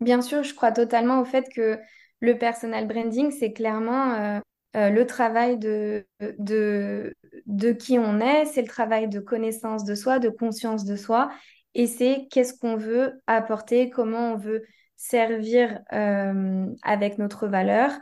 bien 0.00 0.20
sûr, 0.22 0.42
je 0.42 0.54
crois 0.54 0.72
totalement 0.72 1.20
au 1.20 1.24
fait 1.24 1.46
que 1.54 1.78
le 2.20 2.38
personal 2.38 2.88
branding, 2.88 3.30
c'est 3.30 3.52
clairement 3.52 4.40
euh, 4.76 4.90
le 4.90 5.06
travail 5.06 5.58
de, 5.58 6.06
de, 6.38 7.14
de 7.46 7.72
qui 7.72 7.98
on 7.98 8.20
est, 8.20 8.44
c'est 8.46 8.62
le 8.62 8.68
travail 8.68 9.08
de 9.08 9.20
connaissance 9.20 9.84
de 9.84 9.94
soi, 9.94 10.18
de 10.18 10.28
conscience 10.28 10.84
de 10.84 10.96
soi, 10.96 11.30
et 11.74 11.86
c'est 11.86 12.26
qu'est-ce 12.30 12.58
qu'on 12.58 12.76
veut 12.76 13.20
apporter, 13.26 13.90
comment 13.90 14.32
on 14.32 14.36
veut 14.36 14.64
servir 14.96 15.78
avec 16.82 17.18
notre 17.18 17.46
valeur. 17.46 17.92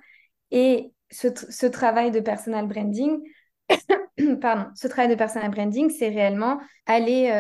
Et 0.51 0.93
ce, 1.11 1.67
travail 1.67 2.11
de 2.11 2.21
personal 2.21 2.67
branding, 2.67 3.21
pardon, 4.41 4.71
ce 4.75 4.89
travail 4.89 5.11
de 5.11 5.15
personal 5.15 5.51
branding, 5.51 5.91
c'est 5.91 6.09
réellement 6.09 6.59
aller 6.87 7.31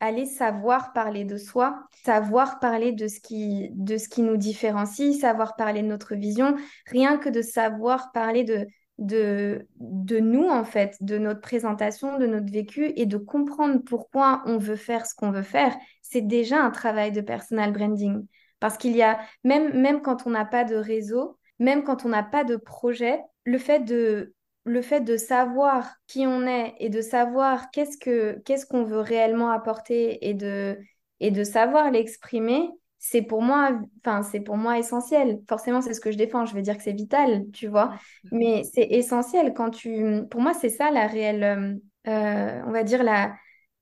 aller 0.00 0.26
savoir 0.26 0.92
parler 0.92 1.24
de 1.24 1.36
soi, 1.36 1.86
savoir 2.04 2.58
parler 2.58 2.92
de 2.92 3.08
ce 3.08 3.20
qui, 3.20 3.70
de 3.72 3.96
ce 3.96 4.08
qui 4.08 4.22
nous 4.22 4.36
différencie, 4.36 5.18
savoir 5.18 5.56
parler 5.56 5.82
de 5.82 5.88
notre 5.88 6.14
vision, 6.14 6.54
rien 6.86 7.16
que 7.18 7.28
de 7.28 7.42
savoir 7.42 8.12
parler 8.12 8.44
de, 8.44 8.66
de, 8.98 9.66
de 9.78 10.18
nous, 10.18 10.48
en 10.48 10.64
fait, 10.64 10.96
de 11.00 11.18
notre 11.18 11.40
présentation, 11.40 12.18
de 12.18 12.26
notre 12.26 12.52
vécu 12.52 12.92
et 12.96 13.06
de 13.06 13.16
comprendre 13.16 13.82
pourquoi 13.84 14.42
on 14.46 14.58
veut 14.58 14.76
faire 14.76 15.06
ce 15.06 15.14
qu'on 15.14 15.30
veut 15.30 15.42
faire, 15.42 15.76
c'est 16.02 16.26
déjà 16.26 16.62
un 16.62 16.70
travail 16.70 17.12
de 17.12 17.20
personal 17.20 17.72
branding. 17.72 18.26
Parce 18.60 18.78
qu'il 18.78 18.96
y 18.96 19.02
a, 19.02 19.18
même, 19.44 19.80
même 19.80 20.00
quand 20.02 20.26
on 20.26 20.30
n'a 20.30 20.44
pas 20.44 20.64
de 20.64 20.76
réseau, 20.76 21.38
même 21.58 21.84
quand 21.84 22.04
on 22.04 22.08
n'a 22.08 22.22
pas 22.22 22.44
de 22.44 22.56
projet, 22.56 23.20
le 23.44 23.58
fait 23.58 23.80
de 23.80 24.34
le 24.66 24.82
fait 24.82 25.00
de 25.00 25.16
savoir 25.16 25.94
qui 26.08 26.26
on 26.26 26.46
est 26.46 26.74
et 26.80 26.90
de 26.90 27.00
savoir 27.00 27.70
qu'est-ce 27.70 27.96
que 27.98 28.40
qu'est-ce 28.44 28.66
qu'on 28.66 28.84
veut 28.84 29.00
réellement 29.00 29.50
apporter 29.50 30.28
et 30.28 30.34
de 30.34 30.78
et 31.20 31.30
de 31.30 31.44
savoir 31.44 31.90
l'exprimer, 31.90 32.68
c'est 32.98 33.22
pour 33.22 33.42
moi 33.42 33.70
enfin 34.04 34.22
c'est 34.22 34.40
pour 34.40 34.56
moi 34.56 34.78
essentiel. 34.78 35.40
Forcément, 35.48 35.80
c'est 35.80 35.94
ce 35.94 36.00
que 36.00 36.10
je 36.12 36.18
défends, 36.18 36.44
je 36.46 36.54
vais 36.54 36.62
dire 36.62 36.76
que 36.76 36.82
c'est 36.82 36.92
vital, 36.92 37.44
tu 37.52 37.68
vois, 37.68 37.94
mais 38.32 38.64
c'est 38.64 38.86
essentiel 38.90 39.54
quand 39.54 39.70
tu 39.70 40.22
pour 40.30 40.40
moi, 40.40 40.52
c'est 40.54 40.68
ça 40.68 40.90
la 40.90 41.06
réelle 41.06 41.44
euh, 41.44 41.74
euh, 42.08 42.62
on 42.66 42.72
va 42.72 42.82
dire 42.84 43.02
la 43.04 43.34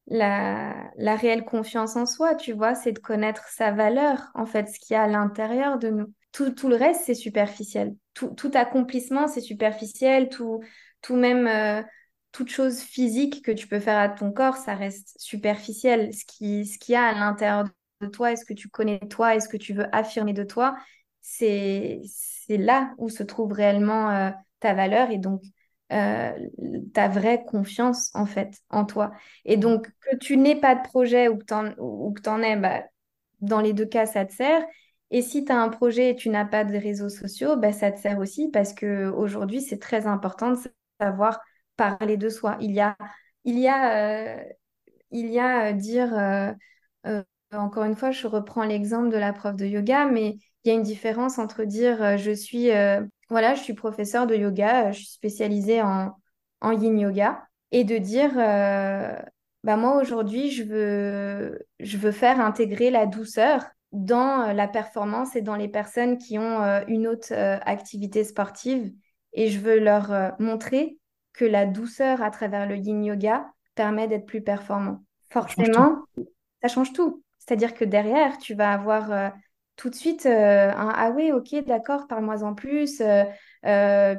la, 0.07 0.91
la 0.97 1.17
réelle 1.17 1.45
confiance 1.45 1.97
en 1.97 2.07
soi, 2.07 2.35
tu 2.35 2.53
vois, 2.53 2.75
c'est 2.75 2.93
de 2.93 2.99
connaître 2.99 3.49
sa 3.49 3.73
valeur, 3.73 4.31
en 4.35 4.47
fait, 4.47 4.69
ce 4.69 4.79
qu'il 4.79 4.95
y 4.95 4.97
a 4.97 5.05
à 5.05 5.09
l'intérieur 5.09 5.79
de 5.79 5.89
nous. 5.91 6.13
Tout, 6.35 6.51
tout 6.51 6.69
le 6.69 6.75
reste, 6.77 7.03
c'est 7.07 7.15
superficiel 7.15 7.95
tout, 8.15 8.51
accomplissement, 8.55 9.29
c'est 9.29 9.41
superficiel, 9.41 10.29
tout, 10.29 10.61
tout 11.03 11.17
même, 11.17 11.47
euh, 11.47 11.83
toute 12.33 12.49
chose 12.51 12.81
physique 12.81 13.45
que 13.45 13.53
tu 13.53 13.67
peux 13.69 13.81
faire 13.81 13.99
à 13.99 14.09
ton 14.09 14.33
corps, 14.33 14.57
ça 14.57 14.75
reste 14.75 15.15
superficiel. 15.19 16.15
Ce 16.15 16.25
qui, 16.25 16.67
ce 16.67 16.79
qu'il 16.79 16.95
y 16.95 16.97
a 16.97 17.05
à 17.07 17.13
l'intérieur 17.13 17.65
de 18.01 18.07
toi, 18.07 18.33
est-ce 18.33 18.45
que 18.45 18.55
tu 18.55 18.69
connais 18.69 19.01
toi, 19.11 19.35
est-ce 19.35 19.49
que 19.49 19.57
tu 19.57 19.75
veux 19.75 19.87
affirmer 19.95 20.33
de 20.33 20.45
toi, 20.45 20.77
c'est, 21.21 22.01
là 22.49 22.95
où 22.99 23.09
se 23.09 23.23
trouve 23.23 23.53
réellement 23.53 24.11
euh, 24.11 24.31
ta 24.61 24.75
valeur 24.75 25.11
et 25.11 25.19
donc 25.19 25.43
euh, 25.93 26.33
ta 26.93 27.09
vraie 27.09 27.45
confiance 27.45 28.11
en 28.15 28.27
fait 28.27 28.59
en 28.71 28.85
toi. 28.85 29.13
Et 29.45 29.57
donc 29.57 29.89
que 30.01 30.17
tu 30.17 30.37
n'aies 30.37 30.61
pas 30.61 30.75
de 30.75 30.83
projet 30.83 31.29
ou 31.29 31.39
que 31.39 31.45
tu 31.45 31.55
en, 31.55 31.73
en 32.33 32.43
aies, 32.43 32.57
bah, 32.57 32.83
dans 33.41 33.61
les 33.61 33.73
deux 33.73 33.87
cas, 33.87 34.07
ça 34.07 34.25
te 34.25 34.33
sert. 34.35 34.65
Et 35.11 35.23
si 35.23 35.45
tu 35.45 35.53
as 35.53 35.61
un 35.61 35.69
projet 35.69 36.11
et 36.11 36.17
tu 36.17 36.29
n'as 36.29 36.45
pas 36.45 36.65
de 36.65 36.77
réseaux 36.77 37.09
sociaux, 37.09 37.57
bah, 37.57 37.73
ça 37.73 37.93
te 37.93 38.01
sert 38.01 38.19
aussi 38.19 38.51
parce 38.51 38.75
qu'aujourd'hui, 38.75 39.61
c'est 39.61 39.79
très 39.79 40.07
important 40.07 40.53
de 40.53 40.59
savoir 41.01 41.41
parler 41.77 42.17
de 42.17 42.29
soi. 42.29 42.57
Il 42.61 42.73
y 42.73 42.81
a, 42.81 42.97
il 43.45 43.59
y 43.59 43.69
a, 43.69 44.37
euh, 44.37 44.43
il 45.11 45.31
y 45.31 45.39
a 45.39 45.69
euh, 45.71 45.73
dire, 45.73 46.15
euh, 46.19 46.53
encore 47.53 47.85
une 47.85 47.97
fois, 47.97 48.11
je 48.11 48.27
reprends 48.27 48.65
l'exemple 48.65 49.11
de 49.11 49.17
la 49.17 49.33
prof 49.33 49.57
de 49.57 49.67
yoga, 49.67 50.07
mais 50.07 50.39
il 50.65 50.69
y 50.69 50.71
a 50.71 50.75
une 50.75 50.83
différence 50.83 51.39
entre 51.39 51.65
dire 51.65 52.17
je 52.19 52.33
suis, 52.33 52.71
voilà, 53.31 53.55
je 53.55 53.63
suis 53.63 53.75
professeur 53.75 54.27
de 54.27 54.35
yoga, 54.35 54.91
je 54.93 54.99
suis 54.99 55.09
spécialisée 55.13 55.83
en, 55.83 56.17
en 56.61 56.73
yin 56.73 56.99
yoga, 56.99 57.47
et 57.71 57.85
de 57.85 57.99
dire 57.99 58.33
bah 58.35 59.77
moi 59.77 59.97
aujourd'hui 60.01 60.51
je 60.51 60.63
veux 60.65 61.67
je 61.81 61.97
veux 61.97 62.13
faire 62.13 62.41
intégrer 62.41 62.91
la 62.91 63.07
douceur 63.07 63.65
dans 63.95 64.49
euh, 64.49 64.53
la 64.53 64.69
performance 64.69 65.37
et 65.37 65.41
dans 65.41 65.55
les 65.55 65.69
personnes 65.69 66.19
qui 66.19 66.39
ont 66.39 66.63
euh, 66.63 66.83
une 66.89 67.07
autre 67.07 67.29
euh, 67.33 67.59
activité 67.65 68.25
sportive. 68.25 68.93
Et 69.33 69.49
je 69.49 69.59
veux 69.59 69.81
leur 69.81 70.37
montrer 70.39 70.99
que 71.33 71.45
la 71.45 71.67
douceur 71.67 72.23
à 72.23 72.31
travers 72.31 72.69
le 72.69 72.77
yin 72.77 73.05
yoga 73.05 73.51
permet 73.75 74.07
d'être 74.07 74.27
plus 74.27 74.43
performant. 74.43 75.03
Forcément, 75.29 76.05
ça 76.63 76.69
change 76.69 76.93
tout. 76.93 77.25
C'est-à-dire 77.41 77.75
que 77.75 77.85
derrière, 77.85 78.39
tu 78.39 78.55
vas 78.55 78.71
avoir 78.71 79.33
tout 79.75 79.91
de 79.91 79.95
suite 79.97 80.25
un 80.27 80.93
ah 80.95 81.11
oui, 81.17 81.33
ok, 81.33 81.65
d'accord, 81.65 82.07
parle-moi 82.07 82.45
en 82.45 82.55
plus. 82.55 83.03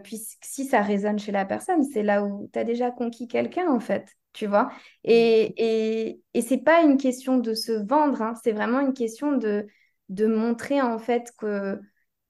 puis 0.03 0.17
si 0.41 0.65
ça 0.65 0.81
résonne 0.81 1.17
chez 1.17 1.31
la 1.31 1.45
personne, 1.45 1.83
c'est 1.83 2.03
là 2.03 2.21
où 2.21 2.49
tu 2.51 2.59
as 2.59 2.65
déjà 2.65 2.91
conquis 2.91 3.29
quelqu'un 3.29 3.71
en 3.71 3.79
fait 3.79 4.17
tu 4.35 4.47
vois. 4.47 4.69
Et, 5.03 5.53
et, 5.57 6.21
et 6.33 6.41
c'est 6.41 6.59
pas 6.59 6.81
une 6.81 6.97
question 6.97 7.37
de 7.37 7.53
se 7.53 7.71
vendre, 7.71 8.21
hein. 8.21 8.33
c'est 8.43 8.51
vraiment 8.51 8.81
une 8.81 8.93
question 8.93 9.37
de, 9.37 9.65
de 10.09 10.27
montrer 10.27 10.81
en 10.81 10.99
fait 10.99 11.31
que 11.37 11.79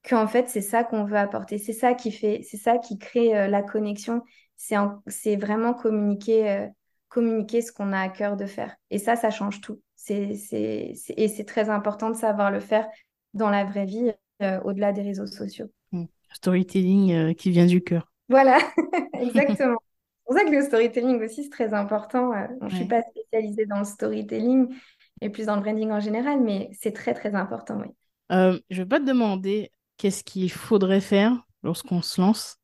qu'en 0.08 0.28
fait 0.28 0.47
c'est 0.47 0.62
ça 0.62 0.84
qu'on 0.84 1.03
veut 1.03 1.18
apporter, 1.18 1.58
c'est 1.58 1.74
ça 1.74 1.95
qui 1.95 2.12
fait, 2.12 2.41
c'est 2.43 2.58
ça 2.58 2.78
qui 2.78 2.99
crée 2.99 3.36
euh, 3.36 3.47
la 3.47 3.64
connexion, 3.64 4.22
c'est 4.56 4.76
c'est 5.08 5.36
vraiment 5.36 5.74
communiquer, 5.74 6.49
euh, 6.51 6.68
communiquer 7.10 7.62
ce 7.62 7.72
qu'on 7.72 7.91
a 7.91 7.99
à 7.99 8.10
cœur 8.10 8.38
de 8.38 8.45
faire. 8.45 8.76
Et 8.91 8.99
ça, 8.99 9.16
ça 9.16 9.32
change 9.32 9.62
tout. 9.62 9.82
C'est, 9.95 10.36
c'est, 10.36 10.93
et 11.18 11.28
c'est 11.28 11.45
très 11.45 11.70
important 11.70 12.12
de 12.12 12.16
savoir 12.16 12.51
le 12.51 12.60
faire 12.60 12.88
dans 13.34 13.49
la 13.49 13.66
vraie 13.66 13.86
vie, 13.86 14.12
euh, 14.43 14.60
au-delà 14.64 14.91
des 14.91 15.01
réseaux 15.01 15.26
sociaux. 15.26 15.72
Mmh. 15.91 16.06
Storytelling 16.32 17.34
qui 17.34 17.49
vient 17.49 17.66
du 17.66 17.82
cœur. 17.82 18.12
Voilà, 18.30 18.60
exactement. 19.14 19.80
C'est 20.28 20.34
pour 20.34 20.38
ça 20.39 20.45
que 20.45 20.55
le 20.55 20.63
storytelling 20.63 21.23
aussi, 21.23 21.43
c'est 21.43 21.49
très 21.49 21.73
important. 21.73 22.34
Euh, 22.34 22.47
je 22.61 22.65
ne 22.65 22.69
suis 22.71 22.88
pas 22.88 23.03
spécialisée 23.03 23.67
dans 23.67 23.80
le 23.80 23.86
storytelling 23.86 24.76
et 25.21 25.30
plus 25.30 25.45
dans 25.45 25.55
le 25.55 25.61
branding 25.61 25.91
en 25.91 25.99
général, 25.99 26.41
mais 26.41 26.69
c'est 26.73 26.93
très, 26.93 27.13
très 27.13 27.36
important, 27.36 27.80
oui. 27.80 27.88
Euh, 28.32 28.59
je 28.71 28.80
ne 28.80 28.84
vais 28.84 28.89
pas 28.89 28.99
te 28.99 29.05
demander 29.05 29.71
qu'est-ce 29.97 30.23
qu'il 30.23 30.51
faudrait 30.51 31.01
faire 31.01 31.45
lorsqu'on 31.61 32.01
se 32.01 32.19
lance 32.19 32.57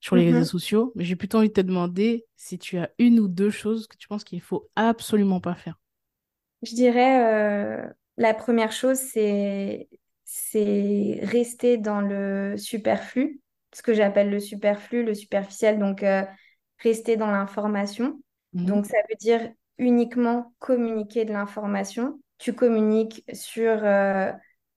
sur 0.00 0.16
les 0.16 0.24
réseaux 0.24 0.40
mm-hmm. 0.40 0.44
sociaux, 0.44 0.92
mais 0.96 1.04
j'ai 1.04 1.16
plutôt 1.16 1.38
envie 1.38 1.48
de 1.48 1.52
te 1.52 1.60
demander 1.60 2.24
si 2.34 2.58
tu 2.58 2.78
as 2.78 2.90
une 2.98 3.20
ou 3.20 3.28
deux 3.28 3.50
choses 3.50 3.86
que 3.86 3.96
tu 3.96 4.08
penses 4.08 4.24
qu'il 4.24 4.40
faut 4.40 4.68
absolument 4.74 5.40
pas 5.40 5.54
faire. 5.54 5.78
Je 6.62 6.74
dirais, 6.74 7.24
euh, 7.24 7.86
la 8.16 8.34
première 8.34 8.72
chose, 8.72 8.96
c'est 8.96 9.88
c'est 10.24 11.20
rester 11.22 11.76
dans 11.76 12.00
le 12.00 12.56
superflu, 12.56 13.40
ce 13.74 13.82
que 13.82 13.92
j'appelle 13.92 14.30
le 14.30 14.40
superflu, 14.40 15.04
le 15.04 15.12
superficiel, 15.12 15.78
donc 15.78 16.02
euh, 16.02 16.22
rester 16.82 17.16
dans 17.16 17.30
l'information. 17.30 18.20
Mhm. 18.52 18.66
Donc 18.66 18.86
ça 18.86 18.98
veut 19.08 19.16
dire 19.16 19.50
uniquement 19.78 20.54
communiquer 20.58 21.24
de 21.24 21.32
l'information. 21.32 22.20
Tu 22.38 22.52
communiques 22.52 23.24
sur, 23.32 23.84
euh, 23.84 24.32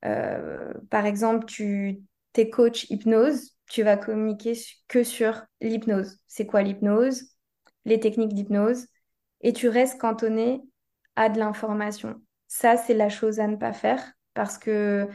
euh, 0.06 0.74
par 0.90 1.06
exemple, 1.06 1.46
tu 1.46 2.02
es 2.36 2.50
coach 2.50 2.90
hypnose, 2.90 3.52
tu 3.68 3.84
vas 3.84 3.98
communiquer 3.98 4.54
que 4.88 5.04
sur 5.04 5.44
l'hypnose. 5.62 6.18
C'est 6.28 6.46
quoi 6.46 6.62
l'hypnose? 6.62 7.36
Les 7.86 8.00
techniques 8.00 8.34
d'hypnose. 8.34 8.88
Et 9.42 9.54
tu 9.54 9.68
restes 9.68 10.00
cantonné 10.00 10.62
à 11.16 11.30
de 11.30 11.40
l'information. 11.40 12.22
Ça, 12.48 12.78
c'est 12.78 12.94
la 12.94 13.10
chose 13.10 13.40
à 13.40 13.48
ne 13.48 13.56
pas 13.56 13.74
faire 13.74 14.14
parce 14.34 14.58
que 14.58 15.08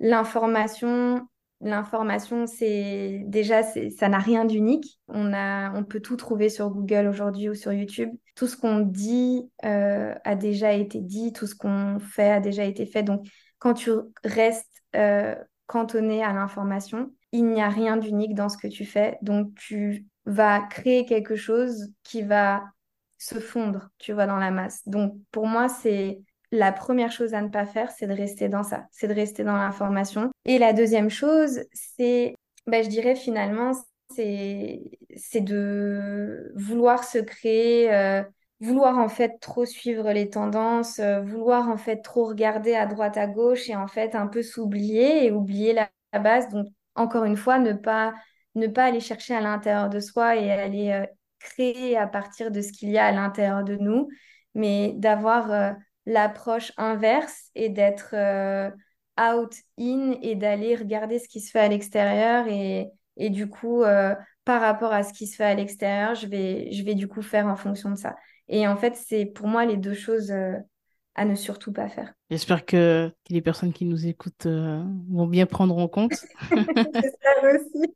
l'information, 0.00 1.26
l'information, 1.62 2.46
c'est 2.46 3.22
déjà, 3.26 3.62
ça 3.62 4.08
n'a 4.08 4.18
rien 4.18 4.44
d'unique. 4.44 5.00
On 5.08 5.32
on 5.32 5.84
peut 5.84 6.00
tout 6.00 6.16
trouver 6.16 6.48
sur 6.48 6.70
Google 6.70 7.06
aujourd'hui 7.06 7.48
ou 7.48 7.54
sur 7.54 7.72
YouTube. 7.72 8.10
Tout 8.34 8.46
ce 8.46 8.56
qu'on 8.56 8.80
dit 8.80 9.48
euh, 9.64 10.14
a 10.24 10.34
déjà 10.34 10.72
été 10.72 11.00
dit, 11.00 11.32
tout 11.32 11.46
ce 11.46 11.54
qu'on 11.54 11.98
fait 12.00 12.30
a 12.30 12.40
déjà 12.40 12.64
été 12.64 12.84
fait. 12.84 13.02
Donc, 13.02 13.26
quand 13.58 13.74
tu 13.74 13.90
restes 14.24 14.82
euh, 14.96 15.34
cantonné 15.66 16.22
à 16.22 16.32
l'information, 16.32 17.12
il 17.30 17.46
n'y 17.46 17.62
a 17.62 17.68
rien 17.68 17.96
d'unique 17.96 18.34
dans 18.34 18.48
ce 18.48 18.58
que 18.58 18.68
tu 18.68 18.84
fais. 18.84 19.18
Donc, 19.22 19.54
tu 19.54 20.06
vas 20.26 20.60
créer 20.60 21.06
quelque 21.06 21.36
chose 21.36 21.92
qui 22.02 22.22
va 22.22 22.64
se 23.18 23.38
fondre, 23.38 23.88
tu 23.98 24.12
vois, 24.12 24.26
dans 24.26 24.36
la 24.36 24.50
masse. 24.50 24.82
Donc, 24.86 25.14
pour 25.30 25.46
moi, 25.46 25.68
c'est 25.68 26.20
la 26.52 26.70
première 26.70 27.10
chose 27.10 27.32
à 27.32 27.40
ne 27.40 27.48
pas 27.48 27.64
faire, 27.64 27.90
c'est 27.90 28.06
de 28.06 28.12
rester 28.12 28.48
dans 28.50 28.62
ça, 28.62 28.86
c'est 28.92 29.08
de 29.08 29.14
rester 29.14 29.42
dans 29.42 29.56
l'information. 29.56 30.30
Et 30.44 30.58
la 30.58 30.74
deuxième 30.74 31.08
chose, 31.08 31.62
c'est, 31.72 32.34
ben, 32.66 32.84
je 32.84 32.90
dirais 32.90 33.16
finalement, 33.16 33.72
c'est, 34.14 34.82
de 35.40 36.52
vouloir 36.54 37.04
se 37.04 37.18
créer, 37.18 37.92
euh, 37.92 38.22
vouloir 38.60 38.98
en 38.98 39.08
fait 39.08 39.38
trop 39.40 39.64
suivre 39.64 40.12
les 40.12 40.28
tendances, 40.28 40.98
euh, 40.98 41.22
vouloir 41.22 41.70
en 41.70 41.78
fait 41.78 42.02
trop 42.02 42.26
regarder 42.26 42.74
à 42.74 42.84
droite 42.84 43.16
à 43.16 43.26
gauche 43.26 43.70
et 43.70 43.74
en 43.76 43.88
fait 43.88 44.14
un 44.14 44.26
peu 44.26 44.42
s'oublier 44.42 45.24
et 45.24 45.32
oublier 45.32 45.72
la, 45.72 45.88
base. 46.20 46.50
Donc, 46.50 46.66
encore 46.94 47.24
une 47.24 47.36
fois, 47.38 47.58
ne 47.58 47.72
pas, 47.72 48.12
ne 48.54 48.66
pas 48.66 48.84
aller 48.84 49.00
chercher 49.00 49.34
à 49.34 49.40
l'intérieur 49.40 49.88
de 49.88 50.00
soi 50.00 50.36
et 50.36 50.50
aller 50.50 50.90
euh, 50.90 51.06
créer 51.38 51.96
à 51.96 52.06
partir 52.06 52.50
de 52.50 52.60
ce 52.60 52.72
qu'il 52.72 52.90
y 52.90 52.98
a 52.98 53.06
à 53.06 53.12
l'intérieur 53.12 53.64
de 53.64 53.76
nous, 53.76 54.08
mais 54.54 54.92
d'avoir 54.96 55.74
l'approche 56.06 56.72
inverse 56.76 57.50
et 57.54 57.68
d'être 57.68 58.14
euh, 58.14 58.70
out, 59.20 59.54
in 59.78 60.14
et 60.22 60.34
d'aller 60.34 60.74
regarder 60.74 61.18
ce 61.18 61.28
qui 61.28 61.40
se 61.40 61.50
fait 61.50 61.60
à 61.60 61.68
l'extérieur 61.68 62.46
et, 62.48 62.88
et 63.16 63.30
du 63.30 63.48
coup, 63.48 63.82
euh, 63.82 64.14
par 64.44 64.60
rapport 64.60 64.92
à 64.92 65.02
ce 65.02 65.12
qui 65.12 65.26
se 65.26 65.36
fait 65.36 65.44
à 65.44 65.54
l'extérieur, 65.54 66.14
je 66.14 66.26
vais, 66.26 66.72
je 66.72 66.82
vais 66.82 66.94
du 66.94 67.08
coup 67.08 67.22
faire 67.22 67.46
en 67.46 67.56
fonction 67.56 67.90
de 67.90 67.96
ça. 67.96 68.16
Et 68.48 68.66
en 68.66 68.76
fait, 68.76 68.96
c'est 68.96 69.26
pour 69.26 69.46
moi 69.46 69.64
les 69.64 69.76
deux 69.76 69.94
choses 69.94 70.30
euh, 70.30 70.54
à 71.14 71.24
ne 71.24 71.34
surtout 71.34 71.72
pas 71.72 71.88
faire. 71.88 72.12
J'espère 72.30 72.64
que, 72.64 73.12
que, 73.24 73.32
les 73.32 73.42
personnes 73.42 73.72
qui 73.72 73.84
nous 73.84 74.06
écoutent 74.06 74.46
vont 74.46 75.26
bien 75.26 75.46
prendre 75.46 75.76
en 75.76 75.88
compte. 75.88 76.14
J'espère 76.50 77.44
aussi. 77.54 77.94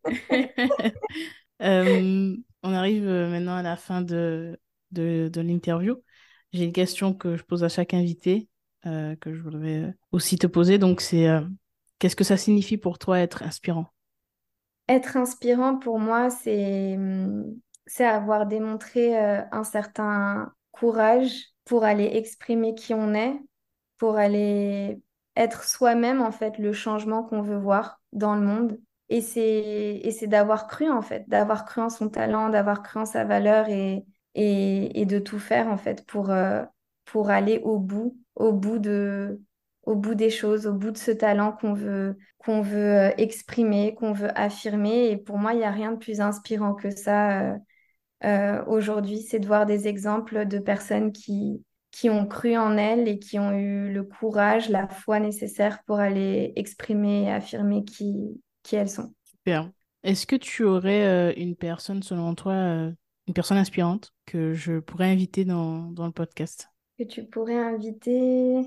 on 2.62 2.72
arrive 2.72 3.06
maintenant 3.06 3.56
à 3.56 3.62
la 3.62 3.76
fin 3.76 4.02
de, 4.02 4.58
de, 4.92 5.28
de 5.32 5.40
l'interview. 5.40 5.96
J'ai 6.56 6.64
une 6.64 6.72
question 6.72 7.12
que 7.12 7.36
je 7.36 7.44
pose 7.44 7.64
à 7.64 7.68
chaque 7.68 7.92
invité, 7.92 8.48
euh, 8.86 9.14
que 9.16 9.34
je 9.34 9.42
voudrais 9.42 9.94
aussi 10.10 10.38
te 10.38 10.46
poser. 10.46 10.78
Donc, 10.78 11.02
c'est 11.02 11.28
euh, 11.28 11.42
qu'est-ce 11.98 12.16
que 12.16 12.24
ça 12.24 12.38
signifie 12.38 12.78
pour 12.78 12.98
toi 12.98 13.20
être 13.20 13.42
inspirant? 13.42 13.86
Être 14.88 15.18
inspirant, 15.18 15.76
pour 15.76 15.98
moi, 15.98 16.30
c'est 16.30 16.98
c'est 17.88 18.06
avoir 18.06 18.46
démontré 18.46 19.16
euh, 19.16 19.42
un 19.52 19.64
certain 19.64 20.52
courage 20.72 21.44
pour 21.66 21.84
aller 21.84 22.10
exprimer 22.14 22.74
qui 22.74 22.94
on 22.94 23.14
est, 23.14 23.38
pour 23.98 24.16
aller 24.16 25.00
être 25.36 25.64
soi-même, 25.64 26.22
en 26.22 26.32
fait, 26.32 26.58
le 26.58 26.72
changement 26.72 27.22
qu'on 27.22 27.42
veut 27.42 27.58
voir 27.58 28.00
dans 28.12 28.34
le 28.34 28.40
monde. 28.40 28.80
Et 29.08 29.20
c'est, 29.20 30.00
et 30.02 30.10
c'est 30.10 30.26
d'avoir 30.26 30.66
cru, 30.66 30.88
en 30.90 31.02
fait, 31.02 31.28
d'avoir 31.28 31.64
cru 31.66 31.82
en 31.82 31.90
son 31.90 32.08
talent, 32.08 32.48
d'avoir 32.48 32.82
cru 32.82 33.00
en 33.00 33.04
sa 33.04 33.24
valeur 33.24 33.68
et, 33.68 34.04
et, 34.36 35.06
de 35.06 35.18
tout 35.18 35.38
faire, 35.38 35.68
en 35.68 35.78
fait, 35.78 36.04
pour, 36.06 36.30
euh, 36.30 36.62
pour 37.06 37.30
aller 37.30 37.60
au 37.64 37.78
bout, 37.78 38.16
au 38.34 38.52
bout 38.52 38.78
de, 38.78 39.40
au 39.82 39.96
bout 39.96 40.14
des 40.14 40.30
choses, 40.30 40.66
au 40.66 40.74
bout 40.74 40.90
de 40.90 40.98
ce 40.98 41.10
talent 41.10 41.52
qu'on 41.52 41.72
veut, 41.72 42.18
qu'on 42.38 42.60
veut 42.60 42.94
euh, 42.94 43.10
exprimer, 43.16 43.94
qu'on 43.94 44.12
veut 44.12 44.38
affirmer. 44.38 45.10
Et 45.10 45.16
pour 45.16 45.38
moi, 45.38 45.54
il 45.54 45.58
n'y 45.58 45.64
a 45.64 45.70
rien 45.70 45.92
de 45.92 45.96
plus 45.96 46.20
inspirant 46.20 46.74
que 46.74 46.90
ça 46.90 47.56
euh, 48.24 48.64
aujourd'hui, 48.66 49.22
c'est 49.22 49.40
de 49.40 49.46
voir 49.46 49.64
des 49.64 49.88
exemples 49.88 50.46
de 50.46 50.58
personnes 50.58 51.12
qui, 51.12 51.62
qui 51.90 52.10
ont 52.10 52.26
cru 52.26 52.58
en 52.58 52.76
elles 52.76 53.08
et 53.08 53.18
qui 53.18 53.38
ont 53.38 53.52
eu 53.52 53.90
le 53.90 54.04
courage, 54.04 54.68
la 54.68 54.86
foi 54.86 55.18
nécessaire 55.18 55.82
pour 55.86 55.98
aller 55.98 56.52
exprimer 56.56 57.24
et 57.24 57.32
affirmer 57.32 57.84
qui, 57.84 58.40
qui 58.62 58.76
elles 58.76 58.90
sont. 58.90 59.14
Super. 59.24 59.70
Est-ce 60.02 60.26
que 60.26 60.36
tu 60.36 60.62
aurais 60.64 61.34
une 61.34 61.56
personne, 61.56 62.02
selon 62.02 62.34
toi, 62.34 62.90
une 63.26 63.34
personne 63.34 63.58
inspirante 63.58 64.12
que 64.24 64.54
je 64.54 64.78
pourrais 64.78 65.10
inviter 65.10 65.44
dans, 65.44 65.90
dans 65.90 66.06
le 66.06 66.12
podcast 66.12 66.70
Que 66.98 67.04
tu 67.04 67.24
pourrais 67.24 67.56
inviter 67.56 68.62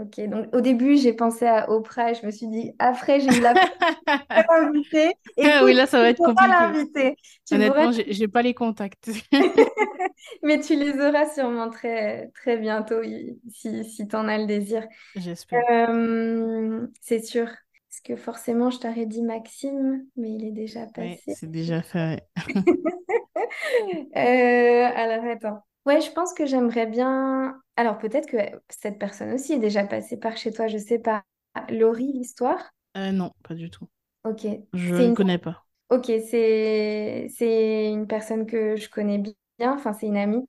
Ok, 0.00 0.18
donc 0.30 0.46
au 0.54 0.62
début, 0.62 0.96
j'ai 0.96 1.12
pensé 1.12 1.46
à 1.46 1.70
Oprah 1.70 2.12
et 2.12 2.14
je 2.14 2.24
me 2.24 2.30
suis 2.30 2.48
dit, 2.48 2.72
après, 2.78 3.20
j'ai 3.20 3.36
eu 3.36 3.42
la 3.42 3.52
l'inviter. 4.48 5.12
Et 5.36 5.44
ah 5.44 5.62
oui, 5.62 5.74
là, 5.74 5.86
ça 5.86 6.00
va 6.00 6.08
être 6.08 6.24
compliqué. 6.24 6.48
l'inviter. 6.48 7.16
Honnêtement, 7.52 7.90
pourrais... 7.90 8.06
j'ai 8.08 8.28
pas 8.28 8.40
les 8.40 8.54
contacts. 8.54 9.10
Mais 10.42 10.58
tu 10.60 10.74
les 10.74 10.92
auras 10.92 11.28
sûrement 11.28 11.68
très, 11.68 12.28
très 12.28 12.56
bientôt 12.56 13.02
si, 13.50 13.84
si 13.84 14.08
tu 14.08 14.16
en 14.16 14.26
as 14.26 14.38
le 14.38 14.46
désir. 14.46 14.86
J'espère. 15.16 15.64
Euh, 15.70 16.86
c'est 17.02 17.22
sûr. 17.22 17.48
Parce 17.90 18.00
que 18.02 18.16
forcément, 18.16 18.70
je 18.70 18.78
t'aurais 18.78 19.04
dit 19.04 19.20
Maxime, 19.20 20.06
mais 20.16 20.30
il 20.30 20.46
est 20.46 20.52
déjà 20.52 20.86
passé. 20.86 21.34
C'est 21.34 21.50
déjà 21.50 21.82
fait. 21.82 22.22
euh, 24.16 24.90
alors, 24.94 25.24
attends. 25.24 25.64
Ouais, 25.86 26.00
je 26.00 26.10
pense 26.12 26.32
que 26.34 26.46
j'aimerais 26.46 26.86
bien. 26.86 27.60
Alors, 27.76 27.98
peut-être 27.98 28.28
que 28.28 28.36
cette 28.68 28.98
personne 28.98 29.32
aussi 29.32 29.54
est 29.54 29.58
déjà 29.58 29.84
passée 29.84 30.18
par 30.18 30.36
chez 30.36 30.52
toi, 30.52 30.68
je 30.68 30.78
sais 30.78 30.98
pas. 30.98 31.24
Laurie, 31.70 32.12
l'histoire? 32.12 32.70
Euh, 32.96 33.12
Non, 33.12 33.32
pas 33.42 33.54
du 33.54 33.70
tout. 33.70 33.88
Ok. 34.24 34.44
Je 34.74 34.94
ne 34.94 35.10
une... 35.10 35.14
connais 35.14 35.38
pas. 35.38 35.66
Ok, 35.90 36.06
c'est 36.30 37.28
c'est 37.36 37.90
une 37.92 38.06
personne 38.06 38.46
que 38.46 38.76
je 38.76 38.88
connais 38.90 39.18
bien, 39.58 39.74
enfin, 39.74 39.92
c'est 39.92 40.06
une 40.06 40.16
amie 40.16 40.46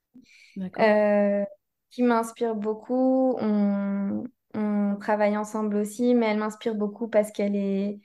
euh, 0.80 1.44
qui 1.90 2.02
m'inspire 2.02 2.54
beaucoup. 2.56 3.36
On... 3.40 4.24
on 4.54 4.96
travaille 5.00 5.36
ensemble 5.36 5.76
aussi, 5.76 6.14
mais 6.14 6.26
elle 6.26 6.38
m'inspire 6.38 6.74
beaucoup 6.76 7.08
parce 7.08 7.32
qu'elle 7.32 7.56
est. 7.56 8.00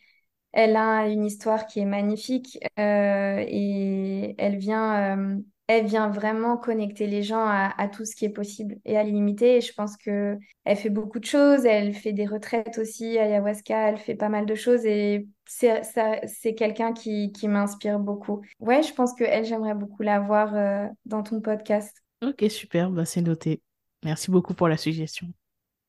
Elle 0.51 0.75
a 0.75 1.07
une 1.07 1.25
histoire 1.25 1.67
qui 1.67 1.79
est 1.79 1.85
magnifique 1.85 2.57
euh, 2.79 3.43
et 3.47 4.35
elle 4.37 4.57
vient 4.57 5.17
euh, 5.17 5.37
elle 5.67 5.85
vient 5.85 6.09
vraiment 6.09 6.55
connecter 6.55 7.07
les 7.07 7.23
gens 7.23 7.45
à, 7.45 7.73
à, 7.77 7.89
tout 7.89 8.05
ce 8.05 8.15
qui 8.15 8.23
est 8.23 8.29
possible 8.29 8.77
et 8.85 8.97
à 8.97 9.03
l'illimité. 9.03 9.59
Je 9.59 9.73
pense 9.73 9.97
que 9.97 10.37
elle 10.63 10.77
fait 10.77 10.89
beaucoup 10.89 11.19
de 11.19 11.25
choses. 11.25 11.65
Elle 11.65 11.93
fait 11.93 12.13
des 12.13 12.25
retraites 12.25 12.77
aussi, 12.77 13.17
ayahuasca. 13.17 13.89
Elle 13.89 13.97
fait 13.97 14.15
pas 14.15 14.29
mal 14.29 14.45
de 14.45 14.55
choses 14.55 14.85
et 14.85 15.27
c'est 15.45 15.81
c'est 16.25 16.55
quelqu'un 16.55 16.93
qui, 16.93 17.33
qui 17.33 17.49
m'inspire 17.49 17.99
beaucoup. 17.99 18.41
Ouais, 18.61 18.81
je 18.81 18.93
pense 18.93 19.13
que 19.13 19.25
elle, 19.25 19.43
j'aimerais 19.43 19.75
beaucoup 19.75 20.03
la 20.03 20.21
voir 20.21 20.55
euh, 20.55 20.87
dans 21.05 21.21
ton 21.21 21.41
podcast. 21.41 22.01
Ok, 22.25 22.45
super. 22.49 22.89
Bah, 22.89 23.03
c'est 23.03 23.21
noté. 23.21 23.61
Merci 24.05 24.31
beaucoup 24.31 24.53
pour 24.53 24.69
la 24.69 24.77
suggestion. 24.77 25.27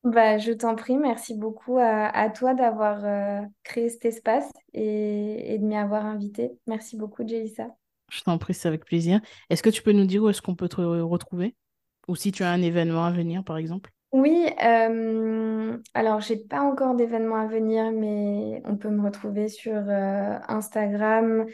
Bah, 0.04 0.38
je 0.38 0.52
t'en 0.52 0.74
prie, 0.74 0.96
merci 0.96 1.34
beaucoup 1.34 1.76
à, 1.78 2.06
à 2.06 2.30
toi 2.30 2.54
d'avoir 2.54 3.04
euh, 3.04 3.40
créé 3.64 3.88
cet 3.90 4.04
espace 4.04 4.50
et, 4.72 5.54
et 5.54 5.58
de 5.58 5.64
m'y 5.64 5.76
avoir 5.76 6.06
invité. 6.06 6.52
Merci 6.66 6.96
beaucoup, 6.96 7.26
Jelissa. 7.26 7.66
Je 8.10 8.22
t'en 8.22 8.38
prie, 8.38 8.54
c'est 8.54 8.68
avec 8.68 8.84
plaisir. 8.84 9.20
Est-ce 9.50 9.62
que 9.62 9.70
tu 9.70 9.82
peux 9.82 9.92
nous 9.92 10.06
dire 10.06 10.22
où 10.22 10.28
est-ce 10.28 10.40
qu'on 10.40 10.54
peut 10.54 10.68
te 10.68 10.80
retrouver? 10.80 11.54
Ou 12.06 12.16
si 12.16 12.32
tu 12.32 12.42
as 12.42 12.50
un 12.50 12.62
événement 12.62 13.04
à 13.04 13.10
venir, 13.10 13.44
par 13.44 13.58
exemple? 13.58 13.90
Oui, 14.12 14.46
euh, 14.64 15.76
alors 15.92 16.20
j'ai 16.20 16.38
pas 16.38 16.62
encore 16.62 16.94
d'événement 16.94 17.36
à 17.36 17.46
venir, 17.46 17.92
mais 17.92 18.62
on 18.64 18.76
peut 18.78 18.88
me 18.88 19.02
retrouver 19.02 19.48
sur 19.48 19.74
euh, 19.76 20.38
Instagram, 20.48 21.44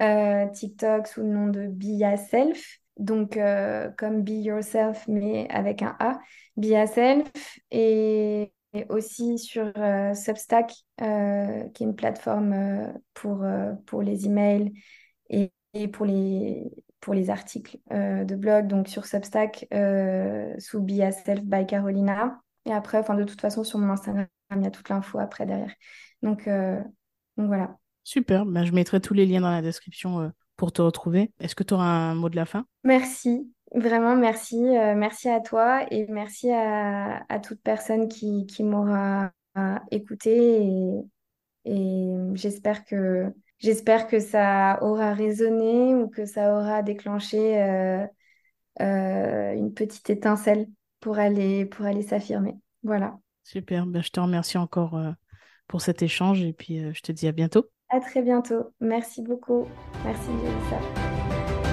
euh, 0.00 0.46
TikTok 0.48 1.06
sous 1.06 1.20
le 1.20 1.28
nom 1.28 1.48
de 1.48 1.66
Be 1.66 2.00
Yourself. 2.00 2.78
Donc, 2.98 3.36
euh, 3.36 3.90
comme 3.96 4.22
Be 4.22 4.30
Yourself, 4.30 5.06
mais 5.08 5.48
avec 5.50 5.82
un 5.82 5.96
A, 6.00 6.18
Be 6.56 6.66
Yourself. 6.66 7.30
Et, 7.70 8.52
aussi 8.90 9.38
sur 9.38 9.72
euh, 9.78 10.12
Substack, 10.12 10.72
euh, 11.00 11.64
qui 11.70 11.82
est 11.82 11.86
une 11.86 11.96
plateforme 11.96 12.92
pour, 13.14 13.42
les 14.02 14.26
emails 14.26 14.72
et 15.30 15.52
et 15.74 15.88
pour 15.88 16.06
les, 16.06 16.64
pour 17.00 17.14
les 17.14 17.30
articles 17.30 17.78
de 17.90 18.34
blog, 18.34 18.66
donc 18.66 18.88
sur 18.88 19.06
Substack, 19.06 19.66
sous 20.58 20.80
Be 20.82 21.10
Self 21.10 21.44
by 21.44 21.66
Carolina. 21.66 22.40
Et 22.66 22.72
après, 22.72 22.98
enfin, 22.98 23.14
de 23.14 23.24
toute 23.24 23.40
façon, 23.40 23.64
sur 23.64 23.78
mon 23.78 23.90
Instagram, 23.90 24.26
il 24.54 24.62
y 24.62 24.66
a 24.66 24.70
toute 24.70 24.88
l'info 24.88 25.18
après 25.18 25.46
derrière. 25.46 25.74
Donc, 26.22 26.46
donc 26.46 27.46
voilà. 27.46 27.76
Super, 28.04 28.44
ben, 28.44 28.64
je 28.64 28.72
mettrai 28.72 29.00
tous 29.00 29.14
les 29.14 29.26
liens 29.26 29.40
dans 29.40 29.50
la 29.50 29.62
description 29.62 30.32
pour 30.58 30.72
te 30.72 30.82
retrouver. 30.82 31.32
Est-ce 31.40 31.54
que 31.54 31.62
tu 31.62 31.72
auras 31.72 31.86
un 31.86 32.14
mot 32.14 32.28
de 32.28 32.36
la 32.36 32.44
fin? 32.44 32.66
Merci, 32.84 33.50
vraiment 33.74 34.14
merci. 34.16 34.60
merci 34.60 35.30
à 35.30 35.40
toi 35.40 35.86
et 35.90 36.06
merci 36.08 36.50
à, 36.50 37.24
à 37.30 37.38
toute 37.38 37.62
personne 37.62 38.08
qui, 38.08 38.44
qui 38.44 38.64
m'aura 38.64 39.32
écouté 39.90 40.62
et, 40.62 41.00
et 41.64 42.08
j'espère 42.34 42.84
que 42.84 43.32
j'espère 43.58 44.06
que 44.06 44.20
ça 44.20 44.78
aura 44.82 45.14
résonné 45.14 45.94
ou 45.94 46.08
que 46.08 46.24
ça 46.24 46.54
aura 46.54 46.82
déclenché 46.82 47.60
euh, 47.60 48.06
euh, 48.80 49.52
une 49.54 49.72
petite 49.74 50.08
étincelle 50.10 50.66
pour 51.00 51.18
aller 51.18 51.66
pour 51.66 51.86
aller 51.86 52.02
s'affirmer. 52.02 52.56
Voilà. 52.82 53.18
Super. 53.44 53.86
Ben, 53.86 54.02
je 54.02 54.10
te 54.10 54.20
remercie 54.20 54.58
encore 54.58 54.96
euh, 54.96 55.10
pour 55.66 55.82
cet 55.82 56.02
échange 56.02 56.42
et 56.42 56.52
puis 56.52 56.80
je 56.94 57.00
te 57.00 57.12
dis 57.12 57.26
à 57.26 57.32
bientôt. 57.32 57.68
À 57.90 58.00
très 58.00 58.22
bientôt. 58.22 58.72
Merci 58.80 59.22
beaucoup. 59.22 59.66
Merci 60.04 60.28
Lisa. 60.30 61.67